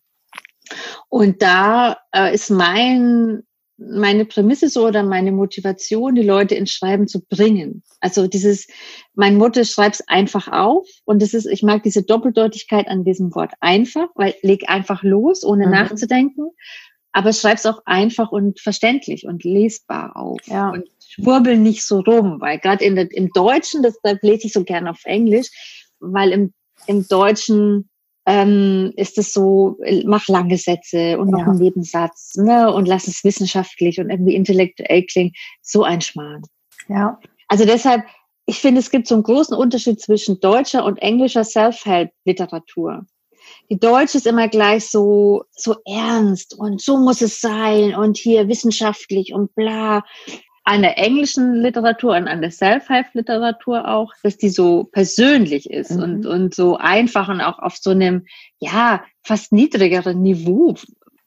Und 1.10 1.42
da 1.42 1.98
äh, 2.14 2.34
ist 2.34 2.50
mein 2.50 3.44
meine 3.78 4.26
Prämisse 4.26 4.70
so 4.70 4.88
oder 4.88 5.04
meine 5.04 5.32
Motivation, 5.32 6.16
die 6.16 6.24
Leute 6.24 6.56
ins 6.56 6.72
Schreiben 6.72 7.08
zu 7.08 7.22
bringen. 7.26 7.84
Also 8.00 8.28
dieses, 8.28 8.68
mein 9.16 9.38
Motto, 9.38 9.64
schreib's 9.64 10.02
einfach 10.08 10.48
auf. 10.48 10.88
Und 11.06 11.22
das 11.22 11.34
ist, 11.34 11.46
ich 11.46 11.64
mag 11.64 11.84
diese 11.84 12.04
Doppeldeutigkeit 12.04 12.88
an 12.88 13.04
diesem 13.04 13.34
Wort 13.36 13.54
einfach, 13.60 14.08
weil 14.16 14.36
leg 14.42 14.70
einfach 14.70 15.04
los, 15.04 15.44
ohne 15.44 15.66
mhm. 15.66 15.72
nachzudenken. 15.72 16.52
Aber 17.12 17.34
schreib's 17.34 17.66
auch 17.66 17.82
einfach 17.86 18.32
und 18.32 18.60
verständlich 18.60 19.26
und 19.26 19.44
lesbar 19.44 20.16
auf. 20.16 20.40
Ja. 20.46 20.70
Und 20.70 20.86
schwurbel 21.08 21.58
nicht 21.58 21.86
so 21.86 22.00
rum, 22.00 22.42
weil 22.42 22.60
gerade 22.60 22.84
im 22.86 23.30
Deutschen, 23.34 23.84
das, 23.84 24.00
da 24.02 24.14
lese 24.22 24.48
ich 24.48 24.54
so 24.54 24.64
gerne 24.64 24.90
auf 24.90 25.02
Englisch, 25.06 25.48
weil 26.00 26.32
im, 26.32 26.54
im 26.88 27.08
Deutschen 27.08 27.90
ähm, 28.26 28.94
ist 28.96 29.18
es 29.18 29.34
so, 29.34 29.78
mach 30.06 30.28
lange 30.28 30.58
Sätze 30.58 31.20
und 31.20 31.32
noch 31.32 31.40
ja. 31.40 31.46
einen 31.46 31.60
Nebensatz 31.60 32.36
ne, 32.36 32.72
und 32.74 32.88
lass 32.88 33.08
es 33.08 33.24
wissenschaftlich 33.24 34.00
und 34.00 34.10
irgendwie 34.10 34.36
intellektuell 34.36 35.04
klingen. 35.04 35.34
So 35.62 35.84
ein 35.84 36.02
Schmarrn. 36.02 36.44
Ja. 36.88 37.20
Also 37.48 37.66
deshalb, 37.66 38.04
ich 38.46 38.60
finde, 38.60 38.80
es 38.80 38.92
gibt 38.92 39.08
so 39.08 39.16
einen 39.16 39.24
großen 39.24 39.56
Unterschied 39.56 40.00
zwischen 40.02 40.40
deutscher 40.40 40.86
und 40.86 41.02
englischer 41.02 41.44
Self-Help-Literatur. 41.44 43.06
Die 43.70 43.80
deutsche 43.80 44.18
ist 44.18 44.28
immer 44.28 44.48
gleich 44.48 44.90
so, 44.90 45.44
so 45.52 45.76
ernst 45.86 46.58
und 46.58 46.82
so 46.82 46.98
muss 46.98 47.22
es 47.22 47.42
sein 47.42 47.94
und 47.94 48.18
hier 48.18 48.48
wissenschaftlich 48.48 49.34
und 49.34 49.54
bla 49.56 50.04
an 50.66 50.82
der 50.82 50.98
englischen 50.98 51.56
Literatur 51.56 52.16
und 52.16 52.28
an 52.28 52.42
der 52.42 52.52
Self-Help-Literatur 52.52 53.88
auch, 53.88 54.14
dass 54.24 54.38
die 54.38 54.50
so 54.50 54.86
persönlich 54.86 55.70
ist 55.70 55.92
mhm. 55.92 56.04
und, 56.04 56.26
und 56.26 56.56
so 56.56 56.78
einfach 56.78 57.28
und 57.28 57.42
auch 57.42 57.60
auf 57.60 57.76
so 57.78 57.90
einem, 57.90 58.26
ja, 58.60 59.04
fast 59.24 59.52
niedrigeren 59.52 60.22
Niveau, 60.22 60.76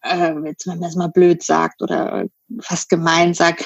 äh, 0.02 0.32
jetzt 0.46 0.66
wenn 0.66 0.78
man 0.78 0.88
es 0.88 0.96
mal 0.96 1.08
blöd 1.08 1.42
sagt 1.42 1.82
oder 1.82 2.24
fast 2.60 2.88
gemein 2.88 3.34
sagt. 3.34 3.64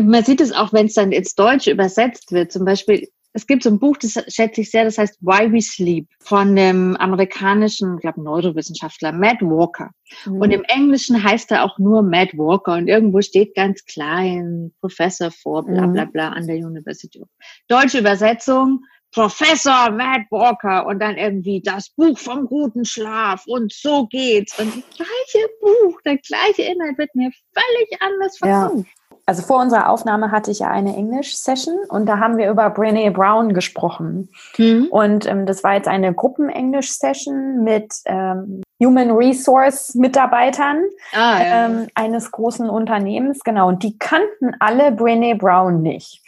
Man 0.00 0.24
sieht 0.24 0.40
es 0.40 0.52
auch, 0.52 0.72
wenn 0.72 0.86
es 0.86 0.94
dann 0.94 1.12
ins 1.12 1.34
Deutsche 1.34 1.72
übersetzt 1.72 2.32
wird. 2.32 2.52
Zum 2.52 2.64
Beispiel 2.64 3.08
es 3.34 3.46
gibt 3.46 3.62
so 3.62 3.70
ein 3.70 3.78
Buch, 3.78 3.96
das 3.96 4.22
schätze 4.28 4.60
ich 4.60 4.70
sehr, 4.70 4.84
das 4.84 4.98
heißt 4.98 5.18
Why 5.22 5.52
We 5.52 5.62
Sleep 5.62 6.06
von 6.20 6.54
dem 6.54 6.96
amerikanischen, 6.96 7.94
ich 7.96 8.02
glaube, 8.02 8.22
Neurowissenschaftler 8.22 9.12
Matt 9.12 9.40
Walker. 9.40 9.90
Mhm. 10.26 10.40
Und 10.40 10.50
im 10.50 10.64
Englischen 10.64 11.22
heißt 11.22 11.50
er 11.50 11.64
auch 11.64 11.78
nur 11.78 12.02
Matt 12.02 12.36
Walker 12.36 12.74
und 12.74 12.88
irgendwo 12.88 13.22
steht 13.22 13.54
ganz 13.54 13.84
klein 13.84 14.72
Professor 14.80 15.30
vor, 15.30 15.64
bla 15.64 15.86
bla 15.86 16.04
mhm. 16.04 16.12
bla 16.12 16.28
an 16.30 16.46
der 16.46 16.56
University. 16.56 17.22
Deutsche 17.68 18.00
Übersetzung, 18.00 18.84
Professor 19.12 19.90
Matt 19.90 20.22
Walker 20.30 20.86
und 20.86 20.98
dann 20.98 21.16
irgendwie 21.16 21.62
das 21.62 21.90
Buch 21.90 22.18
vom 22.18 22.46
guten 22.46 22.84
Schlaf 22.84 23.44
und 23.46 23.72
so 23.72 24.06
geht's. 24.06 24.58
Und 24.58 24.74
das 24.74 24.96
gleiche 24.96 25.48
Buch, 25.60 26.00
der 26.02 26.18
gleiche 26.18 26.62
Inhalt 26.62 26.98
wird 26.98 27.14
mir 27.14 27.30
völlig 27.54 28.02
anders 28.02 28.38
verkauft. 28.38 28.86
Ja 28.86 29.01
also 29.24 29.42
vor 29.42 29.60
unserer 29.60 29.88
Aufnahme 29.88 30.30
hatte 30.32 30.50
ich 30.50 30.60
ja 30.60 30.70
eine 30.70 30.96
Englisch-Session 30.96 31.76
und 31.88 32.06
da 32.06 32.18
haben 32.18 32.38
wir 32.38 32.50
über 32.50 32.66
Brené 32.66 33.10
Brown 33.12 33.54
gesprochen. 33.54 34.28
Mhm. 34.58 34.88
Und 34.90 35.26
ähm, 35.26 35.46
das 35.46 35.62
war 35.62 35.74
jetzt 35.74 35.88
eine 35.88 36.12
Gruppen-Englisch-Session 36.12 37.62
mit 37.62 37.94
ähm, 38.06 38.62
Human 38.82 39.12
Resource-Mitarbeitern 39.12 40.82
ah, 41.12 41.42
ja. 41.42 41.66
ähm, 41.66 41.86
eines 41.94 42.32
großen 42.32 42.68
Unternehmens. 42.68 43.40
Genau, 43.44 43.68
und 43.68 43.84
die 43.84 43.96
kannten 43.96 44.56
alle 44.58 44.88
Brené 44.88 45.38
Brown 45.38 45.82
nicht. 45.82 46.20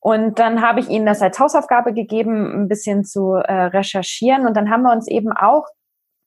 Und 0.00 0.38
dann 0.38 0.60
habe 0.60 0.80
ich 0.80 0.90
ihnen 0.90 1.06
das 1.06 1.22
als 1.22 1.38
Hausaufgabe 1.38 1.94
gegeben, 1.94 2.64
ein 2.64 2.68
bisschen 2.68 3.06
zu 3.06 3.36
äh, 3.36 3.52
recherchieren. 3.52 4.46
Und 4.46 4.54
dann 4.54 4.68
haben 4.68 4.82
wir 4.82 4.92
uns 4.92 5.08
eben 5.08 5.32
auch 5.32 5.66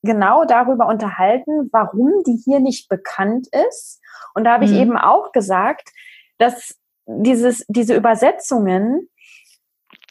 genau 0.02 0.46
darüber 0.46 0.88
unterhalten, 0.88 1.70
warum 1.72 2.24
die 2.26 2.42
hier 2.44 2.60
nicht 2.60 2.90
bekannt 2.90 3.48
ist. 3.70 4.02
Und 4.34 4.46
da 4.46 4.54
habe 4.54 4.66
ich 4.66 4.72
mhm. 4.72 4.78
eben 4.78 4.98
auch 4.98 5.32
gesagt, 5.32 5.90
dass 6.38 6.76
dieses, 7.06 7.66
diese 7.68 7.96
Übersetzungen, 7.96 9.10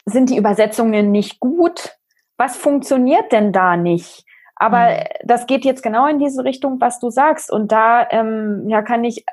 sind 0.05 0.29
die 0.29 0.37
Übersetzungen 0.37 1.11
nicht 1.11 1.39
gut? 1.39 1.97
Was 2.37 2.55
funktioniert 2.55 3.31
denn 3.31 3.51
da 3.51 3.75
nicht? 3.75 4.25
Aber 4.55 4.89
mhm. 4.89 5.03
das 5.23 5.45
geht 5.45 5.65
jetzt 5.65 5.83
genau 5.83 6.07
in 6.07 6.19
diese 6.19 6.43
Richtung, 6.43 6.81
was 6.81 6.99
du 6.99 7.09
sagst. 7.09 7.51
Und 7.51 7.71
da 7.71 8.07
ähm, 8.09 8.65
ja 8.67 8.81
kann 8.81 9.03
ich, 9.03 9.25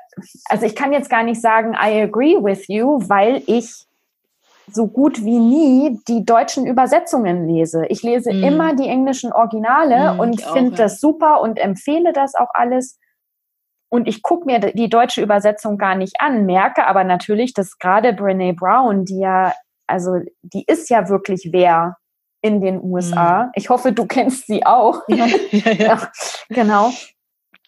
also 0.49 0.65
ich 0.65 0.75
kann 0.75 0.93
jetzt 0.93 1.09
gar 1.09 1.23
nicht 1.23 1.41
sagen, 1.41 1.73
I 1.73 2.01
agree 2.01 2.37
with 2.43 2.67
you, 2.67 2.99
weil 3.07 3.41
ich 3.47 3.87
so 4.71 4.87
gut 4.87 5.23
wie 5.23 5.39
nie 5.39 5.99
die 6.07 6.25
deutschen 6.25 6.65
Übersetzungen 6.65 7.47
lese. 7.47 7.85
Ich 7.87 8.03
lese 8.03 8.33
mhm. 8.33 8.43
immer 8.43 8.75
die 8.75 8.87
englischen 8.87 9.31
Originale 9.31 10.13
mhm, 10.13 10.19
und 10.19 10.41
finde 10.41 10.71
das 10.71 10.99
super 10.99 11.41
und 11.41 11.57
empfehle 11.57 12.13
das 12.13 12.35
auch 12.35 12.49
alles 12.53 12.99
und 13.95 14.09
ich 14.09 14.21
gucke 14.21 14.45
mir 14.45 14.59
die 14.59 14.89
deutsche 14.89 15.21
Übersetzung 15.21 15.77
gar 15.77 15.95
nicht 15.95 16.19
an, 16.19 16.45
merke 16.45 16.85
aber 16.85 17.05
natürlich, 17.05 17.53
dass 17.53 17.79
gerade 17.79 18.11
Brene 18.11 18.53
Brown, 18.53 19.05
die 19.05 19.19
ja, 19.19 19.53
also 19.87 20.19
die 20.41 20.65
ist 20.67 20.89
ja 20.89 21.07
wirklich 21.07 21.49
wer 21.53 21.95
in 22.41 22.59
den 22.59 22.83
USA. 22.83 23.45
Mhm. 23.45 23.51
Ich 23.55 23.69
hoffe, 23.69 23.93
du 23.93 24.05
kennst 24.05 24.47
sie 24.47 24.65
auch. 24.65 25.01
Ja, 25.07 25.27
ja, 25.51 25.71
ja. 25.71 26.11
genau. 26.49 26.91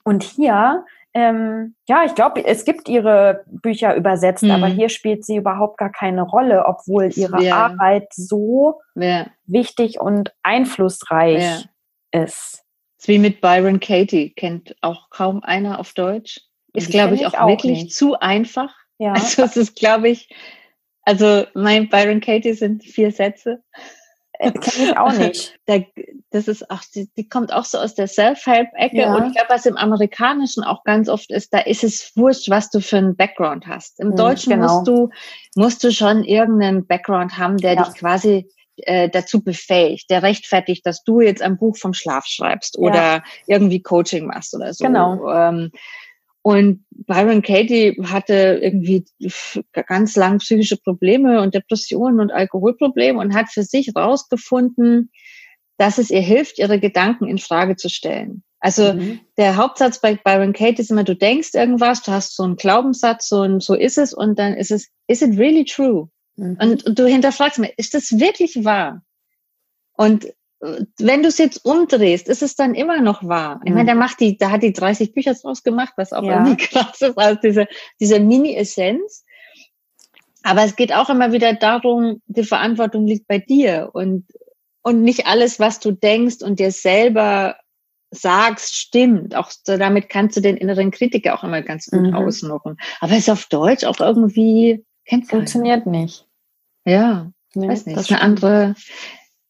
Und 0.03 0.23
hier, 0.23 0.83
ähm, 1.13 1.75
ja, 1.87 2.03
ich 2.03 2.13
glaube, 2.13 2.45
es 2.45 2.65
gibt 2.65 2.89
ihre 2.89 3.45
Bücher 3.47 3.95
übersetzt, 3.95 4.43
mhm. 4.43 4.51
aber 4.51 4.67
hier 4.67 4.89
spielt 4.89 5.25
sie 5.25 5.37
überhaupt 5.37 5.77
gar 5.77 5.91
keine 5.91 6.23
Rolle, 6.23 6.65
obwohl 6.65 7.09
ihre 7.15 7.39
Arbeit 7.53 8.09
so 8.11 8.81
wichtig 9.45 10.01
und 10.01 10.33
einflussreich 10.43 11.69
ist 12.11 12.66
ist 12.97 13.07
wie 13.07 13.19
mit 13.19 13.41
Byron 13.41 13.79
Katie, 13.79 14.31
kennt 14.31 14.75
auch 14.81 15.09
kaum 15.09 15.43
einer 15.43 15.79
auf 15.79 15.93
Deutsch. 15.93 16.41
Ist, 16.73 16.91
glaube 16.91 17.15
ich, 17.15 17.25
auch, 17.25 17.33
auch 17.33 17.47
wirklich 17.47 17.83
nicht. 17.83 17.95
zu 17.95 18.19
einfach. 18.19 18.73
Ja. 18.97 19.13
Also 19.15 19.43
es 19.43 19.57
ist, 19.57 19.75
glaube 19.75 20.09
ich, 20.09 20.29
also 21.03 21.45
mein 21.53 21.89
Byron 21.89 22.19
Katie 22.19 22.53
sind 22.53 22.83
vier 22.83 23.11
Sätze. 23.11 23.63
Äh, 24.39 24.51
Kenne 24.51 24.91
ich 24.91 24.97
auch 24.97 25.13
nicht. 25.13 25.53
Da, 25.65 25.79
das 26.29 26.47
ist 26.47 26.69
auch, 26.71 26.81
die, 26.95 27.09
die 27.17 27.27
kommt 27.27 27.51
auch 27.51 27.65
so 27.65 27.77
aus 27.77 27.93
der 27.93 28.07
Self-Help-Ecke. 28.07 28.97
Ja. 28.97 29.15
Und 29.15 29.27
ich 29.27 29.33
glaube, 29.33 29.49
was 29.49 29.65
im 29.65 29.75
Amerikanischen 29.75 30.63
auch 30.63 30.83
ganz 30.85 31.09
oft 31.09 31.29
ist, 31.29 31.53
da 31.53 31.59
ist 31.59 31.83
es 31.83 32.13
wurscht, 32.15 32.49
was 32.49 32.69
du 32.69 32.79
für 32.79 32.97
einen 32.97 33.17
Background 33.17 33.67
hast. 33.67 33.99
Im 33.99 34.09
mhm, 34.09 34.15
Deutschen 34.15 34.53
genau. 34.53 34.75
musst 34.75 34.87
du, 34.87 35.09
musst 35.55 35.83
du 35.83 35.91
schon 35.91 36.23
irgendeinen 36.23 36.87
Background 36.87 37.37
haben, 37.37 37.57
der 37.57 37.73
ja. 37.73 37.83
dich 37.83 37.95
quasi 37.95 38.47
äh, 38.77 39.09
dazu 39.09 39.43
befähigt, 39.43 40.09
der 40.09 40.23
rechtfertigt, 40.23 40.85
dass 40.85 41.03
du 41.03 41.21
jetzt 41.21 41.41
ein 41.41 41.57
Buch 41.57 41.77
vom 41.77 41.93
Schlaf 41.93 42.25
schreibst 42.25 42.77
oder 42.77 42.93
ja. 42.95 43.23
irgendwie 43.47 43.81
Coaching 43.81 44.25
machst 44.25 44.53
oder 44.55 44.73
so. 44.73 44.85
Genau. 44.85 45.31
Ähm, 45.31 45.71
und 46.41 46.85
Byron 46.91 47.41
Katie 47.41 48.01
hatte 48.05 48.59
irgendwie 48.61 49.03
ganz 49.87 50.15
lang 50.15 50.37
psychische 50.37 50.77
Probleme 50.77 51.41
und 51.41 51.53
Depressionen 51.53 52.21
und 52.21 52.31
Alkoholprobleme 52.31 53.19
und 53.19 53.35
hat 53.35 53.49
für 53.49 53.63
sich 53.63 53.93
rausgefunden, 53.93 55.11
dass 55.77 55.97
es 55.97 56.09
ihr 56.09 56.21
hilft, 56.21 56.57
ihre 56.57 56.79
Gedanken 56.79 57.27
in 57.27 57.37
Frage 57.37 57.75
zu 57.75 57.89
stellen. 57.89 58.43
Also 58.59 58.93
mhm. 58.93 59.19
der 59.37 59.57
Hauptsatz 59.57 59.99
bei 59.99 60.15
Byron 60.15 60.53
Katie 60.53 60.81
ist 60.81 60.89
immer, 60.89 61.03
du 61.03 61.15
denkst 61.15 61.53
irgendwas, 61.53 62.01
du 62.01 62.11
hast 62.11 62.35
so 62.35 62.43
einen 62.43 62.55
Glaubenssatz, 62.55 63.27
so, 63.27 63.41
ein, 63.41 63.59
so 63.59 63.75
ist 63.75 63.97
es 63.97 64.13
und 64.13 64.39
dann 64.39 64.53
ist 64.53 64.71
es, 64.71 64.87
is 65.07 65.21
it 65.21 65.37
really 65.37 65.65
true? 65.65 66.09
Mhm. 66.37 66.57
Und, 66.61 66.85
und 66.85 66.97
du 66.97 67.05
hinterfragst 67.05 67.59
mir, 67.59 67.71
ist 67.77 67.93
das 67.93 68.19
wirklich 68.19 68.63
wahr? 68.63 69.03
Und 69.93 70.27
wenn 70.59 71.21
du 71.21 71.27
es 71.27 71.37
jetzt 71.37 71.65
umdrehst, 71.65 72.27
ist 72.29 72.41
es 72.41 72.55
dann 72.55 72.73
immer 72.73 72.99
noch 72.99 73.27
wahr. 73.27 73.61
Ich 73.63 73.71
meine, 73.71 73.85
der 73.85 73.95
macht 73.95 74.19
die, 74.19 74.37
da 74.37 74.49
hat 74.49 74.63
die 74.63 74.73
30 74.73 75.13
Bücher 75.13 75.35
draus 75.35 75.63
gemacht, 75.63 75.93
was 75.97 76.13
auch 76.13 76.23
ja. 76.23 76.43
irgendwie 76.43 76.65
krass 76.67 77.01
ist, 77.01 77.17
also 77.17 77.39
diese, 77.43 77.67
diese 77.99 78.19
Mini-Essenz. 78.19 79.23
Aber 80.43 80.63
es 80.63 80.75
geht 80.75 80.93
auch 80.93 81.09
immer 81.09 81.31
wieder 81.31 81.53
darum, 81.53 82.21
die 82.25 82.43
Verantwortung 82.43 83.05
liegt 83.05 83.27
bei 83.27 83.37
dir 83.37 83.89
und, 83.93 84.25
und 84.81 85.03
nicht 85.03 85.27
alles, 85.27 85.59
was 85.59 85.79
du 85.79 85.91
denkst 85.91 86.41
und 86.41 86.59
dir 86.59 86.71
selber 86.71 87.57
sagst, 88.09 88.75
stimmt. 88.75 89.35
Auch 89.35 89.51
damit 89.65 90.09
kannst 90.09 90.37
du 90.37 90.41
den 90.41 90.57
inneren 90.57 90.91
Kritiker 90.91 91.37
auch 91.37 91.43
immer 91.43 91.61
ganz 91.61 91.87
gut 91.87 92.01
mhm. 92.01 92.15
ausnocken. 92.15 92.77
Aber 92.99 93.11
es 93.11 93.19
ist 93.19 93.29
auf 93.29 93.45
Deutsch 93.45 93.83
auch 93.83 93.99
irgendwie, 93.99 94.85
kennt 95.05 95.27
Funktioniert 95.27 95.85
nicht. 95.85 96.26
Ja. 96.87 97.31
Nee, 97.53 97.67
weiß 97.67 97.85
nicht. 97.85 97.97
Das 97.97 98.05
ist 98.05 98.11
eine 98.11 98.21
andere, 98.21 98.75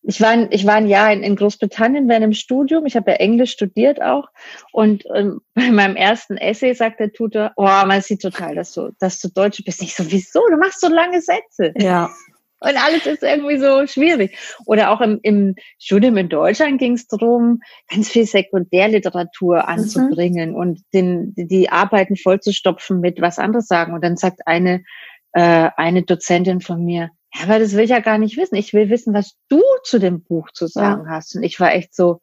ich 0.02 0.22
war, 0.22 0.52
ich 0.52 0.66
war 0.66 0.76
ein 0.76 0.88
Jahr 0.88 1.12
in, 1.12 1.22
in 1.22 1.36
Großbritannien 1.36 2.08
während 2.08 2.24
dem 2.24 2.34
Studium. 2.34 2.86
Ich 2.86 2.96
habe 2.96 3.12
ja 3.12 3.18
Englisch 3.18 3.52
studiert 3.52 4.02
auch. 4.02 4.30
Und 4.72 5.04
ähm, 5.14 5.42
bei 5.54 5.70
meinem 5.70 5.96
ersten 5.96 6.38
Essay 6.38 6.74
sagt 6.74 7.00
der 7.00 7.14
Tutor, 7.14 7.52
oh, 7.56 7.64
man 7.64 8.02
sieht 8.02 8.22
total, 8.22 8.56
dass 8.56 8.74
du, 8.74 8.92
dass 9.00 9.20
du 9.20 9.30
Deutsch 9.30 9.64
bist. 9.64 9.82
Ich 9.84 9.96
so, 9.96 10.10
wieso? 10.10 10.42
Du 10.50 10.58
machst 10.58 10.82
so 10.82 10.88
lange 10.88 11.22
Sätze. 11.22 11.74
Ja. 11.78 12.10
Und 12.60 12.76
alles 12.76 13.06
ist 13.06 13.22
irgendwie 13.22 13.60
so 13.60 13.86
schwierig. 13.86 14.36
Oder 14.66 14.90
auch 14.90 15.00
im, 15.00 15.20
im 15.22 15.56
Studium 15.78 16.18
in 16.18 16.28
Deutschland 16.28 16.80
ging 16.80 16.94
es 16.94 17.06
darum, 17.06 17.60
ganz 17.88 18.10
viel 18.10 18.26
Sekundärliteratur 18.26 19.58
mhm. 19.58 19.64
anzubringen 19.64 20.52
mhm. 20.52 20.56
und 20.56 20.82
den, 20.92 21.34
die 21.36 21.70
Arbeiten 21.70 22.16
vollzustopfen 22.16 23.00
mit 23.00 23.22
was 23.22 23.38
anderes 23.38 23.68
sagen. 23.68 23.94
Und 23.94 24.04
dann 24.04 24.18
sagt 24.18 24.48
eine, 24.48 24.84
äh, 25.34 25.70
eine 25.78 26.02
Dozentin 26.02 26.62
von 26.62 26.84
mir, 26.84 27.12
ja, 27.34 27.44
aber 27.44 27.60
das 27.60 27.74
will 27.74 27.84
ich 27.84 27.90
ja 27.90 28.00
gar 28.00 28.18
nicht 28.18 28.38
wissen. 28.38 28.56
Ich 28.56 28.74
will 28.74 28.90
wissen, 28.90 29.14
was 29.14 29.36
du 29.50 29.62
zu 29.84 30.00
dem 30.00 30.24
Buch 30.24 30.52
zu 30.52 30.68
sagen 30.68 31.04
ja. 31.06 31.12
hast. 31.12 31.36
Und 31.36 31.44
ich 31.44 31.60
war 31.60 31.74
echt 31.74 31.96
so, 31.96 32.22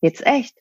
jetzt 0.00 0.26
echt. 0.26 0.56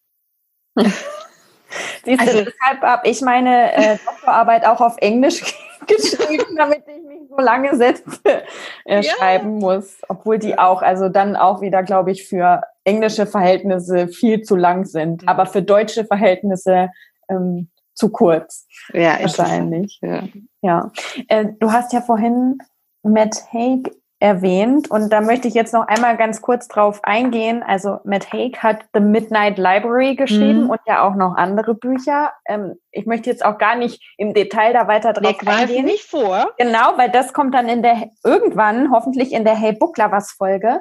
Siehst 2.05 2.21
also, 2.21 2.43
deshalb 2.43 2.81
habe 2.81 3.07
ich 3.07 3.21
meine 3.21 3.73
äh, 3.73 3.97
Doktorarbeit 4.05 4.65
auch 4.65 4.81
auf 4.81 4.97
Englisch 4.97 5.41
geschrieben, 5.87 6.55
damit 6.55 6.83
ich 6.87 7.03
nicht 7.03 7.29
so 7.29 7.37
lange 7.37 7.75
Sätze 7.75 8.19
äh, 8.85 9.01
ja. 9.01 9.03
schreiben 9.03 9.57
muss. 9.57 9.97
Obwohl 10.07 10.39
die 10.39 10.57
auch, 10.57 10.81
also 10.81 11.09
dann 11.09 11.35
auch 11.35 11.61
wieder, 11.61 11.83
glaube 11.83 12.11
ich, 12.11 12.27
für 12.27 12.61
englische 12.83 13.25
Verhältnisse 13.25 14.07
viel 14.07 14.41
zu 14.41 14.55
lang 14.55 14.85
sind. 14.85 15.23
Mhm. 15.23 15.27
Aber 15.27 15.45
für 15.45 15.61
deutsche 15.61 16.05
Verhältnisse 16.05 16.91
ähm, 17.29 17.69
zu 17.93 18.09
kurz. 18.09 18.67
Ja, 18.93 19.19
wahrscheinlich. 19.21 19.99
Ja. 20.01 20.23
ja. 20.61 20.91
Äh, 21.27 21.47
du 21.59 21.71
hast 21.71 21.93
ja 21.93 22.01
vorhin 22.01 22.59
Matt 23.05 23.53
Haig 23.53 23.91
erwähnt 24.19 24.89
und 24.89 25.11
da 25.11 25.19
möchte 25.19 25.47
ich 25.47 25.53
jetzt 25.53 25.73
noch 25.73 25.87
einmal 25.87 26.15
ganz 26.15 26.41
kurz 26.41 26.67
drauf 26.67 27.01
eingehen. 27.03 27.63
Also 27.63 27.99
Matt 28.05 28.31
Haig 28.31 28.63
hat 28.63 28.85
The 28.93 29.01
Midnight 29.01 29.57
Library 29.57 30.15
geschrieben 30.15 30.63
mhm. 30.63 30.69
und 30.69 30.79
ja 30.87 31.05
auch 31.05 31.15
noch 31.15 31.35
andere 31.35 31.75
Bücher. 31.75 32.31
Ähm, 32.47 32.75
ich 32.91 33.05
möchte 33.05 33.29
jetzt 33.29 33.45
auch 33.45 33.57
gar 33.57 33.75
nicht 33.75 34.01
im 34.17 34.33
Detail 34.33 34.73
da 34.73 34.87
weiter 34.87 35.13
drauf 35.13 35.35
Wir 35.41 35.51
eingehen. 35.51 35.85
nicht 35.85 36.03
vor. 36.03 36.53
Genau, 36.57 36.97
weil 36.97 37.11
das 37.11 37.33
kommt 37.33 37.53
dann 37.53 37.67
in 37.67 37.83
der 37.83 38.09
irgendwann 38.23 38.91
hoffentlich 38.91 39.33
in 39.33 39.43
der 39.43 39.55
Hey 39.55 39.73
Book 39.73 39.97
Lovers 39.97 40.31
Folge. 40.31 40.79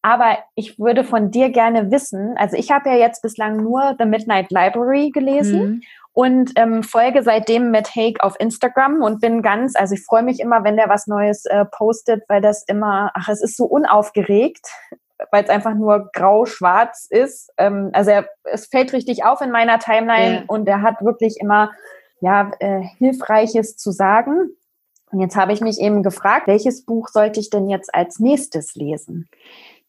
Aber 0.00 0.38
ich 0.56 0.80
würde 0.80 1.04
von 1.04 1.30
dir 1.30 1.50
gerne 1.50 1.92
wissen, 1.92 2.34
also 2.36 2.56
ich 2.56 2.72
habe 2.72 2.88
ja 2.88 2.96
jetzt 2.96 3.22
bislang 3.22 3.58
nur 3.58 3.94
The 4.00 4.04
Midnight 4.04 4.50
Library 4.50 5.10
gelesen 5.10 5.60
mhm 5.60 5.82
und 6.14 6.52
ähm, 6.56 6.82
folge 6.82 7.22
seitdem 7.22 7.70
Matt 7.70 7.94
Haig 7.96 8.22
auf 8.22 8.38
Instagram 8.38 9.02
und 9.02 9.20
bin 9.20 9.40
ganz, 9.40 9.74
also 9.76 9.94
ich 9.94 10.04
freue 10.04 10.22
mich 10.22 10.40
immer, 10.40 10.62
wenn 10.62 10.76
der 10.76 10.88
was 10.88 11.06
Neues 11.06 11.46
äh, 11.46 11.64
postet, 11.64 12.22
weil 12.28 12.42
das 12.42 12.64
immer, 12.66 13.10
ach, 13.14 13.28
es 13.28 13.42
ist 13.42 13.56
so 13.56 13.64
unaufgeregt, 13.64 14.66
weil 15.30 15.44
es 15.44 15.50
einfach 15.50 15.74
nur 15.74 16.10
grau-schwarz 16.12 17.06
ist. 17.08 17.50
Ähm, 17.56 17.90
also 17.94 18.10
er, 18.10 18.28
es 18.44 18.66
fällt 18.66 18.92
richtig 18.92 19.24
auf 19.24 19.40
in 19.40 19.50
meiner 19.50 19.78
Timeline 19.78 20.34
ja. 20.34 20.44
und 20.48 20.68
er 20.68 20.82
hat 20.82 21.00
wirklich 21.00 21.36
immer 21.40 21.70
ja 22.20 22.50
äh, 22.60 22.82
Hilfreiches 22.98 23.76
zu 23.76 23.90
sagen. 23.90 24.50
Und 25.10 25.20
jetzt 25.20 25.36
habe 25.36 25.52
ich 25.52 25.60
mich 25.60 25.78
eben 25.80 26.02
gefragt, 26.02 26.46
welches 26.46 26.84
Buch 26.84 27.08
sollte 27.08 27.40
ich 27.40 27.48
denn 27.50 27.68
jetzt 27.68 27.94
als 27.94 28.18
nächstes 28.18 28.74
lesen? 28.74 29.28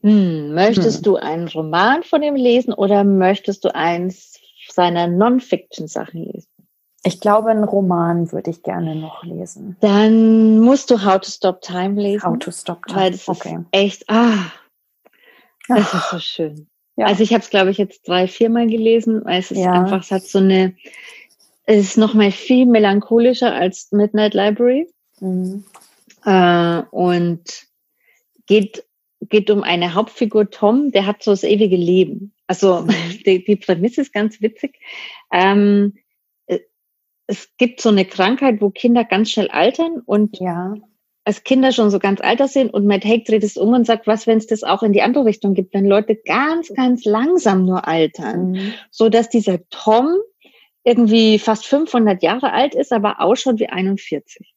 Hm, 0.01 0.53
möchtest 0.53 0.97
hm. 0.97 1.03
du 1.03 1.15
einen 1.15 1.47
Roman 1.47 2.03
von 2.03 2.23
ihm 2.23 2.35
lesen 2.35 2.73
oder 2.73 3.03
möchtest 3.03 3.63
du 3.63 3.73
eins 3.73 4.33
seiner 4.73 5.07
Non-Fiction-Sachen 5.07 6.23
lesen? 6.23 6.47
Ich 7.05 7.19
glaube, 7.19 7.49
einen 7.49 7.65
Roman 7.65 8.31
würde 8.31 8.51
ich 8.51 8.63
gerne 8.63 8.95
noch 8.95 9.23
lesen. 9.23 9.75
Dann 9.81 10.59
musst 10.59 10.89
du 10.89 11.03
How 11.03 11.19
to 11.19 11.29
Stop 11.29 11.61
Time 11.61 12.01
lesen. 12.01 12.23
How 12.23 12.39
to 12.39 12.51
Stop 12.51 12.85
Time. 12.85 12.99
Weil 12.99 13.11
das 13.11 13.27
okay. 13.27 13.55
ist 13.55 13.65
echt, 13.71 14.09
ah, 14.09 14.51
das 15.67 15.93
ist 15.93 16.09
so 16.09 16.19
schön. 16.19 16.67
Ja. 16.95 17.07
Also 17.07 17.23
ich 17.23 17.33
habe 17.33 17.43
es, 17.43 17.49
glaube 17.49 17.71
ich, 17.71 17.77
jetzt 17.77 18.07
drei, 18.07 18.27
viermal 18.27 18.67
gelesen, 18.67 19.25
weil 19.25 19.39
es 19.39 19.51
ist 19.51 19.59
ja. 19.59 19.71
einfach, 19.71 20.01
es 20.01 20.11
hat 20.11 20.23
so 20.23 20.39
eine, 20.39 20.75
es 21.65 21.87
ist 21.87 21.97
noch 21.97 22.13
mal 22.13 22.31
viel 22.31 22.65
melancholischer 22.65 23.53
als 23.53 23.91
Midnight 23.91 24.33
Library. 24.33 24.87
Mhm. 25.19 25.65
Äh, 26.25 26.83
und 26.91 27.67
geht, 28.45 28.85
geht 29.29 29.49
um 29.49 29.63
eine 29.63 29.93
Hauptfigur 29.93 30.49
Tom, 30.49 30.91
der 30.91 31.05
hat 31.05 31.23
so 31.23 31.31
das 31.31 31.43
ewige 31.43 31.75
Leben. 31.75 32.33
Also 32.47 32.81
mhm. 32.81 32.93
die, 33.25 33.43
die 33.43 33.55
Prämisse 33.55 34.01
ist 34.01 34.13
ganz 34.13 34.41
witzig. 34.41 34.79
Ähm, 35.31 35.95
äh, 36.45 36.59
es 37.27 37.49
gibt 37.57 37.81
so 37.81 37.89
eine 37.89 38.05
Krankheit, 38.05 38.61
wo 38.61 38.69
Kinder 38.69 39.03
ganz 39.03 39.31
schnell 39.31 39.49
altern 39.49 40.01
und 40.05 40.39
ja. 40.39 40.75
als 41.25 41.43
Kinder 41.43 41.71
schon 41.71 41.89
so 41.89 41.99
ganz 41.99 42.21
alter 42.21 42.47
sind 42.47 42.73
und 42.73 42.85
Matt 42.85 43.05
Haig 43.05 43.25
dreht 43.25 43.43
es 43.43 43.57
um 43.57 43.73
und 43.73 43.85
sagt, 43.85 44.07
was, 44.07 44.27
wenn 44.27 44.37
es 44.37 44.47
das 44.47 44.63
auch 44.63 44.83
in 44.83 44.93
die 44.93 45.01
andere 45.01 45.25
Richtung 45.25 45.53
gibt, 45.53 45.73
wenn 45.73 45.85
Leute 45.85 46.15
ganz, 46.15 46.73
ganz 46.73 47.05
langsam 47.05 47.65
nur 47.65 47.87
altern, 47.87 48.51
mhm. 48.51 48.73
so 48.91 49.09
dass 49.09 49.29
dieser 49.29 49.59
Tom 49.69 50.17
irgendwie 50.83 51.39
fast 51.39 51.65
500 51.65 52.21
Jahre 52.21 52.51
alt 52.51 52.75
ist, 52.75 52.91
aber 52.91 53.21
ausschaut 53.21 53.59
wie 53.59 53.69
41. 53.69 54.53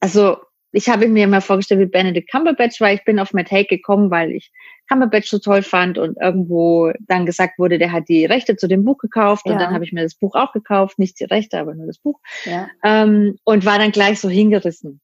Also 0.00 0.36
ich 0.72 0.88
habe 0.88 1.06
mir 1.08 1.28
mal 1.28 1.40
vorgestellt 1.40 1.80
wie 1.80 1.86
Benedict 1.86 2.30
Cumberbatch, 2.30 2.80
weil 2.80 2.96
ich 2.96 3.04
bin 3.04 3.20
auf 3.20 3.32
Matt 3.32 3.50
Haig 3.50 3.68
gekommen, 3.68 4.10
weil 4.10 4.32
ich 4.32 4.50
Cumberbatch 4.88 5.28
so 5.28 5.38
toll 5.38 5.62
fand 5.62 5.98
und 5.98 6.16
irgendwo 6.20 6.92
dann 7.00 7.26
gesagt 7.26 7.58
wurde, 7.58 7.78
der 7.78 7.92
hat 7.92 8.08
die 8.08 8.24
Rechte 8.24 8.56
zu 8.56 8.68
dem 8.68 8.84
Buch 8.84 8.98
gekauft 8.98 9.46
ja. 9.46 9.52
und 9.52 9.58
dann 9.60 9.72
habe 9.72 9.84
ich 9.84 9.92
mir 9.92 10.02
das 10.02 10.14
Buch 10.14 10.34
auch 10.34 10.52
gekauft, 10.52 10.98
nicht 10.98 11.20
die 11.20 11.24
Rechte, 11.24 11.58
aber 11.58 11.74
nur 11.74 11.86
das 11.86 11.98
Buch 11.98 12.20
ja. 12.44 12.68
ähm, 12.82 13.36
und 13.44 13.64
war 13.64 13.78
dann 13.78 13.92
gleich 13.92 14.18
so 14.18 14.28
hingerissen. 14.28 15.00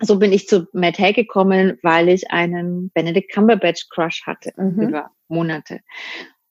So 0.00 0.18
bin 0.18 0.32
ich 0.32 0.48
zu 0.48 0.66
Matt 0.72 0.98
Haig 0.98 1.14
gekommen, 1.14 1.78
weil 1.82 2.08
ich 2.08 2.30
einen 2.30 2.90
Benedict 2.90 3.32
Cumberbatch 3.32 3.88
Crush 3.90 4.22
hatte 4.26 4.52
mhm. 4.56 4.88
über 4.88 5.10
Monate. 5.28 5.80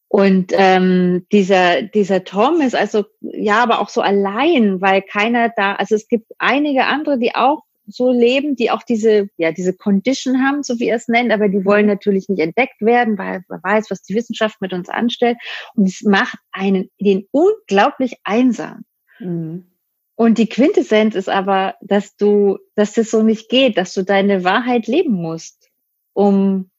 Und 0.08 0.52
ähm, 0.56 1.26
dieser, 1.32 1.82
dieser 1.82 2.24
Tom 2.24 2.62
ist 2.62 2.76
also 2.76 3.04
ja, 3.22 3.64
aber 3.64 3.80
auch 3.80 3.90
so 3.90 4.02
allein, 4.02 4.80
weil 4.80 5.02
keiner 5.02 5.50
da, 5.50 5.74
also 5.74 5.96
es 5.96 6.08
gibt 6.08 6.32
einige 6.38 6.86
andere, 6.86 7.18
die 7.18 7.34
auch 7.34 7.64
so 7.86 8.12
leben, 8.12 8.56
die 8.56 8.72
auch 8.72 8.84
diese, 8.84 9.30
ja, 9.38 9.52
diese 9.52 9.74
Condition 9.74 10.44
haben, 10.44 10.64
so 10.64 10.80
wie 10.80 10.88
er 10.88 10.96
es 10.96 11.08
nennt, 11.08 11.32
aber 11.32 11.50
die 11.50 11.66
wollen 11.66 11.86
mhm. 11.86 11.92
natürlich 11.92 12.30
nicht 12.30 12.40
entdeckt 12.40 12.82
werden, 12.82 13.18
weil 13.18 13.44
man 13.50 13.62
weiß, 13.64 13.92
was 13.92 14.04
die 14.04 14.16
Wissenschaft 14.16 14.62
mit 14.62 14.74
uns 14.74 14.90
anstellt. 14.90 15.38
Und 15.76 15.88
es 15.88 16.02
macht 16.02 16.38
einen, 16.52 16.90
den 17.00 17.28
unglaublich 17.32 18.16
einsam. 18.24 18.86
Mhm. 19.20 19.66
Und 20.16 20.38
die 20.38 20.48
Quintessenz 20.48 21.16
ist 21.16 21.30
aber, 21.30 21.76
dass 21.82 22.16
du, 22.16 22.60
dass 22.76 22.94
das 22.94 23.12
so 23.12 23.24
nicht 23.24 23.50
geht, 23.50 23.78
dass 23.78 23.94
du 23.94 24.04
deine 24.04 24.44
Wahrheit 24.44 24.88
leben 24.88 25.14
musst, 25.14 25.70
um, 26.14 26.70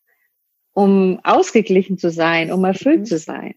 um 0.73 1.21
ausgeglichen 1.25 1.99
zu 1.99 2.11
sein, 2.11 2.53
um 2.53 2.65
erfüllt 2.65 3.01
mhm. 3.01 3.05
zu 3.07 3.19
sein. 3.19 3.55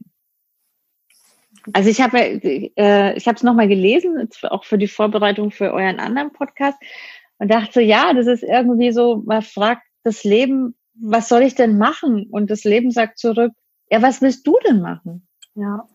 Also 1.73 1.89
ich 1.89 2.01
habe 2.01 2.17
äh, 2.17 3.17
ich 3.17 3.27
habe 3.27 3.35
es 3.35 3.43
nochmal 3.43 3.67
gelesen, 3.67 4.29
auch 4.43 4.63
für 4.63 4.77
die 4.77 4.87
Vorbereitung 4.87 5.51
für 5.51 5.73
euren 5.73 5.99
anderen 5.99 6.31
Podcast 6.31 6.77
und 7.39 7.49
dachte, 7.49 7.81
ja, 7.81 8.13
das 8.13 8.27
ist 8.27 8.43
irgendwie 8.43 8.91
so, 8.91 9.23
man 9.25 9.41
fragt 9.41 9.83
das 10.03 10.23
Leben, 10.23 10.75
was 10.93 11.29
soll 11.29 11.43
ich 11.43 11.55
denn 11.55 11.77
machen? 11.77 12.27
Und 12.29 12.49
das 12.49 12.63
Leben 12.63 12.91
sagt 12.91 13.19
zurück, 13.19 13.53
ja, 13.89 14.01
was 14.01 14.21
willst 14.21 14.45
du 14.47 14.57
denn 14.67 14.81
machen? 14.81 15.27
Ja. 15.55 15.88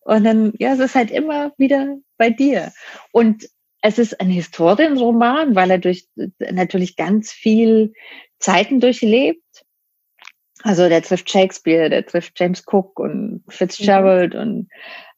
Und 0.00 0.24
dann, 0.24 0.52
ja, 0.58 0.74
es 0.74 0.80
ist 0.80 0.94
halt 0.94 1.10
immer 1.10 1.52
wieder 1.56 1.96
bei 2.18 2.30
dir. 2.30 2.72
Und 3.12 3.48
es 3.80 3.98
ist 3.98 4.20
ein 4.20 4.30
Historienroman, 4.30 5.54
weil 5.54 5.70
er 5.70 5.78
durch 5.78 6.08
natürlich 6.38 6.96
ganz 6.96 7.30
viel 7.32 7.92
Zeiten 8.38 8.80
durchlebt. 8.80 9.42
Also 10.62 10.88
der 10.88 11.02
trifft 11.02 11.30
Shakespeare, 11.30 11.90
der 11.90 12.06
trifft 12.06 12.38
James 12.40 12.64
Cook 12.66 12.98
und 12.98 13.44
Fitzgerald 13.48 14.34
mhm. 14.34 14.40
und 14.40 14.68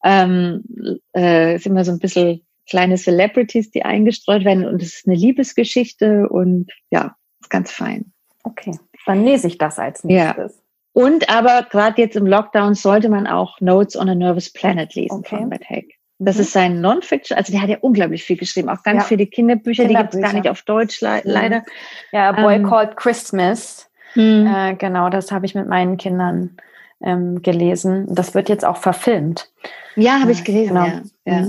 ähm, 0.03 0.99
äh, 1.15 1.55
ist 1.55 1.65
immer 1.65 1.85
so 1.85 1.91
ein 1.91 1.99
bisschen 1.99 2.46
kleine 2.69 2.97
Celebrities, 2.97 3.71
die 3.71 3.83
eingestreut 3.83 4.45
werden 4.45 4.65
und 4.65 4.81
es 4.81 4.97
ist 4.97 5.07
eine 5.07 5.15
Liebesgeschichte 5.15 6.27
und 6.29 6.71
ja, 6.91 7.15
ist 7.41 7.49
ganz 7.49 7.71
fein. 7.71 8.11
Okay, 8.43 8.77
dann 9.05 9.23
lese 9.23 9.47
ich 9.47 9.57
das 9.57 9.79
als 9.79 10.03
nächstes. 10.03 10.55
Ja. 10.55 10.61
Und 10.93 11.29
aber 11.29 11.67
gerade 11.69 12.01
jetzt 12.01 12.15
im 12.15 12.25
Lockdown 12.25 12.73
sollte 12.73 13.09
man 13.09 13.27
auch 13.27 13.61
Notes 13.61 13.95
on 13.95 14.09
a 14.09 14.15
Nervous 14.15 14.51
Planet 14.51 14.93
lesen 14.95 15.19
okay. 15.19 15.37
von 15.37 15.49
Matt 15.49 15.69
Haig. 15.69 15.93
Das 16.19 16.35
mhm. 16.35 16.41
ist 16.41 16.51
sein 16.51 16.81
Non-Fiction, 16.81 17.37
also 17.37 17.51
der 17.51 17.61
hat 17.61 17.69
ja 17.69 17.77
unglaublich 17.81 18.23
viel 18.23 18.37
geschrieben, 18.37 18.69
auch 18.69 18.81
ganz 18.81 19.03
ja. 19.03 19.07
viele 19.07 19.27
Kinderbücher, 19.27 19.83
Kinderbücher, 19.83 19.87
die 19.87 20.15
gibt 20.17 20.25
es 20.25 20.31
gar 20.31 20.39
nicht 20.39 20.49
auf 20.49 20.63
Deutsch 20.63 21.01
le 21.01 21.17
mhm. 21.17 21.21
leider. 21.25 21.63
Ja, 22.11 22.31
Boy 22.31 22.55
ähm, 22.55 22.67
Called 22.67 22.97
Christmas. 22.97 23.89
Mhm. 24.15 24.47
Äh, 24.47 24.75
genau, 24.75 25.09
das 25.09 25.31
habe 25.31 25.45
ich 25.45 25.53
mit 25.53 25.67
meinen 25.67 25.97
Kindern 25.97 26.57
ähm, 27.01 27.43
gelesen. 27.43 28.07
Das 28.09 28.33
wird 28.33 28.49
jetzt 28.49 28.65
auch 28.65 28.77
verfilmt. 28.77 29.51
Ja, 29.95 30.19
habe 30.19 30.31
ich 30.31 30.43
gelesen, 30.43 30.73
genau. 30.73 30.85
ja. 30.85 31.01
ja. 31.25 31.47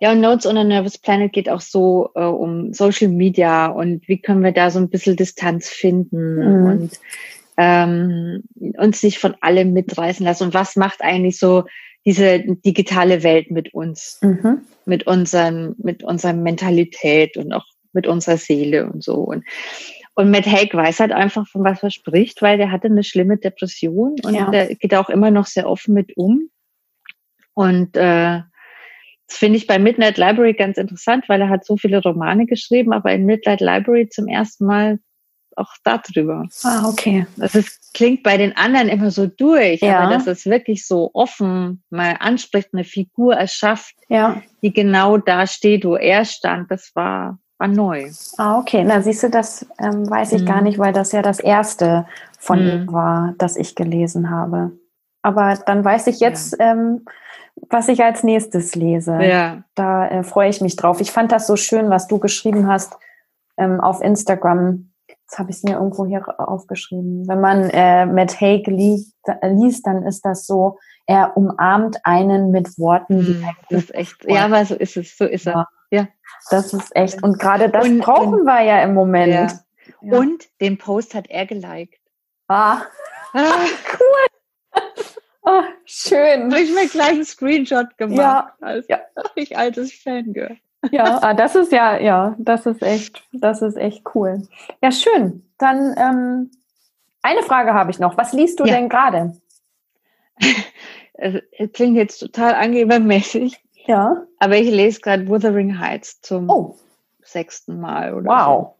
Ja, 0.00 0.12
und 0.12 0.20
Notes 0.20 0.46
on 0.46 0.56
a 0.56 0.64
Nervous 0.64 0.98
Planet 0.98 1.32
geht 1.32 1.48
auch 1.48 1.60
so 1.60 2.10
äh, 2.14 2.24
um 2.24 2.72
Social 2.72 3.08
Media 3.08 3.66
und 3.66 4.08
wie 4.08 4.20
können 4.20 4.42
wir 4.42 4.52
da 4.52 4.70
so 4.70 4.78
ein 4.78 4.88
bisschen 4.88 5.16
Distanz 5.16 5.68
finden 5.68 6.36
mhm. 6.36 6.66
und 6.66 7.00
ähm, 7.58 8.42
uns 8.78 9.02
nicht 9.02 9.18
von 9.18 9.36
allem 9.42 9.74
mitreißen 9.74 10.24
lassen. 10.24 10.44
Und 10.44 10.54
was 10.54 10.76
macht 10.76 11.02
eigentlich 11.02 11.38
so 11.38 11.64
diese 12.06 12.40
digitale 12.40 13.22
Welt 13.22 13.50
mit 13.50 13.74
uns, 13.74 14.18
mhm. 14.22 14.62
mit 14.86 15.06
unseren, 15.06 15.74
mit 15.76 16.02
unserer 16.02 16.32
Mentalität 16.32 17.36
und 17.36 17.52
auch 17.52 17.66
mit 17.92 18.06
unserer 18.06 18.38
Seele 18.38 18.90
und 18.90 19.04
so. 19.04 19.16
Und, 19.16 19.44
und 20.14 20.30
Matt 20.30 20.46
Haig 20.46 20.72
weiß 20.72 21.00
halt 21.00 21.12
einfach, 21.12 21.46
von 21.46 21.62
was 21.62 21.82
er 21.82 21.90
spricht, 21.90 22.40
weil 22.40 22.56
der 22.56 22.70
hatte 22.70 22.86
eine 22.86 23.04
schlimme 23.04 23.36
Depression 23.36 24.16
und 24.24 24.34
ja. 24.34 24.50
der 24.50 24.74
geht 24.74 24.94
auch 24.94 25.10
immer 25.10 25.30
noch 25.30 25.46
sehr 25.46 25.68
offen 25.68 25.92
mit 25.92 26.16
um. 26.16 26.48
Und 27.52 27.96
äh, 27.98 28.40
das 29.30 29.38
finde 29.38 29.58
ich 29.58 29.68
bei 29.68 29.78
Midnight 29.78 30.18
Library 30.18 30.54
ganz 30.54 30.76
interessant, 30.76 31.28
weil 31.28 31.40
er 31.40 31.48
hat 31.48 31.64
so 31.64 31.76
viele 31.76 32.02
Romane 32.02 32.46
geschrieben, 32.46 32.92
aber 32.92 33.12
in 33.12 33.26
Midnight 33.26 33.60
Library 33.60 34.08
zum 34.08 34.26
ersten 34.26 34.66
Mal 34.66 34.98
auch 35.54 35.72
darüber. 35.84 36.48
Ah, 36.64 36.88
okay. 36.88 37.26
Das 37.36 37.54
ist, 37.54 37.94
klingt 37.94 38.24
bei 38.24 38.36
den 38.36 38.56
anderen 38.56 38.88
immer 38.88 39.12
so 39.12 39.28
durch, 39.28 39.82
ja. 39.82 40.00
aber 40.00 40.14
dass 40.14 40.26
es 40.26 40.46
wirklich 40.46 40.84
so 40.84 41.10
offen 41.14 41.84
mal 41.90 42.16
anspricht, 42.18 42.70
eine 42.72 42.82
Figur 42.82 43.34
erschafft, 43.34 43.94
ja. 44.08 44.42
die 44.62 44.72
genau 44.72 45.16
da 45.16 45.46
steht, 45.46 45.84
wo 45.84 45.94
er 45.94 46.24
stand, 46.24 46.68
das 46.70 46.90
war, 46.94 47.38
war 47.58 47.68
neu. 47.68 48.10
Ah, 48.36 48.58
okay. 48.58 48.82
Na, 48.84 49.00
siehst 49.00 49.22
du, 49.22 49.30
das 49.30 49.64
ähm, 49.78 50.10
weiß 50.10 50.32
ich 50.32 50.42
mhm. 50.42 50.46
gar 50.46 50.62
nicht, 50.62 50.78
weil 50.78 50.92
das 50.92 51.12
ja 51.12 51.22
das 51.22 51.38
erste 51.38 52.04
von 52.40 52.64
mhm. 52.64 52.70
ihm 52.70 52.92
war, 52.92 53.34
das 53.38 53.56
ich 53.56 53.76
gelesen 53.76 54.30
habe. 54.30 54.72
Aber 55.22 55.56
dann 55.66 55.84
weiß 55.84 56.08
ich 56.08 56.18
jetzt, 56.18 56.56
ja. 56.58 56.72
ähm, 56.72 57.04
was 57.68 57.88
ich 57.88 58.02
als 58.02 58.22
nächstes 58.22 58.74
lese. 58.74 59.18
Ja. 59.22 59.62
Da 59.74 60.08
äh, 60.08 60.22
freue 60.22 60.48
ich 60.48 60.60
mich 60.60 60.76
drauf. 60.76 61.00
Ich 61.00 61.12
fand 61.12 61.32
das 61.32 61.46
so 61.46 61.56
schön, 61.56 61.90
was 61.90 62.08
du 62.08 62.18
geschrieben 62.18 62.66
hast 62.66 62.96
ähm, 63.56 63.80
auf 63.80 64.00
Instagram 64.00 64.90
Jetzt 65.30 65.38
habe 65.38 65.50
ich 65.50 65.58
es 65.58 65.62
mir 65.62 65.74
irgendwo 65.74 66.06
hier 66.06 66.24
aufgeschrieben. 66.40 67.28
Wenn 67.28 67.40
man 67.40 67.70
äh, 67.70 68.04
Matt 68.04 68.40
Haig 68.40 68.66
liest, 68.66 69.14
liest, 69.42 69.86
dann 69.86 70.02
ist 70.02 70.24
das 70.24 70.44
so, 70.44 70.80
er 71.06 71.36
umarmt 71.36 71.98
einen 72.02 72.50
mit 72.50 72.76
Worten. 72.78 73.24
Hm, 73.24 73.44
das 73.68 73.84
ist 73.84 73.94
echt, 73.94 74.24
ja, 74.24 74.46
aber 74.46 74.64
so 74.64 74.74
ist 74.74 74.96
es, 74.96 75.16
so 75.16 75.24
ist 75.24 75.46
er. 75.46 75.68
Ja. 75.92 76.08
Das 76.50 76.72
ist 76.72 76.96
echt. 76.96 77.22
Und 77.22 77.38
gerade 77.38 77.68
das 77.68 77.84
und, 77.84 78.00
brauchen 78.00 78.40
und, 78.40 78.44
wir 78.44 78.60
ja 78.62 78.82
im 78.82 78.92
Moment. 78.92 79.32
Ja. 79.32 79.48
Ja. 80.02 80.18
Und 80.18 80.48
den 80.60 80.78
Post 80.78 81.14
hat 81.14 81.28
er 81.28 81.46
geliked. 81.46 82.00
Ah, 82.48 82.82
ah. 83.32 83.38
cool. 83.92 84.82
Oh, 85.50 85.62
schön. 85.84 86.52
Habe 86.52 86.60
ich 86.60 86.72
mir 86.72 86.86
gleich 86.88 87.10
einen 87.10 87.24
Screenshot 87.24 87.96
gemacht. 87.98 88.18
Ja. 88.18 88.54
Als 88.60 88.86
ja. 88.88 89.00
ich 89.34 89.56
altes 89.56 89.92
Fangirl. 89.92 90.56
Ja, 90.90 91.18
ah, 91.22 91.34
das 91.34 91.56
ist 91.56 91.72
ja, 91.72 91.98
ja, 91.98 92.36
das 92.38 92.66
ist 92.66 92.82
echt, 92.82 93.22
das 93.32 93.62
ist 93.62 93.76
echt 93.76 94.04
cool. 94.14 94.46
Ja, 94.82 94.92
schön. 94.92 95.44
Dann 95.58 95.94
ähm, 95.98 96.50
eine 97.22 97.42
Frage 97.42 97.74
habe 97.74 97.90
ich 97.90 97.98
noch. 97.98 98.16
Was 98.16 98.32
liest 98.32 98.60
du 98.60 98.64
ja. 98.64 98.74
denn 98.74 98.88
gerade? 98.88 99.36
Es 101.22 101.72
klingt 101.74 101.98
jetzt 101.98 102.18
total 102.18 102.54
angebermäßig. 102.54 103.62
Ja. 103.84 104.22
Aber 104.38 104.56
ich 104.56 104.70
lese 104.70 105.02
gerade 105.02 105.28
Wuthering 105.28 105.78
Heights 105.78 106.22
zum 106.22 106.48
oh. 106.48 106.76
sechsten 107.22 107.78
Mal 107.78 108.14
oder 108.14 108.30
wow. 108.30 108.46
so. 108.46 108.79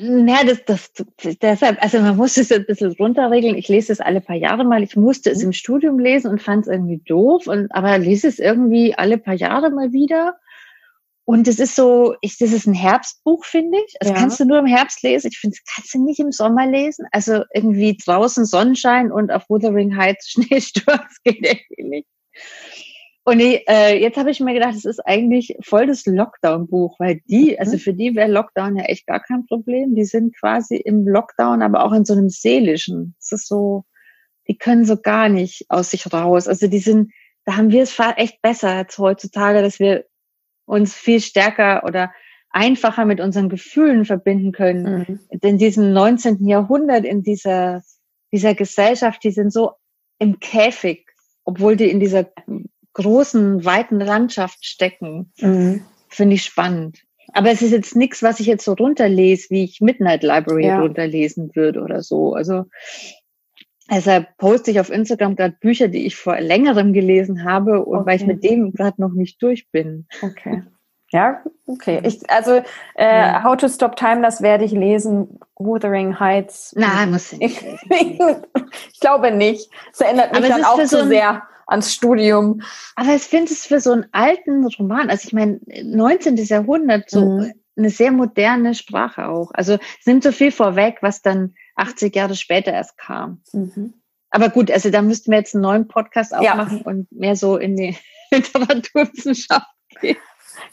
Ja, 0.00 0.44
das, 0.44 0.64
das, 0.64 0.92
deshalb, 1.42 1.82
also 1.82 1.98
man 2.00 2.16
muss 2.16 2.36
es 2.36 2.52
ein 2.52 2.64
bisschen 2.64 2.92
runterregeln. 2.92 3.56
Ich 3.56 3.68
lese 3.68 3.92
es 3.92 4.00
alle 4.00 4.20
paar 4.20 4.36
Jahre 4.36 4.64
mal. 4.64 4.82
Ich 4.82 4.96
musste 4.96 5.30
es 5.30 5.38
mhm. 5.38 5.46
im 5.46 5.52
Studium 5.52 5.98
lesen 5.98 6.30
und 6.30 6.42
fand 6.42 6.66
es 6.66 6.72
irgendwie 6.72 6.98
doof. 6.98 7.46
Und, 7.46 7.74
aber 7.74 7.98
lese 7.98 8.28
es 8.28 8.38
irgendwie 8.38 8.94
alle 8.96 9.18
paar 9.18 9.34
Jahre 9.34 9.70
mal 9.70 9.92
wieder. 9.92 10.36
Und 11.26 11.48
es 11.48 11.58
ist 11.58 11.74
so, 11.74 12.14
ich, 12.20 12.36
das 12.38 12.52
ist 12.52 12.66
ein 12.66 12.74
Herbstbuch, 12.74 13.44
finde 13.44 13.78
ich. 13.84 13.94
Das 13.98 14.10
ja. 14.10 14.14
kannst 14.14 14.38
du 14.40 14.44
nur 14.44 14.58
im 14.58 14.66
Herbst 14.66 15.02
lesen. 15.02 15.28
Ich 15.28 15.38
finde, 15.38 15.56
das 15.56 15.74
kannst 15.74 15.94
du 15.94 16.04
nicht 16.04 16.20
im 16.20 16.32
Sommer 16.32 16.66
lesen. 16.66 17.06
Also 17.12 17.44
irgendwie 17.54 17.96
draußen 17.96 18.44
Sonnenschein 18.44 19.10
und 19.10 19.32
auf 19.32 19.48
Wuthering 19.48 19.96
Heights 19.96 20.30
Schneesturm, 20.32 20.98
das 20.98 21.22
geht 21.24 21.46
irgendwie 21.46 21.82
nicht. 21.82 22.08
Und 23.26 23.40
ich, 23.40 23.66
äh, 23.68 23.98
jetzt 23.98 24.18
habe 24.18 24.30
ich 24.30 24.40
mir 24.40 24.52
gedacht, 24.52 24.74
es 24.74 24.84
ist 24.84 25.00
eigentlich 25.00 25.56
voll 25.62 25.86
das 25.86 26.04
Lockdown-Buch, 26.04 26.96
weil 26.98 27.20
die, 27.26 27.52
mhm. 27.52 27.56
also 27.58 27.78
für 27.78 27.94
die 27.94 28.14
wäre 28.14 28.30
Lockdown 28.30 28.76
ja 28.76 28.84
echt 28.84 29.06
gar 29.06 29.20
kein 29.20 29.46
Problem. 29.46 29.94
Die 29.94 30.04
sind 30.04 30.36
quasi 30.38 30.76
im 30.76 31.08
Lockdown, 31.08 31.62
aber 31.62 31.84
auch 31.84 31.92
in 31.92 32.04
so 32.04 32.12
einem 32.12 32.28
seelischen. 32.28 33.14
Es 33.18 33.32
ist 33.32 33.48
so, 33.48 33.84
die 34.46 34.58
können 34.58 34.84
so 34.84 34.98
gar 34.98 35.30
nicht 35.30 35.64
aus 35.70 35.90
sich 35.90 36.12
raus. 36.12 36.48
Also 36.48 36.66
die 36.66 36.78
sind, 36.78 37.12
da 37.46 37.56
haben 37.56 37.70
wir 37.70 37.82
es 37.82 37.98
echt 38.16 38.42
besser 38.42 38.70
als 38.70 38.98
heutzutage, 38.98 39.62
dass 39.62 39.78
wir 39.78 40.04
uns 40.66 40.94
viel 40.94 41.20
stärker 41.20 41.84
oder 41.84 42.12
einfacher 42.50 43.06
mit 43.06 43.20
unseren 43.20 43.48
Gefühlen 43.48 44.04
verbinden 44.04 44.52
können. 44.52 45.06
Mhm. 45.08 45.20
In 45.40 45.58
diesem 45.58 45.94
19. 45.94 46.46
Jahrhundert, 46.46 47.06
in 47.06 47.22
dieser, 47.22 47.82
dieser 48.32 48.54
Gesellschaft, 48.54 49.24
die 49.24 49.30
sind 49.30 49.50
so 49.50 49.72
im 50.18 50.40
Käfig, 50.40 51.06
obwohl 51.44 51.76
die 51.76 51.90
in 51.90 52.00
dieser 52.00 52.26
großen, 52.94 53.64
weiten 53.64 54.00
Landschaft 54.00 54.64
stecken. 54.64 55.32
Mhm. 55.38 55.82
Finde 56.08 56.36
ich 56.36 56.44
spannend. 56.44 57.00
Aber 57.32 57.50
es 57.50 57.62
ist 57.62 57.72
jetzt 57.72 57.96
nichts, 57.96 58.22
was 58.22 58.40
ich 58.40 58.46
jetzt 58.46 58.64
so 58.64 58.72
runterlese, 58.74 59.50
wie 59.50 59.64
ich 59.64 59.80
Midnight 59.80 60.22
Library 60.22 60.66
ja. 60.66 60.80
runterlesen 60.80 61.50
würde 61.54 61.82
oder 61.82 62.02
so. 62.02 62.34
Also 62.34 62.64
Deshalb 63.90 64.36
poste 64.38 64.70
ich 64.70 64.80
auf 64.80 64.90
Instagram 64.90 65.36
gerade 65.36 65.56
Bücher, 65.60 65.88
die 65.88 66.06
ich 66.06 66.16
vor 66.16 66.40
längerem 66.40 66.92
gelesen 66.92 67.44
habe 67.44 67.84
und 67.84 67.98
okay. 67.98 68.06
weil 68.06 68.16
ich 68.16 68.26
mit 68.26 68.42
dem 68.42 68.72
gerade 68.72 69.00
noch 69.00 69.12
nicht 69.12 69.42
durch 69.42 69.70
bin. 69.70 70.06
Okay. 70.22 70.62
Ja, 71.10 71.42
okay. 71.66 72.00
Ich, 72.02 72.28
also 72.30 72.62
äh, 72.94 73.04
ja. 73.04 73.44
How 73.44 73.56
to 73.56 73.68
Stop 73.68 73.96
Time, 73.96 74.22
das 74.22 74.42
werde 74.42 74.64
ich 74.64 74.72
lesen. 74.72 75.38
Wuthering 75.56 76.18
Heights. 76.18 76.74
Nein, 76.76 77.12
muss 77.12 77.32
ich 77.34 77.38
nicht. 77.38 77.62
ich 78.92 79.00
glaube 79.00 79.30
nicht. 79.30 79.70
Das 79.90 80.00
erinnert 80.00 80.32
mich 80.32 80.48
dann 80.48 80.64
auch 80.64 80.80
zu 80.80 81.02
so 81.02 81.06
sehr 81.06 81.42
ans 81.66 81.92
Studium. 81.92 82.62
Aber 82.96 83.14
ich 83.14 83.22
finde 83.22 83.52
es 83.52 83.66
für 83.66 83.80
so 83.80 83.92
einen 83.92 84.06
alten 84.12 84.66
Roman, 84.66 85.10
also 85.10 85.26
ich 85.26 85.32
meine, 85.32 85.60
19. 85.66 86.36
Jahrhundert, 86.36 87.10
so 87.10 87.24
mhm. 87.24 87.52
eine 87.76 87.90
sehr 87.90 88.12
moderne 88.12 88.74
Sprache 88.74 89.28
auch. 89.28 89.50
Also 89.54 89.74
es 89.74 90.06
nimmt 90.06 90.22
so 90.22 90.32
viel 90.32 90.52
vorweg, 90.52 90.98
was 91.00 91.22
dann 91.22 91.54
80 91.76 92.14
Jahre 92.14 92.34
später 92.34 92.72
erst 92.72 92.96
kam. 92.98 93.42
Mhm. 93.52 93.94
Aber 94.30 94.48
gut, 94.48 94.70
also 94.70 94.90
da 94.90 95.00
müssten 95.00 95.30
wir 95.30 95.38
jetzt 95.38 95.54
einen 95.54 95.62
neuen 95.62 95.86
Podcast 95.86 96.34
aufmachen 96.34 96.78
ja. 96.78 96.84
und 96.84 97.12
mehr 97.12 97.36
so 97.36 97.56
in 97.56 97.76
die 97.76 97.96
Literaturwissenschaft 98.32 99.66
gehen. 100.00 100.16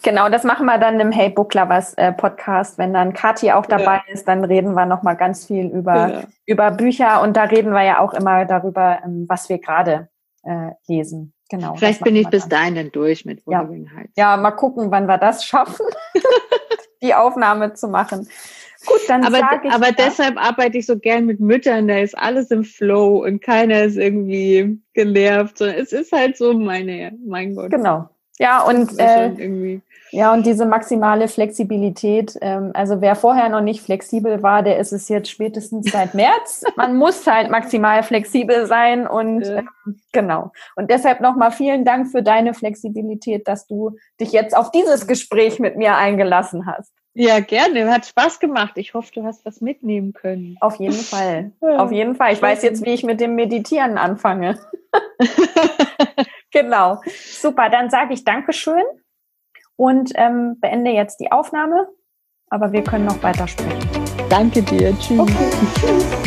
Genau, 0.03 0.29
das 0.29 0.43
machen 0.43 0.65
wir 0.65 0.77
dann 0.77 0.99
im 0.99 1.11
Hey 1.11 1.29
Book 1.29 1.53
Lovers 1.53 1.93
äh, 1.95 2.11
Podcast. 2.11 2.77
Wenn 2.77 2.93
dann 2.93 3.13
Kathi 3.13 3.51
auch 3.51 3.65
dabei 3.65 4.01
ja. 4.07 4.13
ist, 4.13 4.27
dann 4.27 4.43
reden 4.43 4.73
wir 4.73 4.85
nochmal 4.85 5.15
ganz 5.15 5.45
viel 5.45 5.67
über, 5.67 5.95
ja. 5.95 6.23
über 6.45 6.71
Bücher 6.71 7.21
und 7.21 7.37
da 7.37 7.43
reden 7.43 7.71
wir 7.71 7.83
ja 7.83 7.99
auch 7.99 8.13
immer 8.13 8.45
darüber, 8.45 8.99
ähm, 9.03 9.25
was 9.27 9.49
wir 9.49 9.59
gerade 9.59 10.09
äh, 10.43 10.71
lesen. 10.87 11.33
Genau. 11.49 11.75
Vielleicht 11.75 12.03
bin 12.03 12.15
ich 12.15 12.29
bis 12.29 12.47
dahin 12.47 12.75
dann 12.75 12.91
durch 12.91 13.25
mit 13.25 13.45
Wuthering 13.45 13.89
ja. 14.15 14.31
Ja, 14.31 14.37
mal 14.37 14.51
gucken, 14.51 14.89
wann 14.89 15.07
wir 15.07 15.17
das 15.17 15.43
schaffen, 15.43 15.85
die 17.03 17.13
Aufnahme 17.13 17.73
zu 17.73 17.89
machen. 17.89 18.27
Gut, 18.85 19.01
dann 19.07 19.23
aber, 19.23 19.37
ich 19.37 19.71
aber 19.71 19.87
ja. 19.87 19.95
deshalb 19.97 20.37
arbeite 20.37 20.77
ich 20.77 20.85
so 20.85 20.97
gern 20.97 21.25
mit 21.25 21.39
Müttern, 21.39 21.87
da 21.87 21.99
ist 21.99 22.17
alles 22.17 22.49
im 22.51 22.63
Flow 22.63 23.23
und 23.23 23.41
keiner 23.41 23.83
ist 23.83 23.97
irgendwie 23.97 24.81
genervt. 24.93 25.61
Es 25.61 25.91
ist 25.91 26.11
halt 26.11 26.37
so 26.37 26.53
meine, 26.53 27.11
mein 27.23 27.55
Gott. 27.55 27.69
Genau. 27.69 28.09
Ja, 28.39 28.63
und 28.63 28.97
äh, 28.97 29.79
ja, 30.11 30.33
und 30.33 30.45
diese 30.45 30.65
maximale 30.65 31.29
Flexibilität, 31.29 32.37
ähm, 32.41 32.71
also 32.73 32.99
wer 32.99 33.15
vorher 33.15 33.47
noch 33.47 33.61
nicht 33.61 33.81
flexibel 33.81 34.43
war, 34.43 34.61
der 34.61 34.77
ist 34.77 34.91
es 34.91 35.07
jetzt 35.07 35.29
spätestens 35.29 35.89
seit 35.89 36.13
März. 36.13 36.63
Man 36.75 36.97
muss 36.97 37.25
halt 37.25 37.49
maximal 37.49 38.03
flexibel 38.03 38.65
sein 38.65 39.07
und 39.07 39.43
äh, 39.43 39.63
genau. 40.11 40.51
Und 40.75 40.91
deshalb 40.91 41.21
nochmal 41.21 41.51
vielen 41.51 41.85
Dank 41.85 42.09
für 42.09 42.21
deine 42.21 42.53
Flexibilität, 42.53 43.47
dass 43.47 43.67
du 43.67 43.95
dich 44.19 44.33
jetzt 44.33 44.55
auf 44.55 44.71
dieses 44.71 45.07
Gespräch 45.07 45.59
mit 45.59 45.77
mir 45.77 45.95
eingelassen 45.95 46.65
hast. 46.65 46.91
Ja, 47.13 47.39
gerne. 47.39 47.91
Hat 47.91 48.05
Spaß 48.05 48.39
gemacht. 48.39 48.73
Ich 48.75 48.93
hoffe, 48.93 49.11
du 49.13 49.23
hast 49.23 49.45
was 49.45 49.61
mitnehmen 49.61 50.13
können. 50.13 50.57
Auf 50.59 50.75
jeden 50.75 50.93
Fall. 50.93 51.51
Auf 51.61 51.91
jeden 51.91 52.15
Fall. 52.15 52.33
Ich 52.33 52.41
weiß 52.41 52.63
jetzt, 52.63 52.85
wie 52.85 52.93
ich 52.93 53.03
mit 53.03 53.21
dem 53.21 53.35
Meditieren 53.35 53.97
anfange. 53.97 54.59
genau. 56.51 57.01
Super. 57.05 57.69
Dann 57.69 57.89
sage 57.89 58.13
ich 58.13 58.25
Dankeschön 58.25 58.83
und 59.81 60.11
ähm, 60.13 60.59
beende 60.59 60.91
jetzt 60.91 61.19
die 61.19 61.31
Aufnahme. 61.31 61.87
Aber 62.51 62.71
wir 62.71 62.83
können 62.83 63.05
noch 63.05 63.23
weiter 63.23 63.47
sprechen. 63.47 63.79
Danke 64.29 64.61
dir. 64.61 64.95
Tschüss. 64.99 65.19
Okay. 65.19 65.49
Tschüss. 65.79 66.20